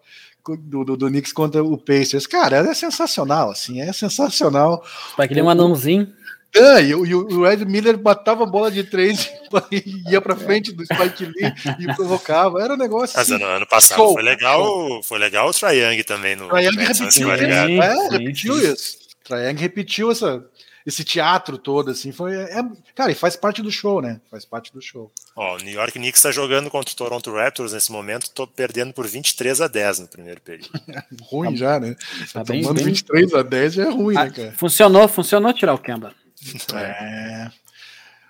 [0.59, 2.27] do, do, do Knicks contra o Pacers.
[2.27, 4.83] Cara, é sensacional, assim, é sensacional.
[5.17, 6.07] Vai querer um anãozinho.
[6.53, 9.31] É, e, o Ed Miller batava a bola de três
[9.71, 12.61] e ia pra frente do Spike Lee e provocava.
[12.61, 13.17] Era um negócio.
[13.17, 15.03] Mas assim, ano, ano passado show, foi legal, show.
[15.03, 16.49] foi legal o Young também no.
[16.49, 18.97] Trae Young repetiu, é, repetiu isso.
[19.29, 20.45] Young repetiu essa,
[20.85, 22.35] esse teatro todo, assim, foi.
[22.35, 22.63] É,
[22.95, 24.19] cara, e faz parte do show, né?
[24.29, 25.11] Faz parte do show.
[25.35, 28.93] Ó, o New York Knicks está jogando contra o Toronto Raptors nesse momento, tô perdendo
[28.93, 30.71] por 23 a 10 no primeiro período.
[31.29, 31.95] ruim tá, já, né?
[32.33, 34.53] Tá, tá tomando bem, 23 a 10 já é ruim, ah, né, cara?
[34.57, 36.13] Funcionou, funcionou tirar o Kemba.
[36.73, 37.51] É.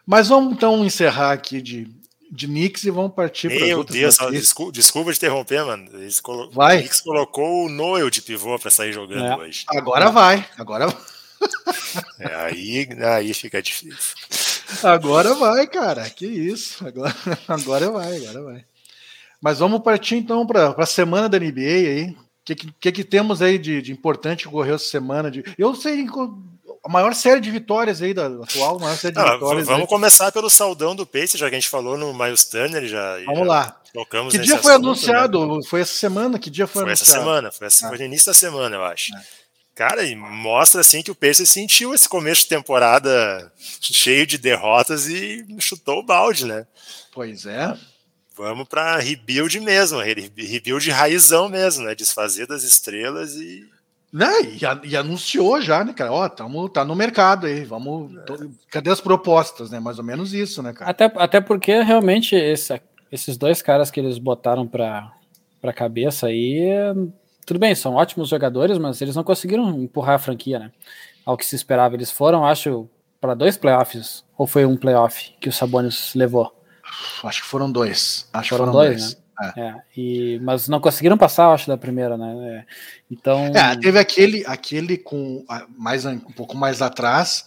[0.06, 1.88] Mas vamos então encerrar aqui de,
[2.30, 5.90] de Knicks e vamos partir para Meu Deus, desculpa, desculpa de interromper, mano.
[6.22, 6.52] Colo...
[6.52, 6.76] Vai.
[6.76, 9.38] O Knicks colocou o Noel de pivô para sair jogando é.
[9.38, 9.64] hoje.
[9.70, 11.02] Agora vai, agora vai.
[12.20, 14.16] É, aí, aí fica difícil.
[14.84, 16.10] Agora vai, cara.
[16.10, 16.86] Que isso.
[16.86, 17.16] Agora,
[17.48, 18.66] agora vai, agora vai.
[19.42, 22.10] Mas vamos partir então para a semana da NBA aí.
[22.10, 25.30] O que, que, que, temos aí de, de importante que ocorreu essa semana?
[25.30, 26.08] De, eu sei
[26.84, 29.68] a maior série de vitórias aí da atual, maior série de ah, vitórias.
[29.68, 29.88] Vamos aí.
[29.88, 33.18] começar pelo saudão do Pace, já que a gente falou no Miles Turner, já.
[33.26, 33.82] Vamos já lá.
[33.94, 35.58] Tocamos que dia foi assunto, anunciado?
[35.58, 35.62] Né?
[35.68, 36.40] Foi essa semana?
[36.40, 37.12] Que dia foi, foi anunciado?
[37.12, 37.90] Essa semana, foi, essa, ah.
[37.90, 39.16] foi no início da semana, eu acho.
[39.16, 39.22] É.
[39.82, 45.08] Cara, e mostra assim que o Pacers sentiu esse começo de temporada cheio de derrotas
[45.08, 46.68] e chutou o balde, né?
[47.12, 47.76] Pois é.
[48.38, 51.96] Vamos para rebuild mesmo, rebuild raizão mesmo, né?
[51.96, 53.68] Desfazer das estrelas e.
[54.14, 54.32] Né?
[54.44, 56.12] E, e anunciou já, né, cara?
[56.12, 58.24] Ó, tamo, tá no mercado aí, vamos.
[58.28, 58.38] Tô,
[58.70, 59.80] cadê as propostas, né?
[59.80, 60.92] Mais ou menos isso, né, cara?
[60.92, 62.80] Até, até porque realmente esse,
[63.12, 65.12] esses dois caras que eles botaram para
[65.60, 66.70] para cabeça aí
[67.46, 70.72] tudo bem, são ótimos jogadores, mas eles não conseguiram empurrar a franquia, né?
[71.26, 71.96] Ao que se esperava.
[71.96, 72.90] Eles foram, acho,
[73.20, 76.56] para dois playoffs, ou foi um playoff que o Sabonis levou?
[77.24, 78.28] Acho que foram dois.
[78.34, 79.22] Acho foram, foram dois, dois, né?
[79.56, 79.62] É.
[79.62, 79.76] é.
[79.98, 82.36] e, mas não conseguiram passar, acho, da primeira, né?
[82.48, 82.66] É,
[83.10, 83.46] então.
[83.56, 85.46] É, teve aquele, aquele com
[85.78, 87.46] mais um pouco mais atrás,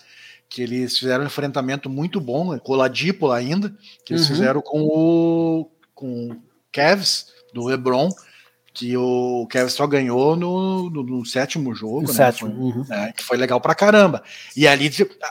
[0.49, 3.75] que eles fizeram um enfrentamento muito bom, né, coladípola ainda,
[4.05, 4.35] que eles uhum.
[4.35, 6.41] fizeram com o com
[6.73, 8.11] Cavs do LeBron
[8.75, 12.14] que o Kevin só ganhou no, no, no sétimo jogo, no né?
[12.14, 12.85] Sétimo, foi, uhum.
[12.89, 13.12] né?
[13.16, 14.22] que foi legal pra caramba.
[14.57, 14.91] E ali,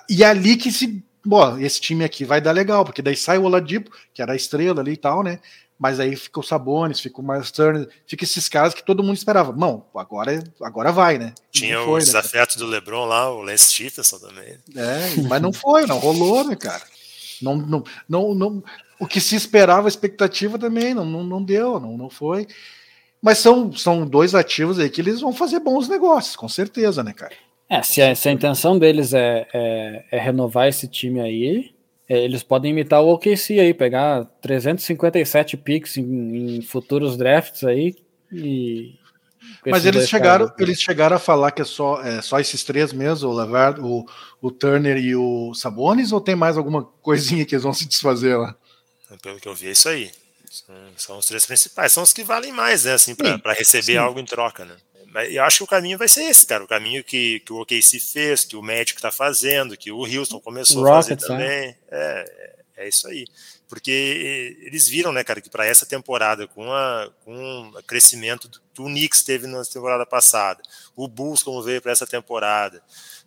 [0.09, 1.03] e ali que se.
[1.25, 4.35] Bom, esse time aqui vai dar legal, porque daí sai o Oladipo, que era a
[4.35, 5.39] estrela ali e tal, né?
[5.77, 9.17] Mas aí fica o Sabonis, fica o Miles Turner, fica esses caras que todo mundo
[9.17, 9.51] esperava.
[9.51, 11.33] Não, agora, agora vai, né?
[11.51, 14.57] Tinha foi, os né, afetos do LeBron lá, o Lance Stephenson também.
[14.75, 16.83] É, mas não foi, não rolou, né, cara?
[17.41, 18.63] Não, não, não, não,
[18.99, 22.47] o que se esperava, a expectativa também, não, não, não deu, não, não foi.
[23.24, 27.13] Mas são, são dois ativos aí que eles vão fazer bons negócios, com certeza, né,
[27.13, 27.34] cara?
[27.69, 31.74] É, se a, se a intenção deles é, é, é, renovar esse time aí,
[32.09, 37.95] é, eles podem imitar o OKC aí, pegar 357 picks em, em futuros drafts aí
[38.30, 38.95] e.
[39.65, 42.91] Mas eles chegaram, caras, eles chegaram a falar que é só, é só esses três
[42.91, 44.05] mesmo, o Levard, o,
[44.41, 48.36] o Turner e o Sabonis, ou tem mais alguma coisinha que eles vão se desfazer
[48.36, 48.53] lá?
[49.21, 50.11] Pelo que eu vi, é isso aí.
[50.97, 52.93] São, os três principais, são os que valem mais, né?
[52.93, 53.97] Assim, para receber sim.
[53.97, 54.75] algo em troca, né?
[55.13, 56.63] Mas eu acho que o caminho vai ser esse, cara.
[56.63, 60.39] O caminho que, que o OKC fez, que o Magic está fazendo, que o Houston
[60.39, 61.45] começou a fazer também.
[61.47, 63.25] É, é, é isso aí.
[63.67, 68.81] Porque eles viram, né, cara, que para essa temporada, com, a, com o crescimento que
[68.81, 70.61] o Knicks teve na temporada passada,
[70.95, 72.81] o Bulls como veio para essa temporada,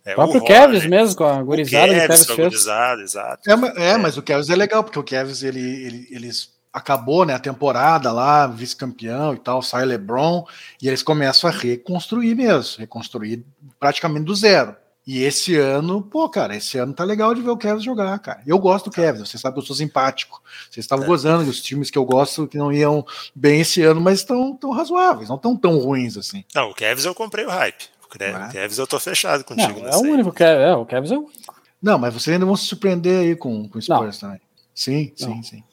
[0.05, 3.51] é, o próprio Kevs mesmo, com a gurizada o Kevs, com a gurizada, exato.
[3.51, 7.25] É, é, é, mas o Kevs é legal, porque o Kevs, ele, ele, eles acabou
[7.25, 10.47] né, a temporada lá, vice-campeão e tal, sai LeBron,
[10.81, 13.43] e eles começam a reconstruir mesmo, reconstruir
[13.81, 14.77] praticamente do zero.
[15.07, 18.43] E esse ano, pô, cara, esse ano tá legal de ver o Kevin jogar, cara.
[18.47, 20.43] Eu gosto do Kevin, você sabe que eu sou simpático.
[20.71, 21.09] Vocês estavam é.
[21.09, 24.71] gozando dos times que eu gosto que não iam bem esse ano, mas estão tão
[24.71, 26.45] razoáveis, não estão tão ruins assim.
[26.55, 27.85] Não, o Kevin eu comprei o hype.
[28.03, 28.49] O é.
[28.53, 29.81] Kevin eu tô fechado contigo.
[29.81, 31.55] Não, é o único Kevin, é, o Kevin é o único.
[31.81, 34.29] Não, mas vocês ainda vão se surpreender aí com, com o Spurs não.
[34.29, 34.41] também.
[34.75, 35.43] Sim, sim, não.
[35.43, 35.65] sim.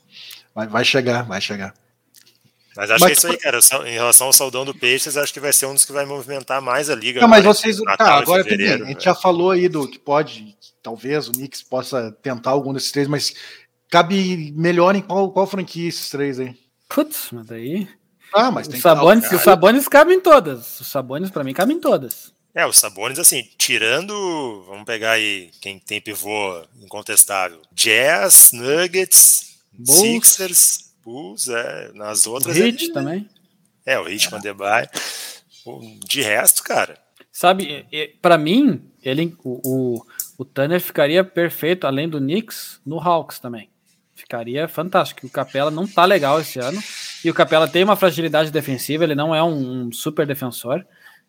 [0.53, 1.73] Vai, vai chegar, vai chegar.
[2.75, 3.59] Mas acho mas, que é isso aí, cara.
[3.87, 6.61] Em relação ao saudão do Peixes, acho que vai ser um dos que vai movimentar
[6.61, 7.21] mais a liga.
[7.21, 7.77] Não, mas vocês.
[7.97, 8.67] Tá, agora também.
[8.67, 12.91] A gente já falou aí do que pode, talvez o Knicks possa tentar algum desses
[12.91, 13.33] três, mas
[13.89, 16.55] cabe melhor em qual, qual franquia esses três aí?
[16.89, 17.87] Putz, mas aí.
[18.33, 19.35] Ah, mas tem o Sabones, que...
[19.35, 20.79] Os Sabones cabem em todas.
[20.79, 22.33] Os Sabones, para mim, cabem em todas.
[22.55, 24.63] É, os Sabones, assim, tirando.
[24.67, 29.99] Vamos pegar aí quem tem pivô incontestável: Jazz, Nuggets, Bulls.
[29.99, 32.55] Sixers, Bulls, é, nas outras.
[32.55, 33.29] O Heat ele, também.
[33.85, 34.39] É, o Heat é.
[34.39, 34.89] Debye.
[36.05, 36.97] De resto, cara.
[37.31, 37.87] Sabe,
[38.21, 40.05] para mim, ele, o, o,
[40.37, 43.69] o Tanner ficaria perfeito, além do Knicks, no Hawks também.
[44.13, 45.25] Ficaria fantástico.
[45.25, 46.81] O Capela não tá legal esse ano.
[47.25, 50.85] E o Capela tem uma fragilidade defensiva, ele não é um, um super defensor.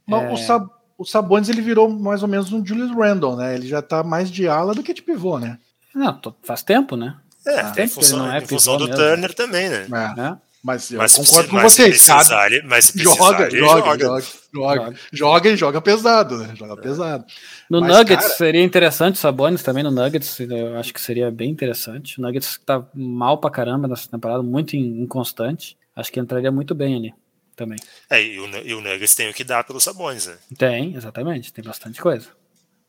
[0.06, 0.32] Mas é...
[0.32, 0.68] o, Sab
[0.98, 3.54] o Sabonis ele virou mais ou menos um Julius Randle, né?
[3.54, 5.58] Ele já tá mais de ala do que de pivô, né?
[5.94, 7.16] Não, faz tempo, né?
[7.46, 9.00] É, ah, em função, é em função do mesmo.
[9.00, 9.86] Turner também, né?
[9.92, 10.20] É.
[10.20, 10.36] É.
[10.64, 12.06] Mas eu mas concordo com vocês.
[12.06, 16.54] Precisar, ele, mas joga, ele joga, joga, joga, joga, joga, e joga pesado, né?
[16.56, 17.24] Joga pesado.
[17.68, 18.38] No mas, Nuggets cara...
[18.38, 22.18] seria interessante, Sabonis também no Nuggets, eu acho que seria bem interessante.
[22.18, 25.76] O Nuggets tá mal pra caramba nessa temporada, muito inconstante.
[25.94, 27.14] Acho que entraria muito bem ali
[27.54, 27.78] também.
[28.08, 30.36] É, e o, e o Nuggets tem o que dar pelos Sabonis, né?
[30.56, 32.28] Tem, exatamente, tem bastante coisa.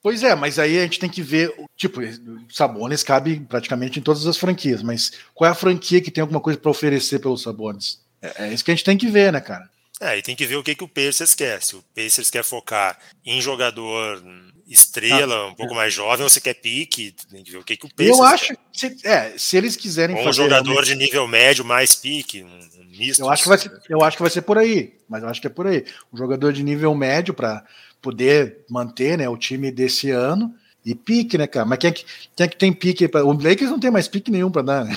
[0.05, 1.99] Pois é, mas aí a gente tem que ver, tipo,
[2.47, 6.39] Sabonis cabe praticamente em todas as franquias, mas qual é a franquia que tem alguma
[6.39, 7.99] coisa para oferecer pelos Sabonis?
[8.21, 9.67] É, é, isso que a gente tem que ver, né, cara?
[9.99, 11.59] É, e tem que ver o que, que o Pacers quer.
[11.63, 14.23] Se o Pacers quer focar em jogador
[14.67, 15.75] estrela, ah, um pouco é.
[15.75, 18.23] mais jovem, ou se quer pique, tem que ver o que, que o Pacers Eu
[18.23, 18.57] acho.
[18.73, 20.41] Se, é, se eles quiserem ou fazer...
[20.41, 20.87] um jogador realmente...
[20.89, 23.21] de nível médio mais pique, um, um misto.
[23.21, 25.39] Eu acho, que vai ser, eu acho que vai ser por aí, mas eu acho
[25.39, 25.85] que é por aí.
[26.11, 27.63] Um jogador de nível médio para
[28.01, 30.53] poder manter né, o time desse ano.
[30.85, 31.65] E pique, né, cara?
[31.65, 32.05] Mas quem é que,
[32.35, 33.07] quem é que tem pique?
[33.07, 33.25] Pra...
[33.25, 34.95] O Lakers não tem mais pique nenhum para dar, né?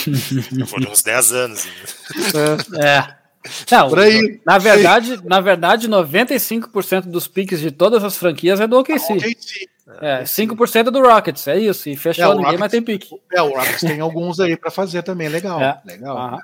[0.66, 1.68] Foram uns 10 anos.
[2.74, 2.86] É.
[2.86, 3.18] é.
[3.70, 3.90] Não.
[4.44, 9.14] Na verdade, na verdade, 95% dos piques de todas as franquias é do OKC.
[9.14, 9.68] OKC.
[10.00, 11.88] É, 5% é do Rockets, é isso.
[11.88, 13.08] E fechou é, ninguém, Rockets, mas tem pique.
[13.32, 15.60] É, o Rockets tem alguns aí para fazer também, legal.
[15.60, 15.80] É.
[15.84, 16.38] legal.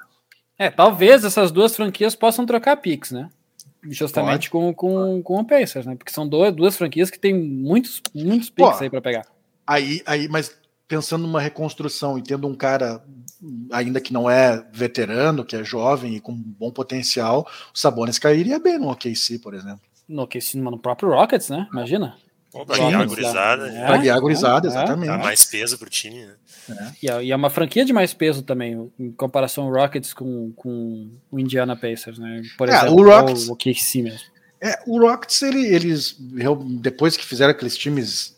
[0.59, 3.29] É, talvez essas duas franquias possam trocar piques, né?
[3.91, 5.95] Justamente com, com, com o Pacers, né?
[5.95, 9.27] Porque são duas, duas franquias que tem muitos, muitos picks aí para pegar.
[9.67, 10.57] Aí, aí, mas
[10.89, 13.03] pensando numa reconstrução e tendo um cara
[13.71, 18.59] ainda que não é veterano, que é jovem e com bom potencial, o Sabonis cairia
[18.59, 19.81] bem no OKC, por exemplo.
[20.09, 21.67] No OKC, no próprio Rockets, né?
[21.73, 22.17] Imagina.
[22.55, 23.69] Pô, pra guiar a gurizada.
[23.69, 25.09] É, pra guiar a gurizada, é, exatamente.
[25.09, 26.35] Dá mais peso pro time, né?
[26.71, 26.93] É.
[27.03, 30.53] E, é, e, é, uma franquia de mais peso também, em comparação ao Rockets com,
[30.53, 32.43] com o Indiana Pacers, né?
[32.57, 34.35] Por é, exemplo, o Rockets, o KC mesmo.
[34.63, 36.17] É, o Rockets, ele, eles,
[36.81, 38.37] depois que fizeram aqueles times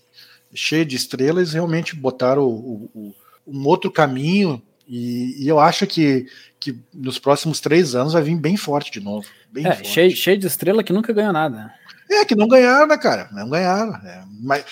[0.55, 3.15] cheios de estrelas, realmente botaram o, o,
[3.47, 6.27] um outro caminho, e, e, eu acho que,
[6.61, 9.27] que nos próximos três anos vai vir bem forte de novo.
[9.51, 9.89] Bem é, forte.
[9.89, 11.75] Cheio, cheio de estrela que nunca ganhou nada.
[12.11, 13.29] É, que não ganharam, né, cara?
[13.33, 13.95] Não ganharam.
[13.97, 14.65] É, mas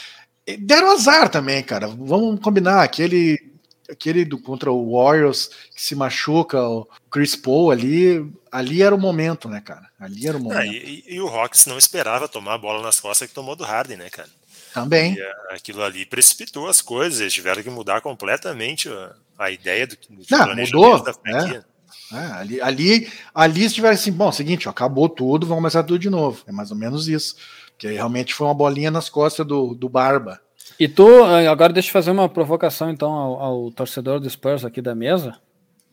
[0.61, 1.89] deram azar também, cara.
[1.89, 2.83] Vamos combinar.
[2.83, 3.53] Aquele,
[3.91, 9.01] aquele do, contra o Warriors que se machuca, o Chris Paul ali, ali era o
[9.01, 9.89] momento, né, cara?
[9.99, 10.61] Ali era o momento.
[10.61, 13.65] Ah, e, e, o Hawks não esperava tomar a bola nas costas que tomou do
[13.65, 14.29] Harden, né, cara?
[14.75, 15.15] Também.
[15.15, 19.87] E ah, aquilo ali precipitou as coisas, eles tiveram que mudar completamente a, a ideia
[19.87, 21.65] do, do não, mudou, da franquia.
[21.71, 21.75] É.
[22.13, 25.99] É, ali, ali, ali se tivesse assim, bom, seguinte, ó, acabou tudo, vamos começar tudo
[25.99, 26.43] de novo.
[26.47, 27.37] É mais ou menos isso.
[27.71, 30.41] Porque realmente foi uma bolinha nas costas do, do Barba.
[30.79, 34.83] E tu, agora deixa eu fazer uma provocação então ao, ao torcedor do Spurs aqui
[34.83, 35.39] da mesa,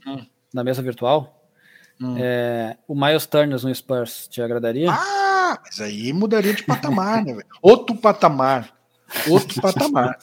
[0.06, 0.26] hum.
[0.54, 1.40] da mesa virtual.
[2.00, 2.16] Hum.
[2.18, 4.92] É, o Miles Turner no Spurs te agradaria?
[4.92, 5.21] Ah,
[5.64, 7.38] mas aí mudaria de patamar, né?
[7.62, 8.72] Outro patamar.
[9.28, 10.18] Outro patamar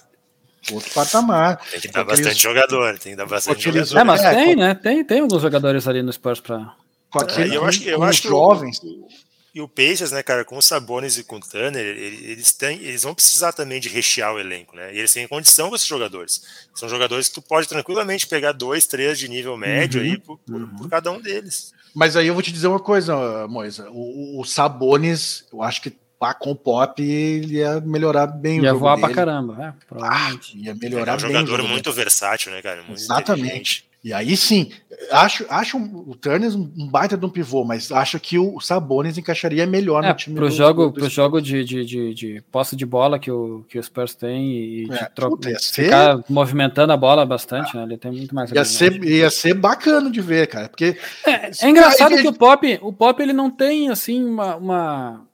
[0.73, 1.57] outro patamar.
[1.71, 3.99] Tem que dar bastante jogador, tem que dar bastante jogador.
[3.99, 4.75] É, mas é, tem, né?
[4.75, 6.75] Tem, tem alguns jogadores ali no Spurs para.
[7.11, 8.81] Com aquele, é, eu acho, eu acho que jovens.
[8.83, 9.09] O,
[9.55, 13.03] e o Pacers, né, cara, com o Sabonis e com o Turner, eles, têm, eles
[13.03, 14.95] vão precisar também de rechear o elenco, né?
[14.95, 16.43] E eles têm condição com esses jogadores.
[16.75, 20.39] São jogadores que tu pode tranquilamente pegar dois, três de nível médio uhum, aí por,
[20.49, 20.77] uhum.
[20.77, 21.73] por, cada um deles.
[21.99, 23.89] Mas aí eu vou te dizer uma coisa, Moisa.
[23.91, 28.63] O, o Sabonis, eu acho que pá, com o Pop ele ia melhorar bem ia
[28.63, 29.07] o jogo voar dele.
[29.09, 29.75] pra caramba, né?
[30.01, 31.27] Ah, ia melhorar é um bem.
[31.27, 32.85] jogador muito versátil, né, cara?
[32.85, 33.88] Muito Exatamente.
[34.09, 34.71] E aí sim,
[35.11, 39.67] acho, acho o Turner um baita de um pivô, mas acho que o Sabonis encaixaria
[39.67, 40.35] melhor é, no time.
[40.35, 43.67] Pro do, jogo, do, pro jogo de, de, de, de, posse de bola que o,
[43.69, 46.25] que o Spurs tem e é, troca, ficar ser...
[46.27, 47.85] movimentando a bola bastante, ah, né?
[47.85, 48.51] Ele tem muito mais.
[48.51, 50.97] Ia ser, ia ser bacana de ver, cara, porque
[51.27, 55.28] é, é engraçado que o Pop, o Pop ele não tem assim uma, uma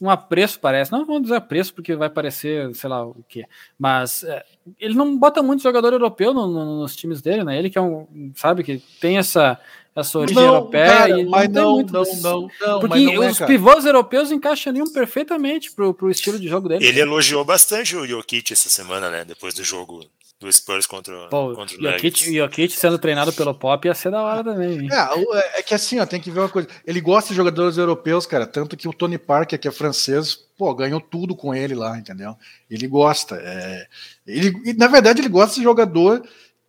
[0.00, 0.92] um apreço, parece.
[0.92, 3.44] Não vamos dizer apreço, porque vai parecer, sei lá o quê.
[3.78, 4.44] Mas é,
[4.78, 7.58] ele não bota muito jogador europeu no, no, nos times dele, né?
[7.58, 9.58] Ele que é um, sabe, que tem essa,
[9.94, 10.86] essa origem não, europeia.
[10.86, 14.86] Cara, e mas não, não, não, não, não, Porque não é, os pivôs europeus encaixariam
[14.92, 16.86] perfeitamente pro, pro estilo de jogo dele.
[16.86, 19.24] Ele elogiou bastante o Jokic essa semana, né?
[19.24, 20.04] Depois do jogo
[20.40, 24.22] do Spurs contra, Pô, contra o Jokic, Jokic sendo treinado pelo Pop ia ser da
[24.22, 24.88] hora também.
[24.90, 26.68] É, é que assim, ó, tem que ver uma coisa.
[26.86, 30.72] Ele gosta de jogadores europeus, cara, tanto que o Tony Parker, que é francês, pô,
[30.74, 32.36] ganhou tudo com ele lá, entendeu?
[32.70, 33.34] Ele gosta.
[33.36, 33.88] É,
[34.24, 36.22] ele, na verdade, ele gosta de jogador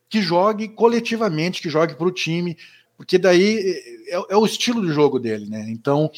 [0.09, 2.57] que jogue coletivamente, que jogue para o time,
[2.97, 3.59] porque daí
[4.07, 5.67] é, é, o estilo de jogo dele, né?
[5.69, 6.11] Então,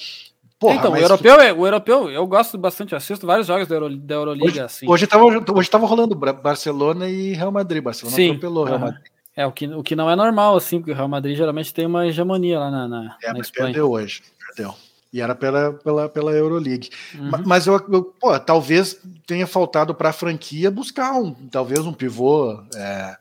[0.62, 3.98] Porra, então, o europeu, é, o europeu, eu gosto bastante, assisto vários jogos da, Euro,
[3.98, 4.46] da Euroliga.
[4.46, 4.88] Hoje, assim.
[4.88, 7.82] hoje, tava, hoje tava rolando Barcelona e Real Madrid.
[7.82, 9.02] Barcelona Sim, atropelou Real Madrid.
[9.36, 11.88] É, o que, o que não é normal, assim, porque o Real Madrid geralmente tem
[11.88, 13.70] uma hegemonia lá na, na, é, na Espanha.
[13.70, 14.76] Perdeu hoje, perdeu.
[15.12, 16.92] E era pela, pela, pela Euroleague.
[17.16, 17.32] Uhum.
[17.44, 22.62] Mas eu, eu pô, talvez tenha faltado para a franquia buscar um, talvez um pivô
[22.76, 23.18] é,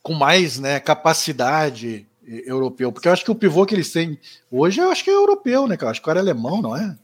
[0.00, 2.06] com mais né, capacidade
[2.46, 2.92] europeu.
[2.92, 4.18] Porque eu acho que o pivô que eles têm
[4.50, 5.76] hoje, eu acho que é europeu, né?
[5.80, 6.96] Eu acho que o cara é alemão, não é?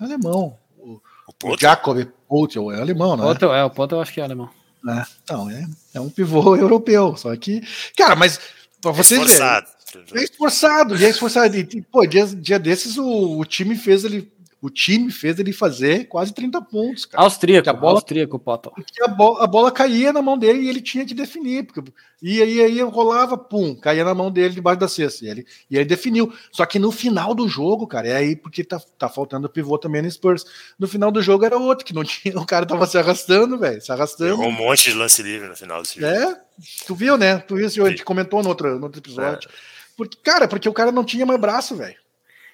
[0.00, 0.58] É alemão.
[0.78, 1.00] O,
[1.44, 3.32] o, o Jacob Potel é alemão, não é?
[3.34, 4.50] Potel, é, o Potel eu acho que é alemão.
[4.86, 7.16] É, então, é, é um pivô europeu.
[7.16, 7.62] Só que,
[7.96, 8.40] cara, mas
[8.80, 9.64] para vocês verem.
[10.12, 11.56] É esforçado, e é esforçado.
[11.56, 14.28] E, pô, dia, dia desses o, o time fez ele
[14.64, 17.04] o time fez ele fazer quase 30 pontos.
[17.04, 17.22] Cara.
[17.22, 18.72] Austríaco, a bola, austríaco, Potter.
[19.02, 21.64] A bola, a bola caía na mão dele e ele tinha que definir.
[21.66, 21.92] Porque,
[22.22, 25.22] e aí, aí rolava, pum, caía na mão dele debaixo da cesta.
[25.22, 26.32] E ele, e ele definiu.
[26.50, 30.00] Só que no final do jogo, cara, é aí porque tá, tá faltando pivô também
[30.00, 30.46] no Spurs.
[30.78, 32.34] No final do jogo era outro, que não tinha.
[32.38, 33.82] O cara tava se arrastando, velho.
[33.82, 34.30] Se arrastando.
[34.30, 36.10] Errou um monte de lance livre no final desse jogo.
[36.10, 36.40] É,
[36.86, 37.36] tu viu, né?
[37.36, 39.50] Tu viu, a gente comentou no outro, no outro episódio.
[39.50, 39.52] É.
[39.94, 42.02] Porque, cara, porque o cara não tinha mais braço, velho.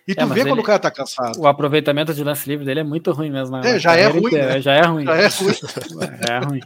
[0.06, 1.38] E tu é, vê ele, quando o cara tá cansado.
[1.38, 3.56] O aproveitamento de lance livre dele é muito ruim mesmo.
[3.58, 4.32] É, já é ruim.
[4.32, 4.60] Né?
[4.60, 5.04] Já é ruim.
[5.04, 5.54] Já é ruim.
[6.28, 6.60] é ruim.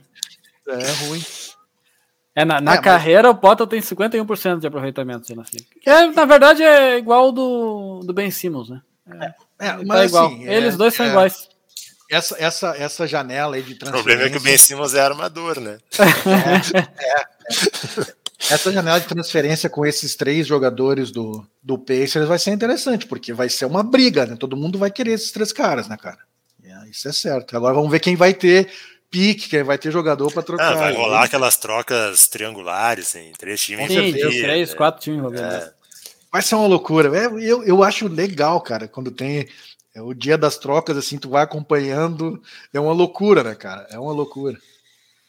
[0.67, 1.23] Já é ruim.
[2.37, 3.37] É, na, na é, carreira mas...
[3.37, 5.69] o Potter tem 51% de aproveitamento de lance livre.
[5.81, 8.81] Que é, na verdade é igual do, do Ben Simmons, né?
[9.61, 11.49] É, é mas tá assim, Eles dois são iguais.
[12.11, 14.01] Essa, essa, essa janela aí de transferência...
[14.01, 15.79] O problema é que o Ben Simmons é armador, né?
[16.99, 18.24] é.
[18.51, 23.33] Essa janela de transferência com esses três jogadores do, do Pacers vai ser interessante, porque
[23.33, 24.37] vai ser uma briga, né?
[24.39, 26.19] Todo mundo vai querer esses três caras, né, cara?
[26.63, 27.57] É, isso é certo.
[27.57, 28.71] Agora vamos ver quem vai ter
[29.11, 30.73] pique, quem vai ter jogador para trocar.
[30.73, 31.27] Ah, vai rolar né?
[31.27, 33.89] aquelas trocas triangulares em três times.
[33.89, 35.41] Sim, três, é, quatro times.
[35.41, 35.73] É.
[36.31, 37.09] Vai ser uma loucura.
[37.41, 39.49] Eu, eu acho legal, cara, quando tem
[39.95, 42.43] é o dia das trocas, assim, tu vai acompanhando.
[42.73, 43.87] É uma loucura, né, cara?
[43.91, 44.59] É uma loucura.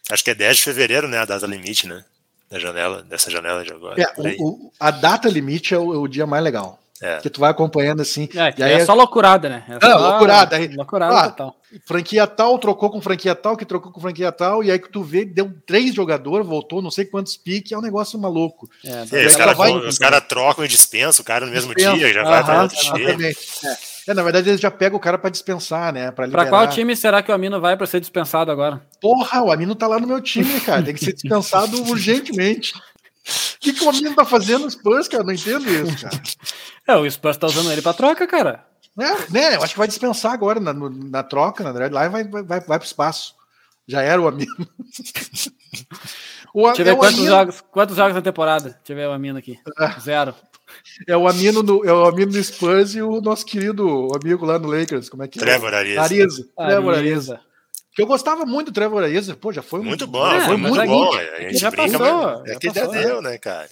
[0.09, 1.19] Acho que é 10 de fevereiro, né?
[1.19, 2.03] A data limite, né?
[2.49, 4.01] Da janela, dessa janela de agora.
[4.01, 6.79] É, o, o, a data limite é o, é o, dia mais legal.
[7.01, 7.19] É.
[7.19, 8.29] Que tu vai acompanhando assim.
[8.33, 9.63] É, e aí é só loucurada, né?
[9.67, 10.55] É só loucurada.
[10.55, 11.55] Aí, loucurada ah, tal.
[11.85, 15.03] Franquia tal, trocou com franquia tal, que trocou com franquia tal, e aí que tu
[15.03, 18.69] vê, deu três jogadores, voltou não sei quantos piques, é um negócio maluco.
[18.85, 21.97] É, os caras cara trocam e dispensam o cara no mesmo dispensa.
[21.97, 23.35] dia, já vai para outro time.
[24.07, 26.11] É, na verdade, eles já pegam o cara para dispensar, né?
[26.11, 28.81] Para qual time será que o Amino vai para ser dispensado agora?
[29.01, 30.83] Porra, o Amino tá lá no meu time, cara.
[30.83, 32.73] Tem que ser dispensado urgentemente.
[33.25, 35.23] O que, que o Amino tá fazendo no Spurs, cara?
[35.23, 36.21] Não entendo isso, cara.
[36.87, 38.65] É, o Spurs tá usando ele pra troca, cara.
[38.99, 39.55] É, né?
[39.55, 42.43] Eu acho que vai dispensar agora na, na troca, na verdade, lá e vai, vai,
[42.43, 43.33] vai, vai pro espaço.
[43.87, 44.55] Já era o Amino.
[46.53, 47.31] o, Deixa eu ver é quantos, Amino...
[47.31, 48.69] jogos, quantos jogos na temporada.
[48.69, 49.59] Deixa eu ver o Amino aqui.
[49.79, 49.99] É.
[49.99, 50.33] Zero.
[51.07, 54.57] É o Amino no, é o Amino no Spurs e o nosso querido amigo lá
[54.57, 55.09] no Lakers.
[55.09, 55.41] Como é que é?
[55.41, 56.01] Trevor Ariza.
[56.01, 56.47] Ariza.
[56.55, 57.41] Trevor Ariza.
[57.95, 60.85] Que eu gostava muito do Trevor Ariza, pô, já foi muito bom, é, foi muito
[60.85, 61.15] bom.
[61.15, 63.69] A gente já brinca, passou, é que já deu, né, cara?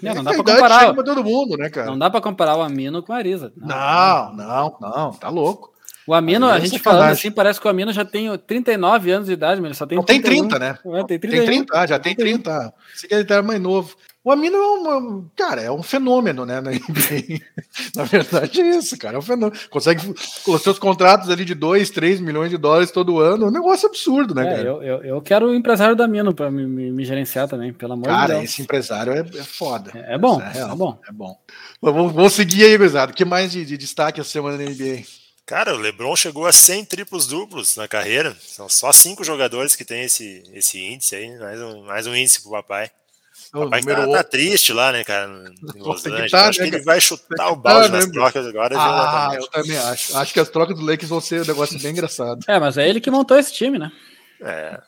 [0.00, 0.94] Não, não dá pra comparar.
[0.94, 1.86] todo mundo, né, cara?
[1.88, 3.52] Não dá pra comparar o Amino com o Ariza.
[3.56, 5.73] Não, não, não, não tá louco.
[6.06, 9.32] O Amino, a gente falando assim, parece que o Amino já tem 39 anos de
[9.32, 9.96] idade, mas ele só tem.
[9.96, 10.78] Não, tem 30, né?
[10.84, 12.74] É, tem 30, tem 30 ah, já tem 30.
[12.94, 13.96] Se ele era mais novo.
[14.24, 17.42] O Amino é um, cara, é um fenômeno, né, na NBA.
[17.94, 19.60] na verdade é isso, cara, é um fenômeno.
[19.68, 20.00] Consegue
[20.42, 23.52] com os seus contratos ali de 2, 3 milhões de dólares todo ano, é um
[23.52, 24.62] negócio absurdo, né, é, cara?
[24.62, 27.92] Eu, eu, eu, quero o empresário da Amino para me, me, me, gerenciar também, pelo
[27.92, 28.32] amor cara, de Deus.
[28.32, 29.90] Cara, esse empresário é, é foda.
[29.94, 30.98] É, é bom, é, é, bom.
[31.06, 31.38] É bom.
[31.82, 33.12] Vamos, vamos seguir aí, pesado.
[33.12, 35.02] O que mais de, de destaque essa semana na NBA?
[35.46, 38.34] Cara, o LeBron chegou a 100 triplos duplos na carreira.
[38.40, 42.40] São só cinco jogadores que têm esse, esse índice aí, mais um, mais um índice
[42.40, 42.90] pro papai.
[43.52, 45.28] O papai tá, tá, triste lá, né, cara,
[45.76, 46.30] em Los Angeles.
[46.30, 48.74] Tá, acho né, que ele vai chutar o balde tá, nas né, trocas agora.
[48.78, 50.16] Ah, eu também acho.
[50.16, 52.40] Acho que as trocas do Lakers vão ser um negócio bem engraçado.
[52.48, 53.92] É, mas é ele que montou esse time, né?
[54.40, 54.80] É.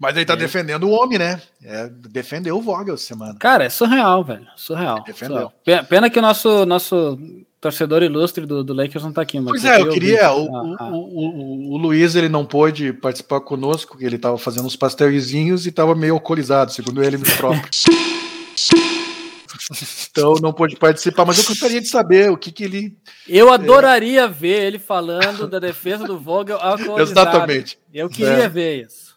[0.00, 0.36] Mas ele tá é.
[0.36, 1.40] defendendo o homem, né?
[1.62, 3.36] É, defendeu o Vogel semana.
[3.38, 4.46] Cara, é surreal, velho.
[4.56, 5.04] Surreal.
[5.04, 5.52] Defendeu.
[5.64, 5.84] Surreal.
[5.84, 7.18] Pena que o nosso, nosso
[7.62, 9.40] torcedor ilustre do, do Lakers não tá aqui.
[9.40, 10.32] pois é, eu queria.
[10.32, 10.88] O, ah, ah.
[10.88, 15.64] O, o, o, Luiz ele não pôde participar conosco, porque ele tava fazendo uns pastelzinhos
[15.64, 17.84] e tava meio alcoolizado, segundo ele nos próprios.
[20.10, 22.96] então não pôde participar, mas eu gostaria de saber o que, que ele.
[23.28, 24.28] Eu adoraria é...
[24.28, 27.02] ver ele falando da defesa do Vogel alcoolizado.
[27.02, 27.78] Exatamente.
[27.94, 28.48] Eu queria é.
[28.48, 29.14] ver isso.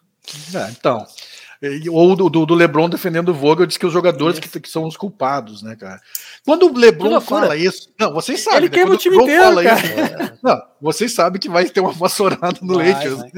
[0.54, 1.04] É, então.
[1.90, 4.96] Ou do, do, Lebron defendendo o Vogel, diz que os jogadores que, que, são os
[4.96, 6.00] culpados, né, cara?
[6.46, 7.92] Quando o Lebron fala isso.
[8.00, 8.60] Não, vocês sabem.
[8.60, 8.74] Ele né?
[8.74, 9.82] queima o time inteiro, cara.
[9.82, 13.18] Isso, não, vocês sabem que vai ter uma vassourada no vai, Lakers.
[13.18, 13.32] Vai.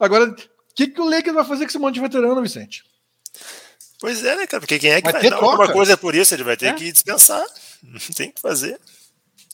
[0.00, 0.36] Agora, o
[0.74, 2.82] que, que o Lakers vai fazer com esse monte de veterano, Vicente?
[4.00, 4.60] Pois é, né, cara?
[4.60, 5.52] Porque quem é que vai, vai dar troca.
[5.52, 6.34] alguma coisa por isso?
[6.34, 6.72] Ele vai ter é.
[6.72, 7.44] que dispensar.
[8.16, 8.80] Tem que fazer.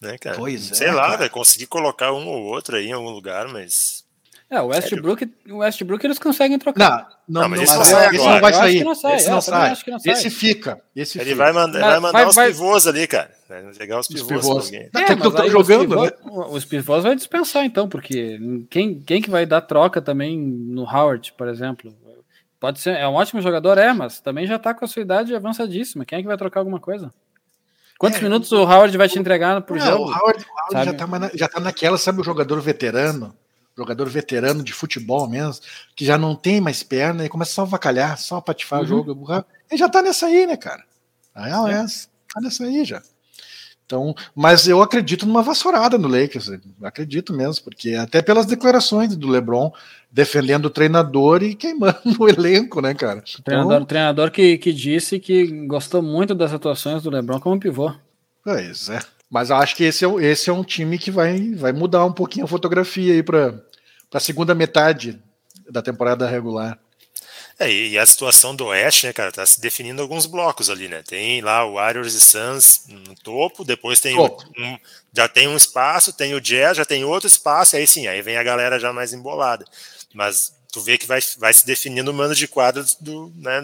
[0.00, 0.36] Né, cara?
[0.36, 1.16] Pois Sei é, lá, cara.
[1.16, 4.01] vai conseguir colocar um ou outro aí em algum lugar, mas
[4.53, 7.09] é, o Westbrook, o Westbrook eles conseguem trocar.
[7.26, 8.84] Não, não, não mas esse não, sai Esse não vai sair.
[8.84, 9.72] Não sai, esse não, é, sai.
[10.05, 10.78] Esse fica.
[10.94, 11.36] Esse ele fica.
[11.36, 13.30] vai mandar, vai mandar vai, os vai, pivôs ali, cara.
[13.48, 14.30] É legal os pivôs.
[14.30, 14.72] Os pivôs.
[14.74, 16.11] É, Até que mas eu aí tô jogando, os né?
[16.11, 18.38] pivôs, os pivôs vai dispensar então, porque
[18.68, 21.90] quem, quem que vai dar troca também no Howard, por exemplo?
[22.61, 25.34] Pode ser, é um ótimo jogador, é, mas também já tá com a sua idade
[25.34, 26.05] avançadíssima.
[26.05, 27.11] Quem é que vai trocar alguma coisa?
[27.98, 30.05] Quantos É, minutos o Howard vai te entregar por Não, jogo?
[30.05, 33.34] o Howard, o Howard já, tá, já tá naquela, sabe, o jogador veterano,
[33.76, 35.62] jogador veterano de futebol mesmo,
[35.96, 38.82] que já não tem mais perna e começa só a vacalhar, só a patifar o
[38.82, 38.88] Uhum.
[38.88, 39.12] jogo.
[39.12, 40.84] O Howard- Ele já tá nessa aí, né, cara?
[41.34, 43.02] A real é essa, tá nessa aí já.
[43.86, 46.50] Então, mas eu acredito numa vassourada no Lakers,
[46.82, 49.70] acredito mesmo, porque até pelas declarações do LeBron
[50.10, 53.22] defendendo o treinador e queimando o elenco, né, cara?
[53.38, 57.58] O treinador, o treinador que, que disse que gostou muito das atuações do LeBron como
[57.60, 57.92] pivô.
[58.44, 58.98] Pois é.
[59.33, 62.12] Mas eu acho que esse é, esse é um time que vai, vai mudar um
[62.12, 63.55] pouquinho a fotografia aí para
[64.12, 65.18] a segunda metade
[65.70, 66.78] da temporada regular.
[67.59, 71.03] É, e a situação do Oeste, né, cara, tá se definindo alguns blocos ali, né?
[71.07, 74.78] Tem lá o Warriors e Suns no topo, depois tem o- um,
[75.14, 78.37] já tem um espaço, tem o Jazz, já tem outro espaço, aí sim, aí vem
[78.37, 79.64] a galera já mais embolada.
[80.12, 83.60] Mas tu vê que vai, vai se definindo o mano de quadros do, né,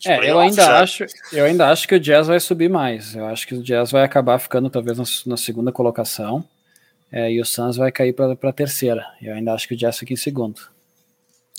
[0.00, 0.80] de É, eu ainda já.
[0.80, 3.14] acho, eu ainda acho que o Jazz vai subir mais.
[3.16, 6.44] Eu acho que o Jazz vai acabar ficando talvez na, na segunda colocação.
[7.12, 9.04] é, e o Suns vai cair para a terceira.
[9.20, 10.60] Eu ainda acho que o Jazz fica em segundo.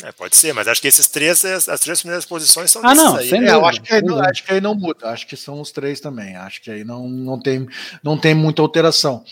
[0.03, 3.15] É, pode ser, mas acho que esses três, as três primeiras posições são Ah, não,
[3.15, 3.47] aí, sem né?
[3.47, 5.09] É, eu dúvida, acho que, aí não, acho que aí não muda.
[5.09, 6.35] Acho que são os três também.
[6.35, 7.65] Acho que aí não, não, tem,
[8.03, 9.23] não tem muita alteração.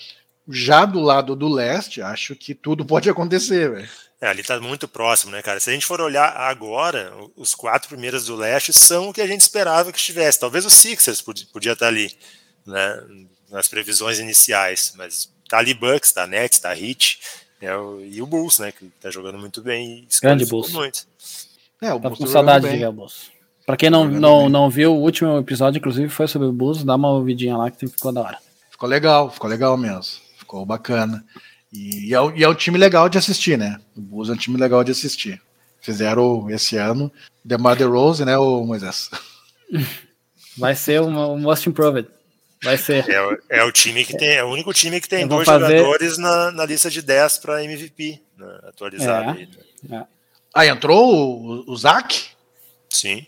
[0.50, 3.90] Já do lado do leste, acho que tudo pode acontecer, velho.
[4.24, 5.60] É, ali tá muito próximo, né, cara?
[5.60, 9.28] Se a gente for olhar agora, os quatro primeiros do leste são o que a
[9.28, 10.40] gente esperava que estivesse.
[10.40, 12.16] Talvez o Sixers podia, podia estar ali,
[12.66, 13.04] né,
[13.52, 17.20] nas previsões iniciais, mas tá ali Bucks, tá Nets, tá Heat,
[17.60, 20.08] é o- e o Bulls, né, que tá jogando muito bem.
[20.22, 20.72] Grande Bulls.
[20.72, 21.06] Muito.
[21.82, 23.30] É, o Tá Bulls com tá saudade de ver o Bulls.
[23.66, 24.50] Pra quem não, Jogando não, bem.
[24.50, 26.86] não viu, o último episódio, inclusive, foi sobre o Bulls.
[26.86, 28.38] Dá uma ouvidinha lá que ficou da hora.
[28.72, 30.22] Ficou legal, ficou legal mesmo.
[30.38, 31.26] Ficou bacana.
[31.74, 33.80] E, é, um- e é um time legal de assistir, né?
[33.98, 35.42] O Bulls é um time legal de assistir.
[35.82, 37.12] Fizeram esse ano
[37.48, 39.10] The Mother Rose, né, o Moisés?
[40.58, 42.08] Vai ser o o Most Improved.
[42.64, 43.10] Vai ser.
[43.10, 45.78] É, o- é o time que tem, é o único time que tem dois fazer-
[45.80, 49.32] jogadores na, na lista de 10 para MVP, né, atualizada.
[49.32, 49.34] É.
[49.42, 49.50] aí,
[49.84, 50.06] né?
[50.54, 51.04] Ah, entrou
[51.66, 52.28] o, o Zac?
[52.90, 53.26] Sim,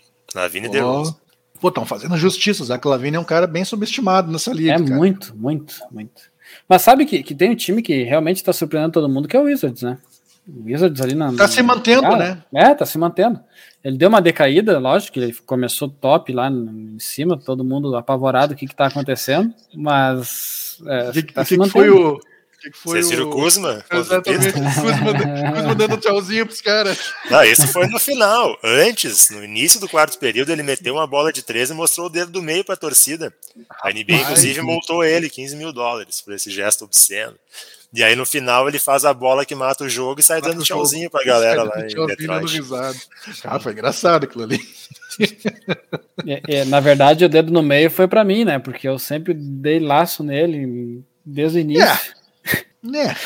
[0.50, 0.70] Vini Ó.
[0.70, 1.16] DeRozan.
[1.60, 2.62] Pô, estão fazendo justiça.
[2.62, 4.72] O Zach Lavine é um cara bem subestimado nessa liga.
[4.74, 4.94] É cara.
[4.94, 6.22] muito, muito, muito.
[6.68, 9.40] Mas sabe que, que tem um time que realmente tá surpreendendo todo mundo, que é
[9.40, 9.98] o Wizards, né?
[10.48, 11.32] O Wizards ali na.
[11.34, 13.40] Tá se mantendo, Cara, É, tá se mantendo.
[13.82, 18.56] Ele deu uma decaída, lógico ele começou top lá em cima, todo mundo apavorado o
[18.56, 22.18] que que tá acontecendo, mas é, tá que foi o.
[22.66, 23.84] que que foi Vocês viram o Kuzma?
[23.92, 26.98] Exatamente, o Kuzma, dando- Kuzma dando tchauzinho pros caras.
[27.30, 28.58] Não, esse foi no final.
[28.62, 32.10] Antes, no início do quarto período, ele meteu uma bola de 13 e mostrou o
[32.10, 33.32] dedo do meio para a torcida.
[33.82, 37.34] A NBA, Rapaz, inclusive, multou ele 15 mil dólares por esse gesto obsceno.
[37.94, 40.62] E aí, no final, ele faz a bola que mata o jogo e sai dando
[40.62, 42.60] tchauzinho pra galera lá em Detroit.
[43.42, 44.60] Cara, foi engraçado aquilo ali.
[46.26, 48.58] É, é, na verdade, o dedo no meio foi pra mim, né?
[48.58, 51.86] Porque eu sempre dei laço nele desde o início.
[52.82, 53.16] Né?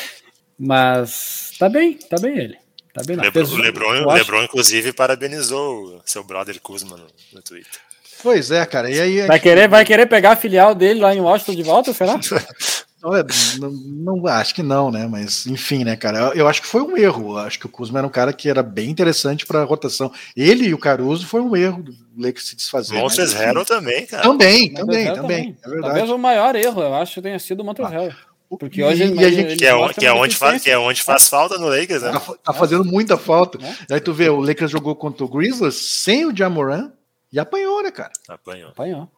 [0.57, 2.57] Mas tá bem, tá bem ele.
[2.93, 3.15] Tá bem.
[3.15, 7.71] Lebron, o Lebron, Lebron, inclusive, parabenizou o seu brother Kuzma no, no Twitter.
[8.21, 8.91] Pois é, cara.
[8.91, 9.25] E aí.
[9.27, 12.19] Vai querer, vai querer pegar a filial dele lá em Washington de volta, será?
[13.03, 13.25] Olha,
[13.59, 15.07] não, não- acho que não, né?
[15.07, 16.19] Mas enfim, né, cara?
[16.19, 17.31] Eu, eu acho que foi um erro.
[17.31, 20.11] Eu acho que o Kuzma era um cara que era bem interessante para rotação.
[20.37, 22.93] Ele e o Caruso foi um erro do Lakers se desfazer.
[22.93, 23.33] mas, Monsters.
[23.33, 24.21] Harrell também, cara.
[24.21, 25.57] Também, também, eu também.
[25.65, 25.93] É verdade.
[25.93, 27.97] Talvez o maior erro, eu acho, tenha sido o Montrezl Ah.
[27.97, 28.13] Harrell.
[28.57, 30.77] Porque E- hoje e ele- a gente- Que é, que, é onde faz, que é
[30.77, 32.11] onde faz falta no Lakers, né?
[32.11, 33.57] Tá, tá fazendo muita falta.
[33.89, 33.95] É.
[33.95, 36.91] Aí tu vê, o Lakers jogou contra o Grizzlies sem o Jamoran
[37.31, 38.11] e apanhou, né, cara?
[38.27, 38.69] Apanhou.
[38.69, 39.09] Apanhou.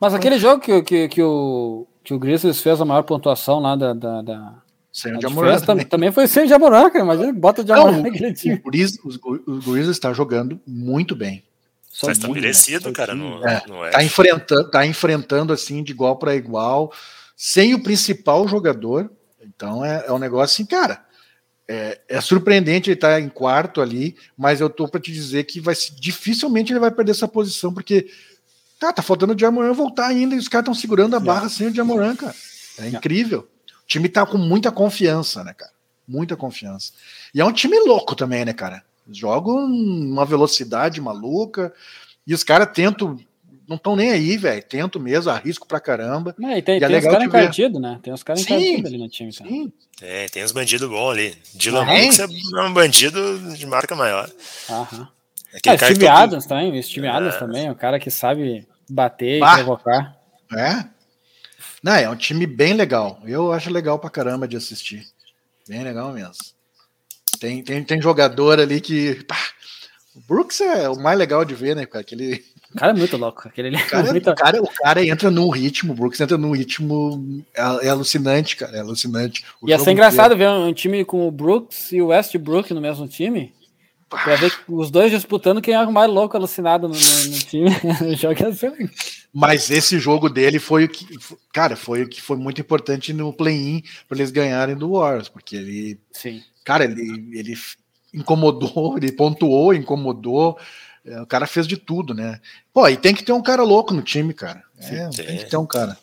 [0.00, 3.74] Mas aquele jogo que, que, que, o, que o Grizzlies fez a maior pontuação lá
[3.76, 4.54] da, da, da
[4.92, 5.86] Sem o Jamoran também.
[5.86, 7.04] também foi sem o Jamoran, cara.
[7.04, 8.60] Imagina, bota o Jamoran naquele time.
[8.64, 11.42] o Grizzlies está jogando muito bem.
[11.90, 12.94] Só Tá muito, estabelecido, né?
[12.94, 13.46] cara, no.
[13.46, 16.92] É, no Tá enfrentando, tá enfrentando assim de igual para igual,
[17.36, 19.10] sem o principal jogador.
[19.40, 21.04] Então é, é um negócio assim, cara.
[21.68, 25.60] É, é surpreendente ele estar em quarto ali, mas eu tô para te dizer que
[25.60, 28.08] vai dificilmente ele vai perder essa posição, porque
[28.78, 31.66] tá, tá faltando o Jamoran voltar ainda e os caras estão segurando a barra sem
[31.66, 32.34] o Jamoran, cara.
[32.78, 33.48] É incrível.
[33.82, 35.72] O time tá com muita confiança, né, cara?
[36.06, 36.92] Muita confiança.
[37.34, 38.84] E é um time louco também, né, cara?
[39.10, 41.72] Jogam uma velocidade maluca
[42.24, 43.18] e os caras tentam,
[43.68, 44.62] não estão nem aí, velho.
[44.62, 46.34] Tentam mesmo, arrisco pra caramba.
[46.42, 47.98] É, e tem, E é tem os caras encardidos, né?
[48.02, 49.32] Tem os caras encardidos ali no time.
[49.32, 49.50] Cara.
[49.50, 51.34] Sim, Tem, tem uns bandidos bons ali.
[51.54, 52.10] Dylan Tem.
[52.12, 52.18] Brooks
[52.54, 54.30] é um bandido de marca maior.
[54.70, 55.08] Aham.
[55.54, 57.38] Ah, cara que Steve todo- Adams também, o Steve Adams É.
[57.38, 59.52] também, o cara que sabe bater Bah.
[59.52, 60.16] e provocar.
[60.56, 60.84] é.
[61.82, 63.20] Não, é um time bem legal.
[63.24, 65.06] Eu acho legal pra caramba de assistir.
[65.68, 66.34] Bem legal mesmo.
[67.38, 69.22] Tem, tem, tem jogador ali que.
[69.24, 69.36] Pá,
[70.16, 71.86] o Brooks é o mais legal de ver, né?
[71.92, 72.42] Aquele.
[72.74, 73.46] O cara é muito louco.
[73.46, 74.30] Aquele o, cara, é muito...
[74.30, 77.44] o, cara, o cara entra num ritmo, o Brooks entra num ritmo.
[77.54, 78.78] É, é alucinante, cara.
[78.78, 79.44] É alucinante.
[79.60, 83.06] O Ia ser engraçado ver um, time com o Brooks e o Westbrook no mesmo
[83.06, 83.54] time.
[84.08, 87.70] Pra ver os dois disputando quem é o mais louco alucinado no, no, no time.
[88.16, 88.72] jogo ser.
[89.34, 91.06] Mas esse jogo dele foi o que.
[91.52, 95.56] Cara, foi o que foi muito importante no play-in para eles ganharem do Warriors, porque
[95.56, 96.00] ele.
[96.10, 96.42] Sim.
[96.64, 97.54] Cara, ele, ele
[98.16, 100.58] incomodou, ele pontuou, incomodou.
[101.04, 102.40] É, o cara fez de tudo, né?
[102.72, 104.62] Pô, e tem que ter um cara louco no time, cara.
[104.78, 105.26] É, tem.
[105.26, 105.96] tem que ter um cara.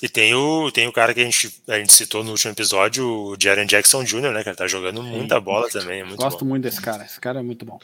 [0.00, 3.04] E tem o, tem o cara que a gente, a gente citou no último episódio,
[3.04, 4.42] o Jaren Jackson Jr., né?
[4.44, 6.00] Que ele tá jogando muita bola também.
[6.00, 6.50] É muito Gosto bom.
[6.50, 7.04] muito desse cara.
[7.04, 7.80] Esse cara é muito bom.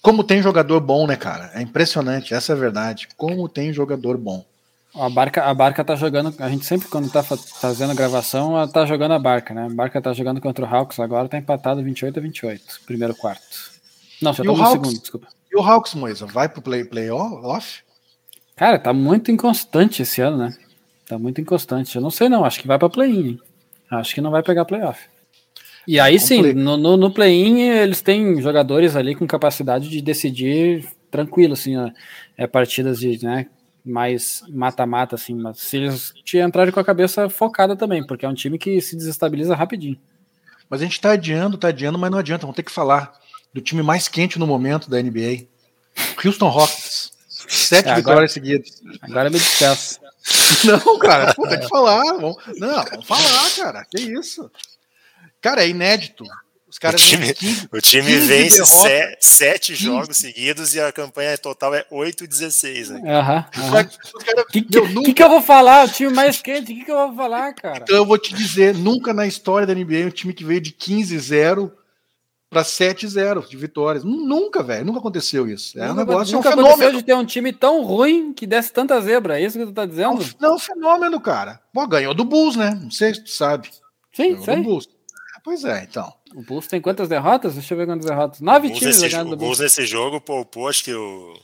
[0.00, 1.50] Como tem jogador bom, né, cara?
[1.52, 3.06] É impressionante, essa é a verdade.
[3.18, 4.46] Como tem jogador bom.
[4.94, 6.34] A barca, a barca tá jogando.
[6.38, 9.66] A gente sempre, quando tá fazendo a gravação, ela tá jogando a barca, né?
[9.66, 13.70] A barca tá jogando contra o Hawks agora, tá empatado 28 a 28, primeiro quarto.
[14.20, 15.28] Não, só tá no segundo, desculpa.
[15.50, 17.82] E o Hawks, Moisa, vai pro play, playoff?
[18.56, 20.56] Cara, tá muito inconstante esse ano, né?
[21.06, 21.96] Tá muito inconstante.
[21.96, 22.44] Eu não sei, não.
[22.44, 23.38] Acho que vai pra play-in.
[23.90, 25.08] Acho que não vai pegar playoff.
[25.86, 30.86] E aí sim, no, no, no play-in eles têm jogadores ali com capacidade de decidir
[31.10, 31.90] tranquilo, assim, ó,
[32.36, 33.46] é, partidas de, né,
[33.84, 38.28] mais mata-mata, assim, mas se eles te entrarem com a cabeça focada também, porque é
[38.28, 39.98] um time que se desestabiliza rapidinho.
[40.68, 43.12] Mas a gente tá adiando, tá adiando, mas não adianta, vamos ter que falar
[43.52, 45.46] do time mais quente no momento da NBA.
[46.24, 47.12] Houston Rockets.
[47.28, 48.82] Sete é, agora, vitórias seguidas.
[49.02, 49.98] Agora me despeço.
[50.64, 52.04] Não, cara, pô, tem que falar.
[52.04, 53.86] Vamos, não, vamos falar, cara.
[53.90, 54.50] Que isso?
[55.40, 56.24] Cara, é inédito.
[56.70, 59.84] Os caras o time, 15, o time vence se, sete 15.
[59.84, 62.90] jogos seguidos e a campanha total é 8-16.
[62.90, 63.44] Né?
[63.50, 65.02] O que, que, nunca...
[65.02, 65.86] que, que, eu vou falar?
[65.86, 67.78] O time mais quente, o que, que eu vou falar, cara?
[67.82, 70.70] Então eu vou te dizer: nunca na história da NBA um time que veio de
[70.70, 71.72] 15-0
[72.48, 74.04] para 7-0 de vitórias.
[74.04, 74.84] Nunca, velho.
[74.84, 75.78] Nunca aconteceu isso.
[75.78, 78.72] É um negócio, nunca é um aconteceu de ter um time tão ruim que desse
[78.72, 79.40] tanta zebra.
[79.40, 80.24] É isso que tu tá dizendo?
[80.40, 81.60] Não, é um fenômeno, cara.
[81.72, 82.78] Pô, ganhou do Bulls, né?
[82.80, 83.70] Não sei se tu sabe.
[84.12, 84.56] Sim, ganhou sei.
[84.62, 84.88] Bulls.
[85.42, 86.12] Pois é, então.
[86.34, 87.54] O Bulls tem quantas derrotas?
[87.54, 88.40] Deixa eu ver quantas derrotas.
[88.40, 89.36] Nove times jogando do Bulls.
[89.36, 91.34] O Bulls nesse jogo poupou, acho que o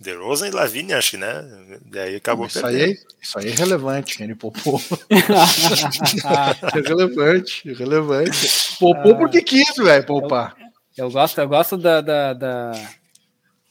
[0.00, 1.78] DeRozan e Lavigne, acho que, né?
[1.86, 4.80] Daí acabou isso aí, isso aí é relevante, ele poupou.
[5.08, 8.76] é relevante, é relevante.
[8.78, 10.56] Poupou porque quis, velho, poupar.
[10.96, 12.72] Eu, eu, gosto, eu gosto da, da, da,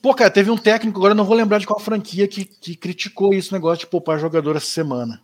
[0.01, 3.33] Pô, cara, teve um técnico, agora não vou lembrar de qual franquia, que, que criticou
[3.33, 5.21] esse negócio de poupar jogador essa semana.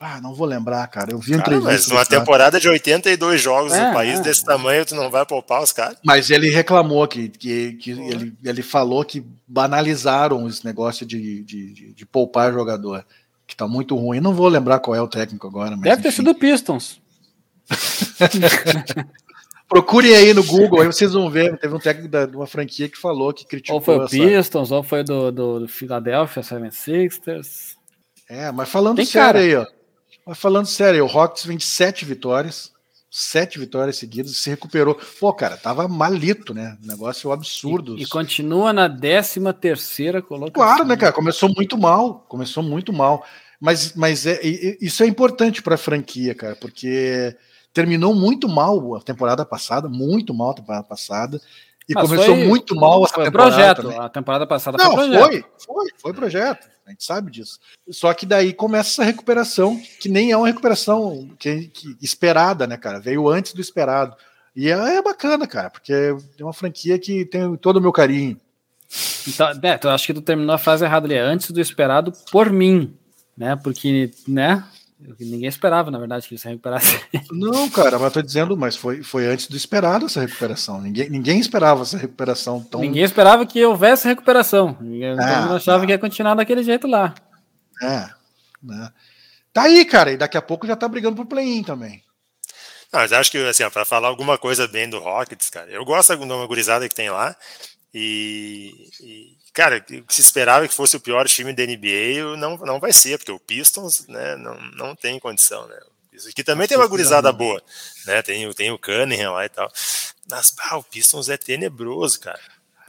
[0.00, 1.10] Ah, não vou lembrar, cara.
[1.10, 4.22] Eu vi um cara, Mas numa temporada de 82 jogos é, no país é.
[4.22, 5.98] desse tamanho, tu não vai poupar os caras?
[6.04, 11.72] Mas ele reclamou que, que, que ele, ele falou que banalizaram esse negócio de, de,
[11.72, 13.04] de, de, poupar jogador,
[13.44, 14.20] que tá muito ruim.
[14.20, 15.76] Não vou lembrar qual é o técnico agora.
[15.76, 16.02] Deve enfim.
[16.02, 17.00] ter sido Pistons.
[19.68, 21.58] Procurem aí no Google, aí vocês vão ver.
[21.58, 23.78] Teve um técnico da, de uma franquia que falou que criticou.
[23.78, 27.76] Ou foi o Pistons, ou foi do, do, do Philadelphia 76ers.
[28.28, 29.38] É, mas falando Tem sério cara.
[29.40, 29.77] aí, ó.
[30.28, 32.70] Mas falando sério, o Rockets vem de sete vitórias,
[33.10, 34.94] sete vitórias seguidas, se recuperou.
[35.18, 36.76] Pô, cara, tava malito, né?
[36.82, 37.96] Negócio absurdo.
[37.96, 40.52] E, e continua na décima terceira colocação.
[40.52, 41.14] Claro, né, cara?
[41.14, 43.24] Começou muito mal, começou muito mal.
[43.58, 44.38] Mas, mas é,
[44.82, 47.34] isso é importante para a franquia, cara, porque
[47.72, 51.40] terminou muito mal a temporada passada, muito mal a temporada passada.
[51.88, 53.50] E mas começou foi, muito mal essa temporada.
[53.50, 53.82] projeto.
[53.82, 53.98] Também.
[53.98, 55.30] A temporada passada Não, foi projeto.
[55.30, 56.68] Foi, foi, foi projeto.
[56.86, 57.58] A gente sabe disso.
[57.90, 62.76] Só que daí começa essa recuperação, que nem é uma recuperação que, que esperada, né,
[62.76, 62.98] cara?
[62.98, 64.16] Veio antes do esperado.
[64.54, 68.38] E é, é bacana, cara, porque é uma franquia que tem todo o meu carinho.
[69.26, 71.14] Então, Beto, eu acho que tu terminou a frase errada ali.
[71.14, 72.94] É antes do esperado por mim,
[73.36, 73.54] né?
[73.56, 74.64] Porque, né?
[75.00, 77.00] Ninguém esperava, na verdade, que ele se recuperasse.
[77.30, 80.80] Não, cara, mas eu tô dizendo, mas foi, foi antes do esperado essa recuperação.
[80.80, 82.80] Ninguém, ninguém esperava essa recuperação tão.
[82.80, 84.76] Ninguém esperava que houvesse recuperação.
[84.80, 85.14] Ninguém é,
[85.54, 85.86] achava é.
[85.86, 87.14] que ia continuar daquele jeito lá.
[87.80, 88.08] É.
[88.60, 88.90] Né?
[89.52, 92.02] Tá aí, cara, e daqui a pouco já tá brigando pro play-in também.
[92.92, 96.12] Não, mas acho que, assim, para falar alguma coisa bem do Rockets, cara, eu gosto
[96.14, 97.36] uma gurizada que tem lá.
[97.94, 102.92] E, e cara, se esperava que fosse o pior time da NBA, não, não vai
[102.92, 105.74] ser, porque o Pistons né, não, não tem condição, né?
[106.12, 107.60] Isso aqui também tem uma gurizada boa,
[108.06, 108.22] né?
[108.22, 109.68] Tem, tem o Cunningham lá e tal.
[110.30, 112.38] Mas ah, o Pistons é tenebroso, cara.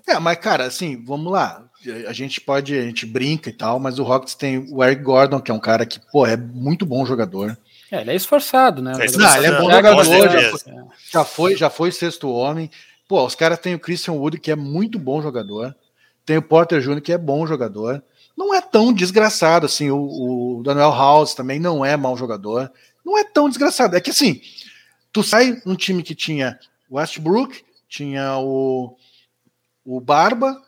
[0.08, 1.64] É, mas, cara, assim, vamos lá.
[2.08, 5.42] A gente pode, a gente brinca e tal, mas o Rockets tem o Eric Gordon,
[5.42, 7.58] que é um cara que, pô, é muito bom jogador.
[7.92, 8.94] É, ele é esforçado, né?
[8.94, 10.62] É, não, ele é bom jogador, já foi,
[11.12, 12.70] já foi, já foi sexto homem.
[13.08, 15.76] Pô, os caras têm o Christian Wood, que é muito bom jogador.
[16.30, 18.04] Tem o Porter Jr., que é bom jogador.
[18.38, 19.90] não é tão desgraçado assim.
[19.90, 22.72] O, o Daniel House também não é mau jogador.
[23.04, 23.96] Não é tão desgraçado.
[23.96, 24.40] É que assim,
[25.12, 26.60] tu sai um time que tinha
[26.92, 28.96] Westbrook, tinha o,
[29.84, 30.62] o Barba,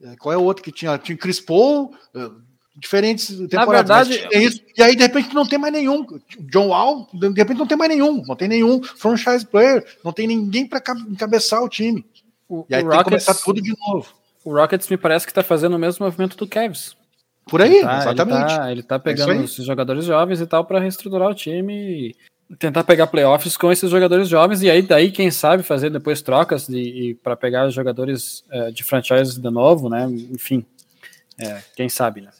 [0.00, 0.96] eh, qual é o outro que tinha?
[0.98, 2.30] Tinha Chris Paul, eh,
[2.76, 3.88] diferentes temporadas.
[3.88, 4.62] Na verdade, é isso.
[4.76, 6.06] E aí, de repente, não tem mais nenhum.
[6.42, 8.22] John Wall, de repente, não tem mais nenhum.
[8.24, 9.84] Não tem nenhum franchise player.
[10.04, 12.06] Não tem ninguém para encabeçar o time.
[12.48, 14.16] O, e aí o tem Rockets, que começar tudo de novo.
[14.44, 16.96] O Rockets me parece que está fazendo o mesmo movimento do Cavs.
[17.46, 18.40] Por aí, Tá, exatamente.
[18.52, 19.44] Ele tá, ele tá É pegando aí.
[19.44, 22.10] esses jogadores jovens e tal para reestruturar o time
[22.50, 26.22] e tentar pegar playoffs com esses jogadores jovens e aí daí quem sabe fazer depois
[26.22, 30.06] trocas de, para pegar os jogadores eh, de franchise de novo, né?
[30.30, 30.64] Enfim,
[31.38, 32.30] é, quem sabe, né?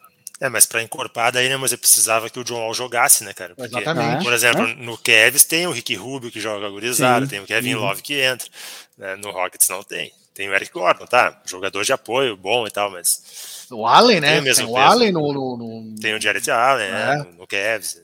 [0.41, 3.33] É, mas para encorpar daí, né, mas eu precisava que o John Wall jogasse, né,
[3.35, 3.55] cara?
[3.57, 4.23] Porque, Exatamente.
[4.25, 4.75] por exemplo, É.
[4.77, 7.81] no Cavs tem o Ricky Rubio que joga gurizada, tem o Kevin Uhum.
[7.81, 8.49] Love que entra,
[8.97, 10.13] né, no Rockets não tem.
[10.39, 11.37] Tem o Eric Gordon, tá?
[11.45, 14.31] Jogador de apoio, bom e tal, mas O Allen, né?
[14.35, 14.77] Tem o mesmo Tem o.
[14.79, 15.33] Allen no.
[15.33, 16.91] no- no- tem o Jarrett Allen, É.
[16.93, 18.01] né, no, no Cavs.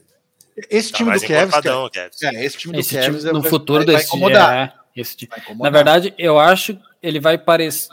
[0.69, 1.55] Esse Tá time do Cavs.
[1.55, 2.19] o Cavs.
[2.19, 4.53] cara, É, esse time do Esse Cavs time, no vai- futuro vai, vai desse incomodar.
[4.53, 5.29] é, esse time.
[5.29, 5.71] Vai incomodar.
[5.71, 7.41] Na verdade, eu acho que ele vai,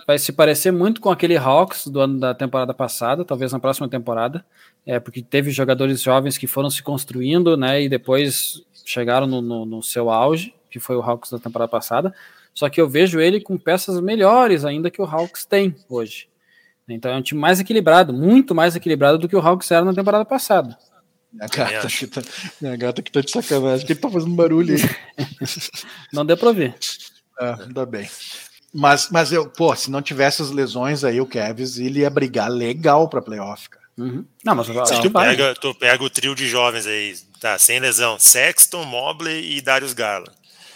[0.07, 3.89] vai se parecer muito com aquele Hawks do ano da temporada passada, talvez na próxima
[3.89, 4.45] temporada,
[4.85, 9.65] é, porque teve jogadores jovens que foram se construindo, né, e depois chegaram no, no,
[9.65, 12.13] no seu auge, que foi o Hawks da temporada passada.
[12.55, 16.29] Só que eu vejo ele com peças melhores ainda que o Hawks tem hoje.
[16.89, 19.95] Então é um time mais equilibrado, muito mais equilibrado do que o Hawks era na
[19.95, 20.77] temporada passada.
[21.33, 22.23] Minha gata, que tá,
[22.61, 23.87] minha gata que tá de sacanagem.
[23.87, 25.27] que ele tá fazendo barulho aí?
[26.13, 26.75] Não deu pra ver.
[27.39, 28.07] Ah, ainda bem.
[28.75, 32.51] Mas, mas eu, pô, se não tivesse as lesões aí, o Cavs ele ia brigar
[32.51, 33.85] legal pra playoff, cara.
[33.99, 34.25] Uhum.
[34.43, 38.19] Não, mas eu Tu pega, tu pega o trio de jovens aí, tá, sem lesão,
[38.19, 40.33] Sexton, Mobley e Darius Garland.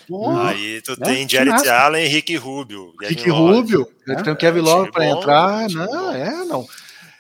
[0.09, 1.69] Porra, Aí tu É, tem timaço.
[1.71, 2.93] Allen e Ricky Rubio.
[3.01, 3.57] Rick Kevin Love.
[3.77, 5.67] Rubio, É, tem o Kevin é, Love time pra bom, entrar.
[5.69, 6.13] time Não, bom.
[6.13, 6.67] é, não.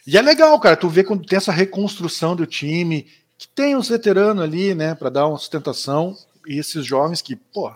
[0.07, 3.07] E é legal, cara, tu vê quando tem essa reconstrução do time,
[3.37, 6.16] que tem os veteranos ali, né, pra dar uma sustentação,
[6.47, 7.72] e esses jovens que, pô,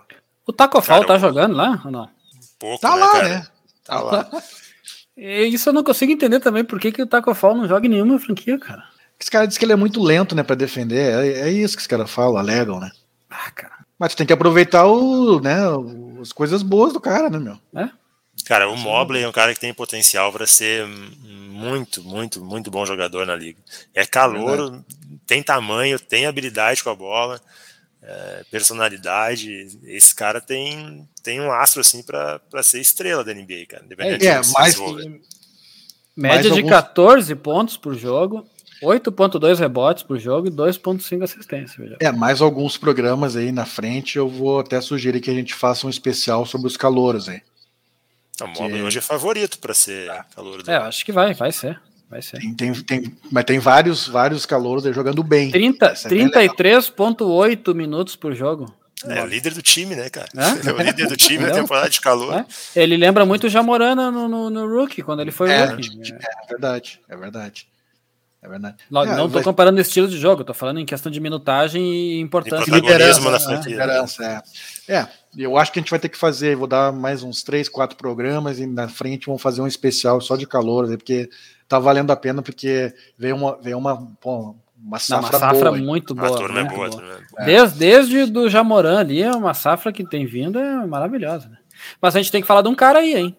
[0.47, 2.09] O Taco Fall tá jogando lá ou não?
[2.57, 3.29] Pouco, tá né, lá, cara?
[3.29, 3.47] né?
[3.83, 4.29] Tá lá.
[5.17, 7.85] E Isso eu não consigo entender também, por que, que o Taco Fall não joga
[7.85, 8.83] em nenhuma franquia, cara.
[9.19, 11.13] Esse cara diz que ele é muito lento, né, pra defender.
[11.25, 12.89] É, é isso que os caras falam, alegam, né?
[13.29, 13.73] Ah, cara.
[14.01, 15.57] Mas tu tem que aproveitar o, né,
[16.19, 17.59] as coisas boas do cara, né, meu?
[18.47, 22.83] Cara, o Mobley é um cara que tem potencial para ser muito, muito, muito bom
[22.83, 23.59] jogador na liga.
[23.93, 24.83] É calor,
[25.27, 27.39] tem tamanho, tem habilidade com a bola,
[28.01, 29.67] é, personalidade.
[29.83, 33.85] Esse cara tem, tem um astro assim para ser estrela da NBA, cara.
[33.85, 34.75] independente É, se mais.
[36.17, 38.47] Média de alguns- 14 pontos por jogo,
[38.81, 41.75] 8.2 rebotes por jogo e 2.5 assistências.
[41.77, 41.97] veja.
[41.99, 45.85] é, mais alguns programas aí na frente, eu vou até sugerir que a gente faça
[45.85, 47.41] um especial sobre os calouros aí.
[48.41, 51.51] O Mobley que- hoje é favorito para ser calor do É, acho que vai, vai
[51.51, 51.79] ser.
[52.09, 52.39] Vai ser.
[52.39, 55.49] Tem, tem, tem- mas tem vários, vários calouros aí jogando bem.
[55.51, 56.55] 30, Isso é bem legal.
[56.55, 58.73] 33.8 minutos por jogo.
[59.07, 60.27] É o líder do time, né, cara?
[60.35, 60.41] É?
[60.69, 62.33] É o líder do time na temporada de calor.
[62.39, 62.45] É?
[62.81, 65.89] Ele lembra muito o Jamorana no, no, no Rookie, quando ele foi É, Rookie.
[66.13, 67.67] É verdade, é verdade.
[68.43, 68.77] É verdade.
[68.89, 71.83] Não, É, não tô vai- comparando estilo de jogo, tô falando em questão de minutagem
[71.93, 72.65] e importância.
[72.65, 73.69] De protagonismo na É, franquia.
[73.71, 74.43] Liderança,
[74.87, 74.93] é.
[74.97, 77.69] É, eu acho que a gente vai ter que fazer, vou dar mais uns três,
[77.69, 81.29] quatro programas e na frente vamos fazer um especial só de calor, né, porque
[81.67, 85.69] tá valendo a pena, porque veio uma, veio uma, pô, uma Não, safra, uma safra
[85.71, 85.77] boa.
[85.77, 86.35] muito boa.
[86.35, 86.89] turma é boa,
[87.37, 87.45] é.
[87.45, 91.47] Desde, desde do Jamoran ali, é uma safra que tem vindo é maravilhosa.
[91.47, 91.57] Né?
[92.01, 93.37] Mas a gente tem que falar de um cara aí, hein?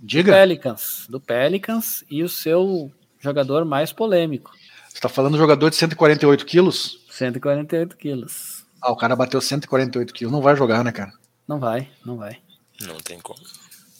[0.00, 1.06] Diga, Pelicans.
[1.08, 2.92] Do Pelicans e o seu
[3.24, 4.50] jogador mais polêmico.
[4.92, 6.98] você tá falando do jogador de 148 quilos?
[7.10, 8.64] 148 quilos.
[8.80, 11.12] Ah, o cara bateu 148 quilos, não vai jogar, né, cara?
[11.48, 12.38] Não vai, não vai.
[12.82, 13.40] Não tem como.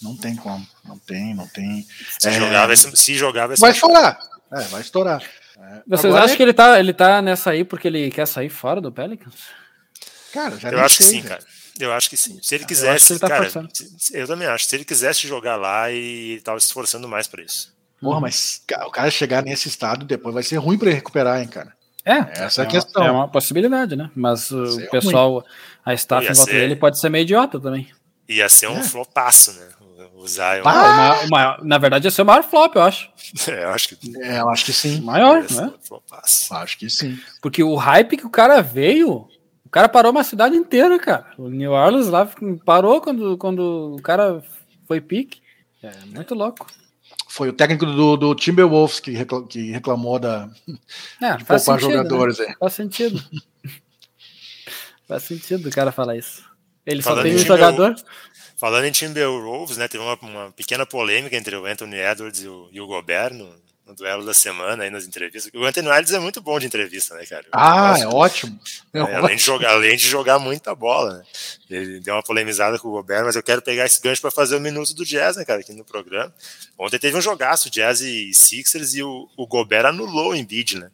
[0.02, 1.86] Não tem como, não tem, não tem.
[2.18, 2.32] Se É.
[2.32, 4.18] jogar, vai se, jogar, vai Vai estourar,
[4.52, 5.22] é, vai estourar.
[5.56, 8.50] É, Vocês agora acham que ele tá, ele tá nessa aí porque ele quer sair
[8.50, 9.34] fora do Pelicans?
[10.32, 11.28] Cara, já Eu acho que sei, sim, velho.
[11.38, 11.44] cara.
[11.80, 12.38] Eu acho que sim.
[12.42, 13.68] Se ele acho quisesse, que ele tá cara, forçando.
[14.12, 14.66] eu também acho.
[14.66, 17.72] Se ele quisesse jogar lá e ele tava se esforçando mais pra isso.
[18.00, 21.40] Porra, mas ca- o cara chegar nesse estado depois vai ser ruim pra ele recuperar,
[21.40, 21.72] hein, cara.
[22.04, 23.02] É, Essa é a uma- questão.
[23.04, 24.10] É uma possibilidade, né?
[24.14, 25.44] Mas Isso é o pessoal,
[25.84, 27.88] a staff Ia em volta ser- dele pode ser meio idiota também.
[28.28, 28.82] Ia ser um É.
[28.82, 29.68] flopaço, né?
[30.16, 30.62] O Zion.
[30.64, 30.70] Ah!
[30.92, 33.10] O maior- o maior- na verdade, ia ser o maior flop, eu acho.
[33.48, 35.00] É, eu acho que É, eu acho que sim.
[35.00, 35.72] Maior, né?
[35.90, 36.56] um.
[36.56, 37.18] Acho que sim.
[37.40, 39.26] Porque o hype que o cara veio,
[39.64, 41.26] o cara parou uma cidade inteira, cara.
[41.38, 42.28] O New Orleans lá
[42.66, 44.42] parou quando, quando o cara
[44.86, 45.40] foi pique.
[45.82, 46.66] É muito louco.
[47.34, 50.48] Foi o técnico do, do Timberwolves que, recla- que reclamou da,
[51.20, 52.38] É, de faz poupar sentido, jogadores.
[52.38, 52.46] Né?
[52.46, 52.54] É.
[52.54, 53.24] Faz sentido.
[55.08, 56.44] faz sentido o cara falar isso.
[56.86, 57.96] Ele só Falando tem em um jogador.
[58.56, 59.88] Falando em Timberwolves, né?
[59.88, 63.52] Teve uma, uma pequena polêmica entre o Anthony Edwards e o, e o Gobert no,
[63.86, 65.52] no duelo da semana aí nas entrevistas.
[65.54, 67.44] O Anthony Wilds é muito bom de entrevista, né, cara?
[67.52, 68.58] Ah, é ótimo.
[68.92, 71.24] É, além, de jogar, além de jogar muita bola, né?
[71.68, 74.56] Ele deu uma polemizada com o Gobert, mas eu quero pegar esse gancho para fazer
[74.56, 76.32] o minuto do Jazz, né, cara, aqui no programa.
[76.78, 80.90] Ontem teve um jogaço, Jazz e Sixers, e o, o Gobert anulou o Embiid, né?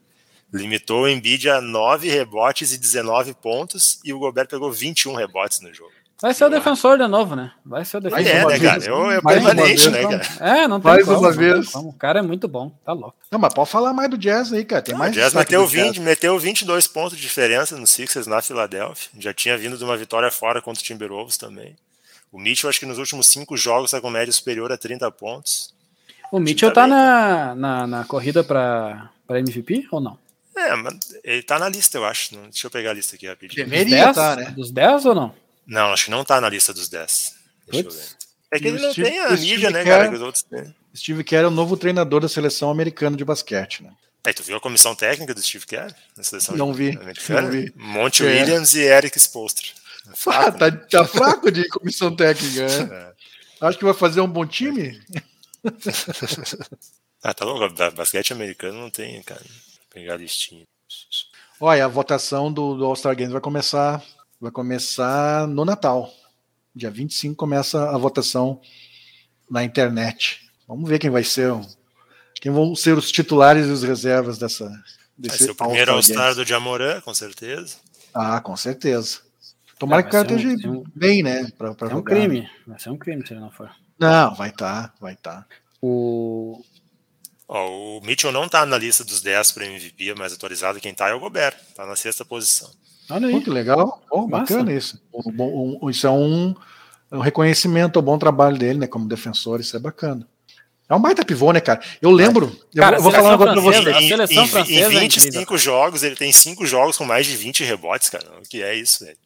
[0.52, 5.60] Limitou o Embiid a 9 rebotes e 19 pontos, e o Gobert pegou 21 rebotes
[5.60, 5.92] no jogo.
[6.22, 7.50] Vai ser o defensor de novo, né?
[7.64, 8.24] Vai ser o defensor.
[8.24, 8.84] Vai é, né, cara?
[8.84, 10.60] Eu, é permanente, né, cara?
[10.60, 11.74] É, não tem mais como, uma vez.
[11.74, 13.16] O cara é muito bom, tá louco.
[13.30, 14.82] Não, mas pode falar mais do Jazz aí, cara.
[14.82, 19.08] Tem mais o Jazz meteu, 20, meteu 22 pontos de diferença no Sixers na Filadélfia.
[19.18, 21.74] Já tinha vindo de uma vitória fora contra o Timberwolves também.
[22.30, 25.74] O Mitchell, acho que nos últimos cinco jogos, tá com média superior a 30 pontos.
[26.30, 30.18] O, o Mitchell tá, tá na, na, na, corrida para MVP ou não?
[30.56, 30.94] É, mas
[31.24, 32.36] ele tá na lista, eu acho.
[32.36, 33.64] Deixa eu pegar a lista aqui rapidinho.
[33.64, 34.50] Deveria estar, tá, né?
[34.50, 35.34] Dos 10 ou não?
[35.66, 37.34] Não, acho que não tá na lista dos 10.
[37.68, 38.04] Deixa eu ver.
[38.52, 40.74] É que ele não Steve, tem a mídia, né, cara, que os outros têm.
[40.94, 43.92] Steve Kerr é o novo treinador da seleção americana de basquete, né?
[44.24, 47.42] Aí, tu viu a comissão técnica do Steve Kerr na seleção não vi, americana?
[47.42, 47.72] Não vi.
[47.76, 48.26] Monte é.
[48.26, 49.66] Williams e Eric Spoelstra.
[50.10, 50.86] É fraco, ah, tá, né?
[50.90, 53.14] tá, fraco de comissão técnica, né?
[53.62, 53.66] É.
[53.66, 54.98] Acho que vai fazer um bom time.
[57.22, 57.74] ah, tá louco.
[57.94, 59.42] Basquete americano não tem, cara.
[59.42, 60.64] Vou pegar a listinha.
[61.60, 64.02] Olha, a votação do, do All-Star Games vai começar
[64.40, 66.10] vai começar no Natal.
[66.74, 68.60] Dia 25 começa a votação
[69.50, 70.48] na internet.
[70.66, 71.52] Vamos ver quem vai ser,
[72.40, 74.64] quem vão ser os titulares e os reservas dessa.
[75.18, 77.76] Desse vai ser o primeiro All-Star do Jamoran, com certeza.
[78.14, 79.18] Ah, com certeza.
[79.78, 81.50] Tomara é, que o cara esteja um, bem, né?
[81.58, 82.48] Pra, pra é um crime.
[82.66, 83.70] Vai ser um crime se ele não for.
[83.98, 85.42] Não, vai estar, tá, vai estar.
[85.42, 85.46] Tá.
[85.82, 86.62] O...
[87.48, 90.80] Oh, o Mitchell não está na lista dos 10 para MVP, mais atualizado.
[90.80, 92.70] Quem está é o Gobert, está na sexta posição.
[93.10, 93.34] Olha aí.
[93.34, 94.02] Pô, que legal.
[94.10, 95.00] Oh, bacana isso.
[95.12, 96.54] Um, um, isso é um,
[97.12, 98.86] um, reconhecimento ao bom trabalho dele, né?
[98.86, 100.26] Como defensor, isso é bacana.
[100.88, 101.80] É um baita pivô, né, cara?
[102.02, 102.54] Eu lembro.
[102.74, 103.82] Cara, eu vou falar agora pra você.
[104.08, 104.92] Seleção em, francesa.
[104.92, 108.26] Em 25 é jogos, ele tem 5 jogos com mais de 20 rebotes, cara.
[108.38, 109.16] O que é isso, velho?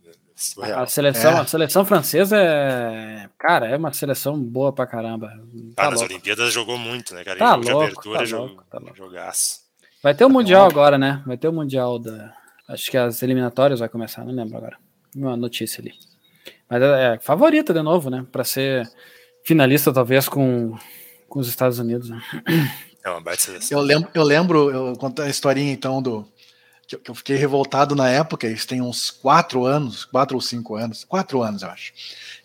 [0.76, 1.40] A seleção, é.
[1.40, 3.28] a seleção francesa é.
[3.38, 5.28] Cara, é uma seleção boa pra caramba.
[5.76, 7.38] Tá ah, nas Olimpíadas jogou muito, né, cara?
[7.38, 9.60] Tá louco, de abertura, tá jogou, louco, tá jogaço.
[10.02, 11.22] Vai ter o Mundial agora, né?
[11.24, 12.34] Vai ter o Mundial da,
[12.68, 14.78] Acho que as eliminatórias vai começar, não lembro agora.
[15.14, 15.92] Uma notícia ali.
[16.68, 18.26] Mas é, é favorita de novo, né?
[18.32, 18.90] Para ser
[19.44, 20.76] finalista, talvez, com,
[21.28, 22.08] com os Estados Unidos.
[22.08, 22.20] Né?
[23.04, 23.78] É uma baita seleção.
[23.78, 26.26] Eu lembro, eu lembro, eu conto a historinha então do.
[26.88, 30.74] Que, que eu fiquei revoltado na época, isso tem uns quatro anos, quatro ou cinco
[30.74, 31.92] anos, quatro anos, eu acho.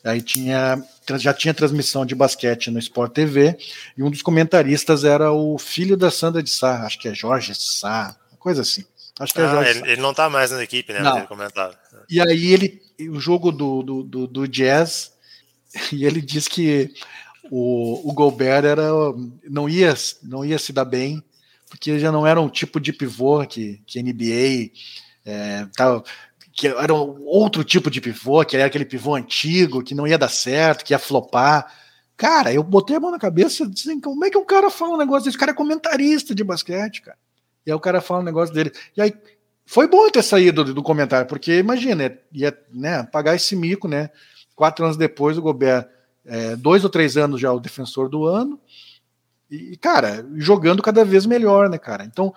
[0.03, 0.82] Aí tinha,
[1.17, 3.57] já tinha transmissão de basquete no Sport TV,
[3.97, 7.53] e um dos comentaristas era o filho da Sandra de Sá, acho que é Jorge
[7.53, 8.86] Sá, coisa assim.
[9.20, 11.01] Acho que é ah, ele, ele, não tá mais na equipe, né?
[11.01, 11.13] Não.
[12.09, 15.11] E aí ele, o jogo do, do, do, do Jazz,
[15.91, 16.93] e ele diz que
[17.51, 18.88] o, o Gobert era,
[19.43, 19.93] não, ia,
[20.24, 21.22] não ia se dar bem,
[21.70, 24.72] porque já não era um tipo de pivô que, que NBA
[25.26, 26.03] é, tava,
[26.53, 30.17] que era um outro tipo de pivô, que era aquele pivô antigo, que não ia
[30.17, 31.74] dar certo, que ia flopar.
[32.17, 34.95] Cara, eu botei a mão na cabeça e disse, como é que um cara fala
[34.95, 35.38] um negócio desse?
[35.38, 37.17] O cara é comentarista de basquete, cara.
[37.70, 38.72] E aí o cara fala um negócio dele.
[38.97, 39.13] E aí
[39.65, 44.09] foi bom ter saído do, do comentário, porque imagina, ia né, pagar esse mico, né?
[44.55, 45.88] Quatro anos depois, o Gobert,
[46.26, 48.59] é, dois ou três anos já o defensor do ano,
[49.49, 52.03] e, cara, jogando cada vez melhor, né, cara?
[52.03, 52.34] Então,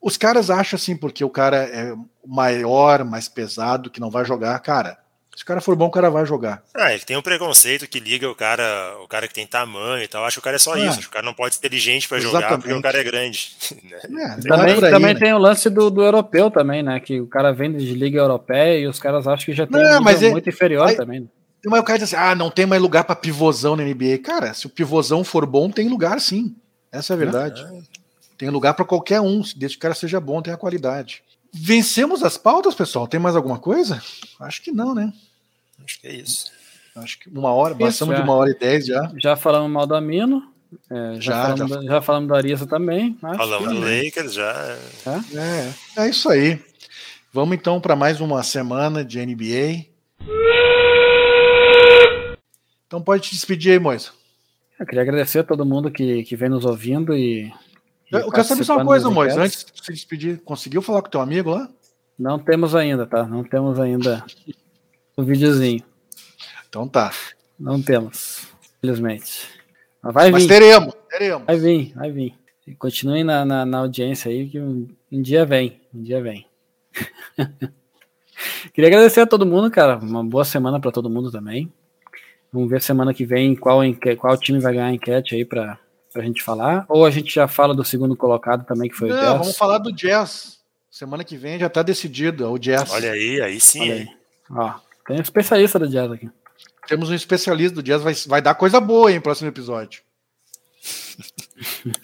[0.00, 1.94] os caras acham assim, porque o cara é
[2.26, 4.98] maior, mais pesado, que não vai jogar, cara.
[5.40, 6.62] Se o cara for bom, o cara vai jogar.
[6.74, 10.06] Ah, ele tem um preconceito que liga o cara, o cara que tem tamanho e
[10.06, 10.22] tal.
[10.22, 10.86] Acho que o cara é só é.
[10.86, 11.00] isso.
[11.00, 13.56] O cara não pode ser inteligente para jogar porque o cara é grande.
[13.82, 14.00] Né?
[14.20, 15.20] É, também aí, também né?
[15.20, 17.00] tem o lance do, do europeu também, né?
[17.00, 19.98] Que o cara vem de liga europeia e os caras acham que já tem não,
[19.98, 21.26] um mas é, muito inferior aí, também.
[21.64, 24.18] Mas o cara diz assim: ah, não tem mais lugar para pivôzão na NBA.
[24.22, 26.54] Cara, se o pivôzão for bom, tem lugar sim.
[26.92, 27.62] Essa é a verdade.
[27.62, 27.80] É.
[28.36, 31.22] Tem lugar para qualquer um, desde que o cara seja bom, tenha qualidade.
[31.50, 33.08] Vencemos as pautas, pessoal?
[33.08, 34.02] Tem mais alguma coisa?
[34.38, 35.10] Acho que não, né?
[35.84, 36.52] Acho que é isso.
[36.96, 39.12] Acho que uma hora, isso, passamos de uma hora e dez já.
[39.16, 40.42] Já falamos mal do Amino.
[40.90, 41.76] É, já, já, falamos, já.
[41.76, 43.18] Do, já falamos do Arisa também.
[43.20, 44.78] Falamos do Lakers já.
[45.06, 45.36] É?
[45.98, 46.60] é, é isso aí.
[47.32, 49.86] Vamos então para mais uma semana de NBA.
[52.86, 54.10] Então pode te despedir aí, Moisa.
[54.78, 57.52] Eu queria agradecer a todo mundo que, que vem nos ouvindo e.
[58.10, 59.40] Eu quero saber só uma coisa, Moisa.
[59.40, 61.68] Antes de se despedir, conseguiu falar com o teu amigo lá?
[62.18, 63.24] Não temos ainda, tá?
[63.24, 64.24] Não temos ainda
[65.20, 65.82] o videozinho.
[66.68, 67.12] Então tá.
[67.58, 68.48] Não temos,
[68.78, 69.48] infelizmente.
[70.02, 70.48] Mas vai Mas vir.
[70.48, 71.46] teremos, teremos.
[71.46, 72.34] Vai vir, vai vir.
[72.66, 76.46] E continuem na, na, na, audiência aí, que um, um dia vem, um dia vem.
[78.72, 79.98] Queria agradecer a todo mundo, cara.
[79.98, 81.70] Uma boa semana para todo mundo também.
[82.52, 83.80] Vamos ver semana que vem qual,
[84.18, 85.78] qual time vai ganhar a enquete aí para
[86.12, 86.84] pra gente falar?
[86.88, 89.38] Ou a gente já fala do segundo colocado também, que foi Não, o Jazz?
[89.38, 90.58] vamos falar do Jazz.
[90.90, 92.90] Semana que vem já tá decidido, é o Jazz.
[92.90, 93.82] Olha aí, aí sim.
[93.82, 94.08] Olha aí.
[94.50, 94.74] Ó,
[95.06, 96.30] tem um especialista do Jazz aqui.
[96.86, 100.02] Temos um especialista do Jazz, vai, vai dar coisa boa, hein, no próximo episódio.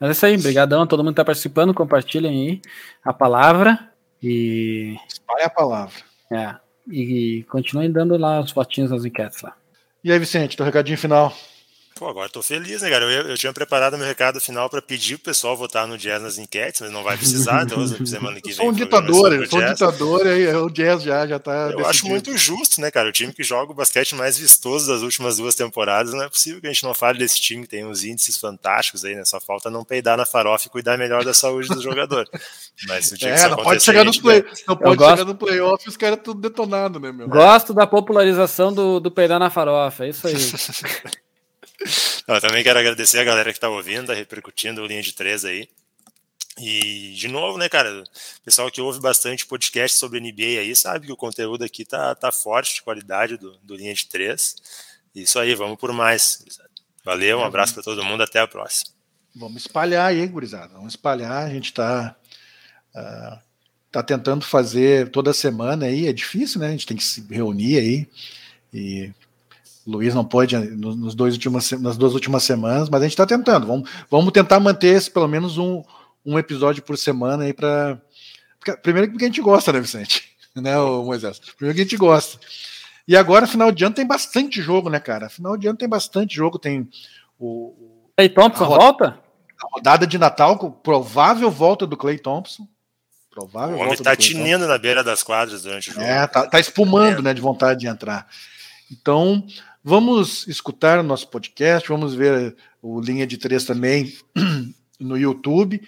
[0.00, 2.62] Mas é isso aí, brigadão a todo mundo que tá participando, compartilhem aí
[3.04, 3.90] a palavra
[4.22, 5.94] e, Espalha a palavra.
[6.32, 6.56] é,
[6.90, 9.56] e continuem dando lá os votinhos nas enquetes lá.
[10.02, 11.34] E aí, Vicente, teu recadinho final.
[11.96, 13.04] Pô, agora tô feliz, né, cara?
[13.04, 16.38] Eu, eu tinha preparado meu recado final para pedir pro pessoal votar no Jazz nas
[16.38, 18.56] enquetes, mas não vai precisar, então semana que vem.
[18.56, 21.52] sou um o é ditador, eu sou um ditador, aí o Jazz já, já tá
[21.70, 22.08] Eu acho decidido.
[22.10, 23.08] muito justo, né, cara?
[23.08, 26.60] O time que joga o basquete mais vistoso das últimas duas temporadas, não é possível
[26.60, 29.24] que a gente não fale desse time que tem uns índices fantásticos aí, né?
[29.24, 32.28] Só falta não peidar na farofa e cuidar melhor da saúde do jogador.
[32.88, 35.10] Mas o dia que É, não pode chegar a no gente play, não pode gosto-
[35.18, 37.28] chegar no playoff e os caras tudo detonado, né, meu?
[37.28, 40.34] Gosto da popularização do, do peidar na farofa, é isso aí.
[42.26, 45.12] Não, eu também quero agradecer a galera que tá ouvindo, tá repercutindo o Linha de
[45.12, 45.68] Três aí.
[46.58, 51.06] E, de novo, né, cara, o pessoal que ouve bastante podcast sobre NBA aí sabe
[51.06, 54.56] que o conteúdo aqui tá, tá forte, de qualidade do, do Linha de Três.
[55.14, 56.44] Isso aí, vamos por mais.
[57.04, 58.92] Valeu, um abraço para todo mundo, até a próxima.
[59.34, 60.72] Vamos espalhar aí, gurizada.
[60.74, 61.44] Vamos espalhar.
[61.44, 62.16] A gente está
[63.90, 66.06] tá tentando fazer toda semana aí.
[66.06, 66.68] É difícil, né?
[66.68, 68.08] A gente tem que se reunir aí.
[68.72, 69.12] E
[69.86, 73.12] o Luiz não pôde nos, nos dois últimas, nas duas últimas semanas, mas a gente
[73.12, 73.66] está tentando.
[73.66, 75.82] Vamos, vamos tentar manter esse, pelo menos um,
[76.24, 78.00] um episódio por semana aí para.
[78.82, 80.32] Primeiro porque a gente gosta, né, Vicente?
[80.54, 81.40] Né, o Moisés?
[81.56, 82.38] Primeiro que a gente gosta.
[83.08, 85.28] E agora, final de ano, tem bastante jogo, né, cara?
[85.28, 86.60] Final de ano tem bastante jogo.
[86.60, 86.88] Tem
[87.36, 87.74] o,
[88.16, 89.18] Aí, Thompson, A volta?
[89.60, 92.68] a rodada de Natal com provável volta do Clay Thompson.
[93.30, 96.06] Provável O homem volta tá tinindo na beira das quadras durante o jogo.
[96.06, 98.28] É, tá, tá espumando, né, de vontade de entrar.
[98.90, 99.44] Então,
[99.84, 104.16] vamos escutar o nosso podcast, vamos ver o Linha de Três também
[104.98, 105.86] no YouTube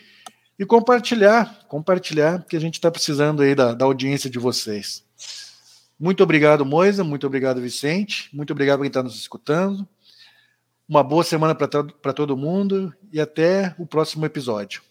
[0.59, 5.03] e compartilhar, compartilhar, porque a gente está precisando aí da, da audiência de vocês.
[5.99, 9.89] Muito obrigado, Moisa, muito obrigado, Vicente, muito obrigado quem está nos escutando.
[10.87, 14.83] Uma boa semana para todo mundo e até o próximo episódio.